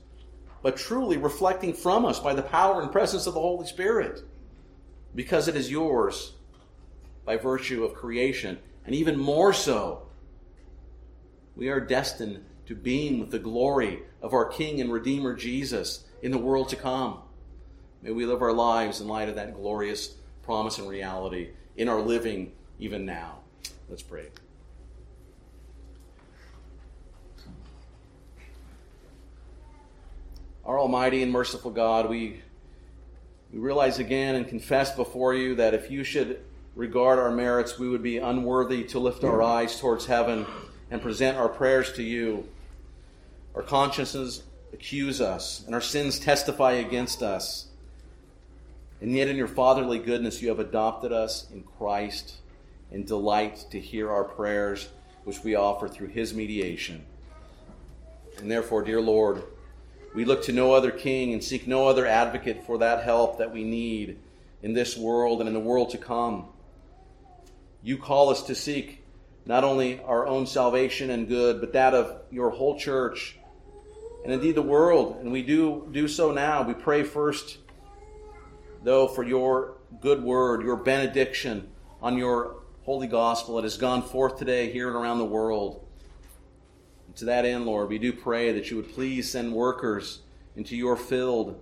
but 0.61 0.75
truly 0.75 1.17
reflecting 1.17 1.73
from 1.73 2.03
us 2.03 2.19
by 2.19 2.33
the 2.33 2.41
power 2.41 2.81
and 2.81 2.91
presence 2.91 3.27
of 3.27 3.33
the 3.33 3.39
Holy 3.39 3.65
Spirit, 3.67 4.21
because 5.15 5.47
it 5.47 5.55
is 5.55 5.71
yours 5.71 6.33
by 7.25 7.37
virtue 7.37 7.83
of 7.83 7.93
creation, 7.93 8.57
and 8.87 8.95
even 8.95 9.19
more 9.19 9.51
so, 9.51 10.07
we 11.57 11.67
are 11.67 11.81
destined 11.81 12.43
to 12.67 12.73
beam 12.73 13.19
with 13.19 13.31
the 13.31 13.39
glory 13.39 13.99
of 14.21 14.33
our 14.33 14.45
King 14.45 14.79
and 14.79 14.91
Redeemer 14.91 15.35
Jesus 15.35 16.05
in 16.21 16.31
the 16.31 16.37
world 16.37 16.69
to 16.69 16.77
come. 16.77 17.19
May 18.01 18.11
we 18.11 18.25
live 18.25 18.41
our 18.41 18.53
lives 18.53 19.01
in 19.01 19.07
light 19.09 19.27
of 19.27 19.35
that 19.35 19.53
glorious 19.53 20.15
promise 20.41 20.77
and 20.77 20.87
reality 20.87 21.49
in 21.75 21.89
our 21.89 21.99
living 21.99 22.53
even 22.79 23.05
now. 23.05 23.39
Let's 23.89 24.03
pray. 24.03 24.29
Our 30.63 30.79
Almighty 30.79 31.23
and 31.23 31.31
merciful 31.31 31.71
God, 31.71 32.09
we, 32.09 32.41
we 33.51 33.59
realize 33.59 33.99
again 33.99 34.35
and 34.35 34.47
confess 34.47 34.95
before 34.95 35.33
you 35.33 35.55
that 35.55 35.73
if 35.73 35.91
you 35.91 36.05
should 36.05 36.41
regard 36.77 37.17
our 37.17 37.31
merits, 37.31 37.79
we 37.79 37.89
would 37.89 38.03
be 38.03 38.17
unworthy 38.17 38.83
to 38.83 38.99
lift 38.99 39.23
our 39.23 39.41
eyes 39.41 39.79
towards 39.79 40.05
heaven 40.05 40.45
and 40.91 41.01
present 41.01 41.35
our 41.35 41.49
prayers 41.49 41.91
to 41.93 42.03
you. 42.03 42.47
Our 43.55 43.63
consciences 43.63 44.43
accuse 44.71 45.19
us, 45.19 45.63
and 45.65 45.73
our 45.73 45.81
sins 45.81 46.19
testify 46.19 46.73
against 46.73 47.23
us. 47.23 47.65
And 49.01 49.15
yet, 49.15 49.27
in 49.27 49.37
your 49.37 49.47
fatherly 49.47 49.97
goodness, 49.97 50.41
you 50.41 50.49
have 50.49 50.59
adopted 50.59 51.11
us 51.11 51.49
in 51.51 51.63
Christ 51.63 52.35
and 52.91 53.07
delight 53.07 53.65
to 53.71 53.79
hear 53.79 54.11
our 54.11 54.23
prayers, 54.23 54.89
which 55.23 55.43
we 55.43 55.55
offer 55.55 55.87
through 55.87 56.09
his 56.09 56.35
mediation. 56.35 57.03
And 58.37 58.51
therefore, 58.51 58.83
dear 58.83 59.01
Lord, 59.01 59.41
we 60.13 60.25
look 60.25 60.43
to 60.43 60.51
no 60.51 60.73
other 60.73 60.91
king 60.91 61.33
and 61.33 61.43
seek 61.43 61.67
no 61.67 61.87
other 61.87 62.05
advocate 62.05 62.63
for 62.65 62.77
that 62.77 63.03
help 63.03 63.39
that 63.39 63.51
we 63.51 63.63
need 63.63 64.19
in 64.61 64.73
this 64.73 64.95
world 64.95 65.39
and 65.39 65.47
in 65.47 65.55
the 65.55 65.59
world 65.59 65.89
to 65.91 65.97
come. 65.97 66.49
You 67.83 67.97
call 67.97 68.29
us 68.29 68.43
to 68.43 68.55
seek 68.55 69.03
not 69.45 69.63
only 69.63 70.01
our 70.01 70.27
own 70.27 70.45
salvation 70.45 71.09
and 71.09 71.27
good, 71.27 71.61
but 71.61 71.73
that 71.73 71.93
of 71.93 72.21
your 72.31 72.49
whole 72.49 72.77
church 72.77 73.37
and 74.23 74.33
indeed 74.33 74.55
the 74.55 74.61
world. 74.61 75.17
And 75.21 75.31
we 75.31 75.41
do 75.41 75.87
do 75.91 76.07
so 76.07 76.31
now. 76.31 76.63
We 76.63 76.73
pray 76.73 77.03
first 77.03 77.59
though, 78.83 79.07
for 79.07 79.23
your 79.23 79.77
good 80.01 80.23
word, 80.23 80.63
your 80.63 80.75
benediction 80.75 81.69
on 82.01 82.17
your 82.17 82.57
holy 82.83 83.07
gospel 83.07 83.55
that 83.55 83.63
has 83.63 83.77
gone 83.77 84.01
forth 84.01 84.37
today 84.37 84.71
here 84.71 84.87
and 84.87 84.95
around 84.95 85.17
the 85.17 85.25
world. 85.25 85.85
And 87.07 87.15
to 87.17 87.25
that 87.25 87.45
end, 87.45 87.65
Lord, 87.65 87.89
we 87.89 87.99
do 87.99 88.13
pray 88.13 88.51
that 88.53 88.69
you 88.69 88.77
would 88.77 88.93
please 88.93 89.31
send 89.31 89.53
workers 89.53 90.19
into 90.55 90.75
your 90.75 90.95
field 90.95 91.59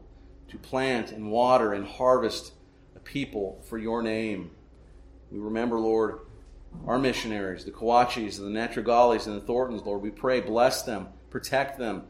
to 0.50 0.58
plant 0.58 1.12
and 1.12 1.32
water 1.32 1.74
and 1.74 1.86
harvest 1.86 2.54
a 2.96 3.00
people 3.00 3.62
for 3.68 3.78
your 3.78 4.02
name. 4.02 4.52
We 5.36 5.42
remember, 5.42 5.78
Lord, 5.78 6.20
our 6.88 6.98
missionaries, 6.98 7.66
the 7.66 7.72
Kawachis 7.72 8.40
and 8.40 8.56
the 8.56 8.58
Netragalis 8.58 9.28
and 9.28 9.36
the 9.36 9.42
Thorntons, 9.42 9.86
Lord. 9.86 10.02
We 10.02 10.10
pray, 10.10 10.40
bless 10.40 10.84
them, 10.84 11.10
protect 11.30 11.78
them, 11.78 12.04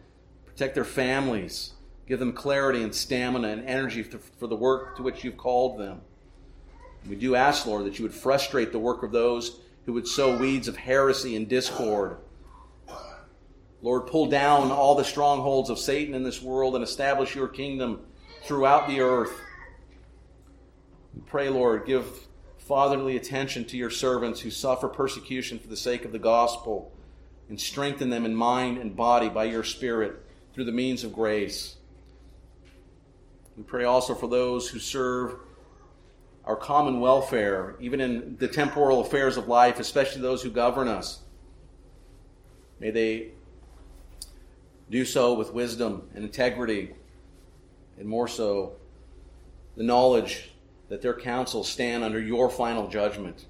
protect 0.45 0.75
their 0.75 0.85
families. 0.85 1.73
Give 2.07 2.19
them 2.19 2.33
clarity 2.33 2.83
and 2.83 2.93
stamina 2.93 3.47
and 3.47 3.67
energy 3.67 4.03
for 4.03 4.45
the 4.45 4.55
work 4.55 4.97
to 4.97 5.01
which 5.01 5.23
you've 5.23 5.37
called 5.37 5.79
them. 5.79 6.01
We 7.09 7.15
do 7.15 7.33
ask, 7.33 7.65
Lord, 7.65 7.85
that 7.85 7.97
you 7.97 8.03
would 8.03 8.13
frustrate 8.13 8.71
the 8.71 8.77
work 8.77 9.01
of 9.01 9.11
those 9.11 9.59
who 9.87 9.93
would 9.93 10.07
sow 10.07 10.37
weeds 10.37 10.67
of 10.67 10.77
heresy 10.77 11.35
and 11.35 11.49
discord. 11.49 12.17
Lord, 13.81 14.05
pull 14.05 14.27
down 14.27 14.69
all 14.69 14.93
the 14.93 15.03
strongholds 15.03 15.71
of 15.71 15.79
Satan 15.79 16.13
in 16.13 16.21
this 16.21 16.43
world 16.43 16.75
and 16.75 16.83
establish 16.83 17.33
your 17.33 17.47
kingdom 17.47 18.01
throughout 18.43 18.87
the 18.87 19.01
earth. 19.01 19.33
We 21.15 21.21
pray, 21.25 21.49
Lord, 21.49 21.87
give 21.87 22.05
fatherly 22.65 23.15
attention 23.15 23.63
to 23.63 23.77
your 23.77 23.91
servants 23.91 24.41
who 24.41 24.49
suffer 24.49 24.87
persecution 24.87 25.59
for 25.59 25.67
the 25.67 25.77
sake 25.77 26.03
of 26.03 26.11
the 26.11 26.19
gospel 26.19 26.91
and 27.47 27.61
strengthen 27.61 28.09
them 28.09 28.25
in 28.25 28.35
mind 28.35 28.79
and 28.79 28.95
body 28.95 29.29
by 29.29 29.43
your 29.43 29.63
Spirit 29.63 30.25
through 30.53 30.65
the 30.65 30.71
means 30.71 31.03
of 31.03 31.13
grace. 31.13 31.75
We 33.55 33.63
pray 33.63 33.83
also 33.83 34.15
for 34.15 34.27
those 34.27 34.67
who 34.67 34.79
serve 34.79 35.35
our 36.43 36.55
common 36.55 36.99
welfare, 36.99 37.75
even 37.79 38.01
in 38.01 38.35
the 38.37 38.47
temporal 38.47 39.01
affairs 39.01 39.37
of 39.37 39.47
life, 39.47 39.79
especially 39.79 40.21
those 40.21 40.41
who 40.41 40.49
govern 40.49 40.87
us. 40.87 41.21
May 42.79 42.89
they 42.89 43.31
do 44.89 45.05
so 45.05 45.35
with 45.35 45.53
wisdom 45.53 46.09
and 46.15 46.23
integrity, 46.23 46.95
and 47.99 48.07
more 48.07 48.27
so, 48.27 48.73
the 49.77 49.83
knowledge 49.83 50.51
that 50.89 51.01
their 51.01 51.13
counsels 51.13 51.69
stand 51.69 52.03
under 52.03 52.19
your 52.19 52.49
final 52.49 52.87
judgment. 52.87 53.45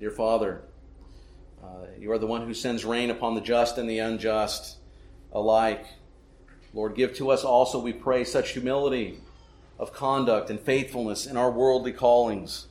Dear 0.00 0.10
Father, 0.10 0.62
uh, 1.62 1.86
you 1.98 2.10
are 2.12 2.18
the 2.18 2.26
one 2.26 2.46
who 2.46 2.54
sends 2.54 2.84
rain 2.84 3.10
upon 3.10 3.34
the 3.34 3.40
just 3.40 3.78
and 3.78 3.88
the 3.88 3.98
unjust 3.98 4.78
alike. 5.32 5.84
Lord, 6.72 6.94
give 6.94 7.14
to 7.16 7.30
us 7.30 7.44
also, 7.44 7.78
we 7.78 7.92
pray, 7.92 8.24
such 8.24 8.50
humility 8.50 9.20
of 9.78 9.92
conduct 9.92 10.50
and 10.50 10.60
faithfulness 10.60 11.26
in 11.26 11.36
our 11.36 11.50
worldly 11.50 11.92
callings, 11.92 12.66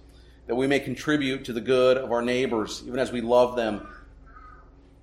that 0.48 0.56
we 0.56 0.68
may 0.68 0.80
contribute 0.80 1.46
to 1.46 1.54
the 1.54 1.62
good 1.62 1.98
of 1.98 2.12
our 2.12 2.22
neighbors, 2.22 2.84
even 2.86 3.00
as 3.00 3.12
we 3.12 3.22
love 3.22 3.56
them 3.56 3.88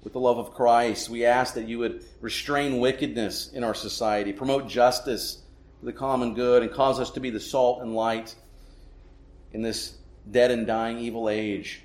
with 0.03 0.13
the 0.13 0.21
love 0.21 0.39
of 0.39 0.53
Christ. 0.53 1.09
We 1.09 1.25
ask 1.25 1.55
that 1.55 1.69
you 1.69 1.79
would 1.79 2.05
restrain 2.21 2.79
wickedness 2.79 3.53
in 3.53 3.65
our 3.65 3.75
society, 3.75 4.33
promote 4.33 4.69
justice 4.69 5.44
the 5.83 5.93
common 5.93 6.35
good, 6.35 6.63
and 6.63 6.73
cause 6.73 6.99
us 7.01 7.11
to 7.11 7.21
be 7.21 7.31
the 7.31 7.41
salt 7.41 7.83
and 7.83 7.95
light 7.95 8.35
in 9.53 9.63
this 9.63 9.97
dead 10.31 10.51
and 10.51 10.67
dying 10.67 10.99
evil 10.99 11.29
age. 11.29 11.83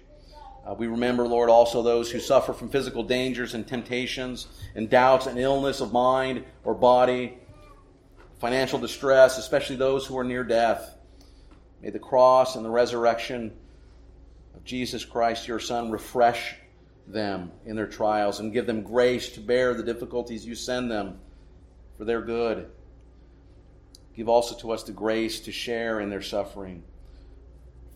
Uh, 0.66 0.74
we 0.74 0.88
remember, 0.88 1.28
Lord, 1.28 1.50
also 1.50 1.82
those 1.82 2.12
who 2.12 2.20
suffer 2.20 2.54
from 2.54 2.70
physical 2.70 3.04
dangers 3.04 3.54
and 3.54 3.68
temptations 3.68 4.48
and 4.76 4.90
doubts 4.90 5.26
and 5.26 5.40
illness 5.40 5.82
of 5.82 5.92
mind 5.92 6.44
or 6.64 6.74
body, 6.74 7.38
financial 8.40 8.80
distress, 8.80 9.38
especially 9.38 9.76
those 9.76 10.06
who 10.06 10.18
are 10.18 10.24
near 10.24 10.44
death. 10.44 10.96
May 11.82 11.90
the 11.90 12.00
cross 12.00 12.56
and 12.56 12.64
the 12.64 12.70
resurrection 12.70 13.52
of 14.56 14.64
Jesus 14.64 15.06
Christ, 15.06 15.48
your 15.48 15.60
Son, 15.60 15.92
refresh 15.92 16.56
them 17.08 17.52
in 17.66 17.76
their 17.76 17.88
trials 17.88 18.40
and 18.40 18.54
give 18.54 18.66
them 18.66 18.84
grace 18.84 19.30
to 19.30 19.40
bear 19.40 19.74
the 19.74 19.84
difficulties 19.84 20.46
you 20.46 20.56
send 20.56 20.92
them 20.92 21.20
for 21.98 22.06
their 22.06 22.22
good. 22.22 22.70
Give 24.20 24.28
also 24.28 24.53
to 24.55 24.72
us 24.72 24.84
the 24.84 24.91
grace 24.91 25.39
to 25.39 25.51
share 25.53 26.01
in 26.01 26.09
their 26.09 26.22
suffering 26.22 26.84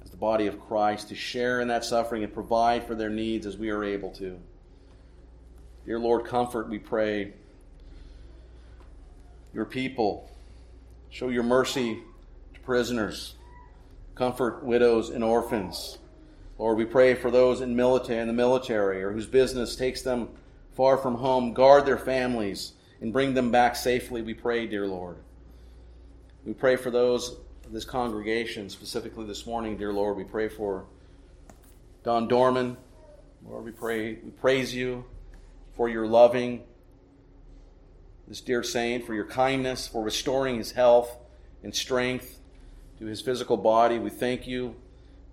as 0.06 0.10
the 0.10 0.16
body 0.16 0.48
of 0.48 0.58
Christ, 0.58 1.10
to 1.10 1.16
share 1.16 1.60
in 1.60 1.68
that 1.68 1.84
suffering 1.84 2.24
and 2.24 2.34
provide 2.34 2.88
for 2.88 2.96
their 2.96 3.10
needs 3.10 3.46
as 3.46 3.58
we 3.58 3.72
are 3.72 3.84
able 3.84 4.10
to. 4.12 4.40
Dear 5.86 6.00
Lord, 6.00 6.24
comfort, 6.24 6.70
we 6.70 6.80
pray, 6.80 7.34
your 9.54 9.66
people. 9.66 10.32
Show 11.10 11.28
your 11.28 11.44
mercy 11.44 12.00
to 12.54 12.60
prisoners. 12.62 13.36
Comfort 14.16 14.64
widows 14.64 15.10
and 15.10 15.26
orphans. 15.26 15.98
Lord, 16.58 16.78
we 16.78 16.86
pray 16.86 17.16
for 17.16 17.32
those 17.32 17.60
in 17.60 17.76
military 17.76 18.22
in 18.22 18.28
the 18.28 18.34
military 18.34 19.04
or 19.04 19.12
whose 19.12 19.28
business 19.28 19.76
takes 19.76 20.04
them 20.04 20.30
far 20.72 20.98
from 20.98 21.16
home. 21.16 21.54
Guard 21.54 21.86
their 21.86 21.98
families 21.98 22.72
and 23.02 23.12
bring 23.12 23.34
them 23.34 23.52
back 23.52 23.76
safely, 23.76 24.22
we 24.22 24.34
pray, 24.34 24.68
dear 24.68 24.88
Lord. 24.88 25.18
We 26.46 26.52
pray 26.52 26.76
for 26.76 26.92
those 26.92 27.38
this 27.72 27.86
congregation, 27.86 28.70
specifically 28.70 29.26
this 29.26 29.46
morning, 29.46 29.78
dear 29.78 29.94
Lord. 29.94 30.18
We 30.18 30.26
pray 30.26 30.50
for 30.50 30.84
Don 32.04 32.28
Dorman. 32.28 32.76
Lord, 33.48 33.64
we 33.64 33.72
pray, 33.72 34.16
we 34.16 34.30
praise 34.30 34.76
you 34.76 35.06
for 35.78 35.88
your 35.88 36.06
loving, 36.06 36.64
this 38.28 38.42
dear 38.42 38.62
saint, 38.62 39.06
for 39.06 39.14
your 39.14 39.26
kindness, 39.26 39.88
for 39.88 40.04
restoring 40.04 40.58
his 40.58 40.74
health 40.74 41.16
and 41.64 41.74
strength 41.74 42.40
to 43.00 43.06
his 43.06 43.22
physical 43.22 43.56
body. 43.56 43.98
We 43.98 44.10
thank 44.10 44.46
you, 44.46 44.76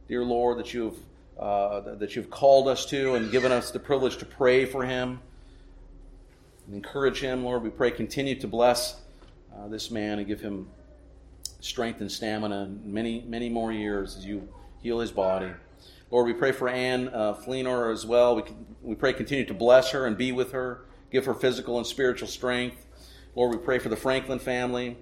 dear 0.06 0.24
Lord, 0.24 0.58
that 0.58 0.72
you 0.72 0.84
have 0.84 1.44
uh, 1.44 1.94
that 1.96 2.14
you've 2.14 2.30
called 2.30 2.68
us 2.68 2.86
to 2.86 3.14
and 3.14 3.32
given 3.32 3.50
us 3.50 3.72
the 3.72 3.80
privilege 3.80 4.18
to 4.18 4.26
pray 4.26 4.64
for 4.64 4.84
him 4.84 5.18
and 6.66 6.74
encourage 6.76 7.18
him. 7.18 7.42
Lord, 7.42 7.64
we 7.64 7.70
pray 7.70 7.90
continue 7.90 8.38
to 8.38 8.46
bless 8.46 9.00
uh, 9.52 9.66
this 9.66 9.90
man 9.90 10.18
and 10.18 10.28
give 10.28 10.40
him 10.40 10.68
strength 11.60 12.00
and 12.00 12.10
stamina 12.10 12.70
many, 12.82 13.24
many 13.26 13.48
more 13.48 13.72
years 13.72 14.16
as 14.16 14.24
you 14.24 14.48
heal 14.82 14.98
his 14.98 15.10
body. 15.10 15.52
Lord, 16.10 16.26
we 16.26 16.32
pray 16.32 16.52
for 16.52 16.68
Ann 16.68 17.08
uh, 17.08 17.34
Fleenor 17.34 17.92
as 17.92 18.04
well. 18.04 18.34
We, 18.34 18.42
we 18.82 18.94
pray 18.94 19.12
continue 19.12 19.44
to 19.44 19.54
bless 19.54 19.92
her 19.92 20.06
and 20.06 20.16
be 20.16 20.32
with 20.32 20.52
her, 20.52 20.86
give 21.12 21.24
her 21.26 21.34
physical 21.34 21.78
and 21.78 21.86
spiritual 21.86 22.28
strength. 22.28 22.84
Lord, 23.36 23.52
we 23.52 23.58
pray 23.58 23.78
for 23.78 23.90
the 23.90 23.96
Franklin 23.96 24.40
family. 24.40 24.98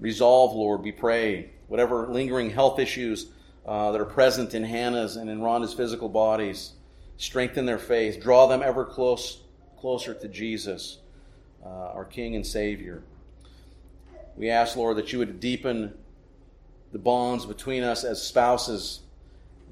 Resolve, 0.00 0.54
Lord, 0.54 0.82
we 0.82 0.92
pray. 0.92 1.50
Whatever 1.68 2.06
lingering 2.08 2.50
health 2.50 2.78
issues 2.78 3.26
uh, 3.66 3.92
that 3.92 4.00
are 4.00 4.06
present 4.06 4.54
in 4.54 4.64
Hannah's 4.64 5.16
and 5.16 5.28
in 5.28 5.40
Rhonda's 5.40 5.74
physical 5.74 6.08
bodies. 6.08 6.72
Strengthen 7.18 7.66
their 7.66 7.78
faith. 7.78 8.22
Draw 8.22 8.46
them 8.46 8.62
ever 8.62 8.84
close, 8.84 9.42
closer 9.78 10.14
to 10.14 10.28
Jesus, 10.28 10.98
uh, 11.64 11.68
our 11.68 12.04
King 12.04 12.36
and 12.36 12.46
Savior. 12.46 13.02
We 14.36 14.50
ask, 14.50 14.76
Lord, 14.76 14.96
that 14.96 15.12
you 15.12 15.18
would 15.18 15.40
deepen 15.40 15.94
the 16.92 16.98
bonds 16.98 17.46
between 17.46 17.82
us 17.82 18.04
as 18.04 18.22
spouses, 18.22 19.00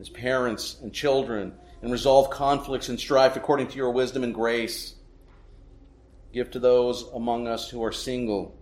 as 0.00 0.08
parents 0.08 0.76
and 0.82 0.92
children, 0.92 1.54
and 1.82 1.90
resolve 1.90 2.30
conflicts 2.30 2.88
and 2.88 2.98
strife 2.98 3.36
according 3.36 3.68
to 3.68 3.76
your 3.76 3.90
wisdom 3.90 4.24
and 4.24 4.34
grace. 4.34 4.94
Give 6.32 6.50
to 6.52 6.58
those 6.58 7.04
among 7.14 7.48
us 7.48 7.68
who 7.68 7.82
are 7.82 7.92
single 7.92 8.56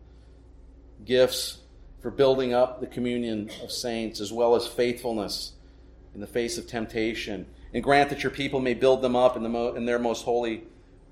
gifts 1.05 1.59
for 2.01 2.11
building 2.11 2.55
up 2.55 2.81
the 2.81 2.87
communion 2.87 3.51
of 3.63 3.73
saints, 3.73 4.21
as 4.21 4.33
well 4.33 4.55
as 4.55 4.67
faithfulness 4.67 5.53
in 6.15 6.21
the 6.21 6.27
face 6.27 6.59
of 6.59 6.67
temptation. 6.67 7.47
And 7.75 7.83
grant 7.83 8.11
that 8.11 8.23
your 8.23 8.31
people 8.31 8.61
may 8.61 8.75
build 8.75 9.03
them 9.03 9.17
up 9.17 9.37
in, 9.37 9.43
the 9.43 9.49
mo- 9.49 9.75
in 9.75 9.85
their 9.85 9.99
most 9.99 10.25
holy 10.25 10.63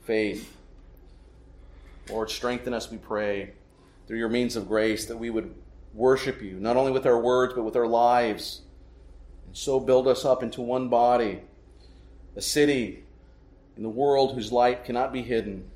faith. 0.05 0.57
Lord, 2.09 2.31
strengthen 2.31 2.73
us, 2.73 2.91
we 2.91 2.99
pray, 2.99 3.53
through 4.07 4.19
your 4.19 4.29
means 4.29 4.57
of 4.57 4.69
grace, 4.69 5.07
that 5.07 5.17
we 5.17 5.31
would 5.31 5.55
worship 5.93 6.43
you, 6.43 6.59
not 6.61 6.77
only 6.77 6.93
with 6.93 7.07
our 7.07 7.19
words, 7.19 7.55
but 7.55 7.65
with 7.65 7.77
our 7.77 7.87
lives. 7.87 8.63
And 9.47 9.57
so 9.57 9.81
build 9.81 10.07
us 10.07 10.25
up 10.25 10.43
into 10.43 10.61
one 10.61 10.89
body, 10.89 11.41
a 12.37 12.41
city 12.41 13.05
in 13.77 13.83
the 13.83 13.89
world 13.89 14.35
whose 14.35 14.53
light 14.53 14.85
cannot 14.85 15.13
be 15.13 15.23
hidden. 15.23 15.71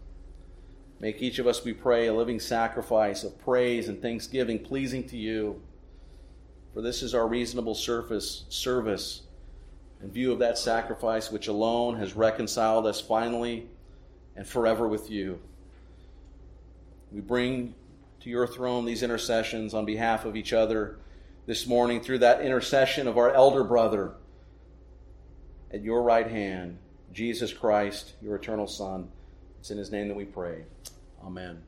Make 1.00 1.22
each 1.22 1.38
of 1.38 1.46
us, 1.46 1.64
we 1.64 1.72
pray, 1.72 2.06
a 2.06 2.14
living 2.14 2.40
sacrifice 2.40 3.24
of 3.24 3.38
praise 3.38 3.88
and 3.88 4.02
thanksgiving 4.02 4.58
pleasing 4.58 5.08
to 5.08 5.16
you. 5.16 5.62
For 6.74 6.82
this 6.82 7.02
is 7.02 7.14
our 7.14 7.26
reasonable 7.26 7.74
surface, 7.74 8.44
service 8.48 9.22
in 10.02 10.10
view 10.10 10.32
of 10.32 10.38
that 10.38 10.58
sacrifice 10.58 11.30
which 11.30 11.48
alone 11.48 11.96
has 11.96 12.14
reconciled 12.14 12.86
us 12.86 13.00
finally 13.00 13.66
and 14.36 14.46
forever 14.46 14.86
with 14.88 15.10
you. 15.10 15.40
We 17.12 17.20
bring 17.20 17.74
to 18.20 18.30
your 18.30 18.46
throne 18.46 18.84
these 18.84 19.02
intercessions 19.02 19.74
on 19.74 19.84
behalf 19.84 20.24
of 20.24 20.36
each 20.36 20.52
other 20.52 20.98
this 21.46 21.66
morning 21.66 22.00
through 22.00 22.18
that 22.18 22.42
intercession 22.42 23.08
of 23.08 23.18
our 23.18 23.32
elder 23.32 23.64
brother 23.64 24.14
at 25.72 25.82
your 25.82 26.02
right 26.02 26.26
hand, 26.26 26.78
Jesus 27.12 27.52
Christ, 27.52 28.14
your 28.20 28.36
eternal 28.36 28.66
Son. 28.66 29.08
It's 29.60 29.70
in 29.70 29.78
his 29.78 29.90
name 29.90 30.08
that 30.08 30.16
we 30.16 30.24
pray. 30.24 30.64
Amen. 31.24 31.62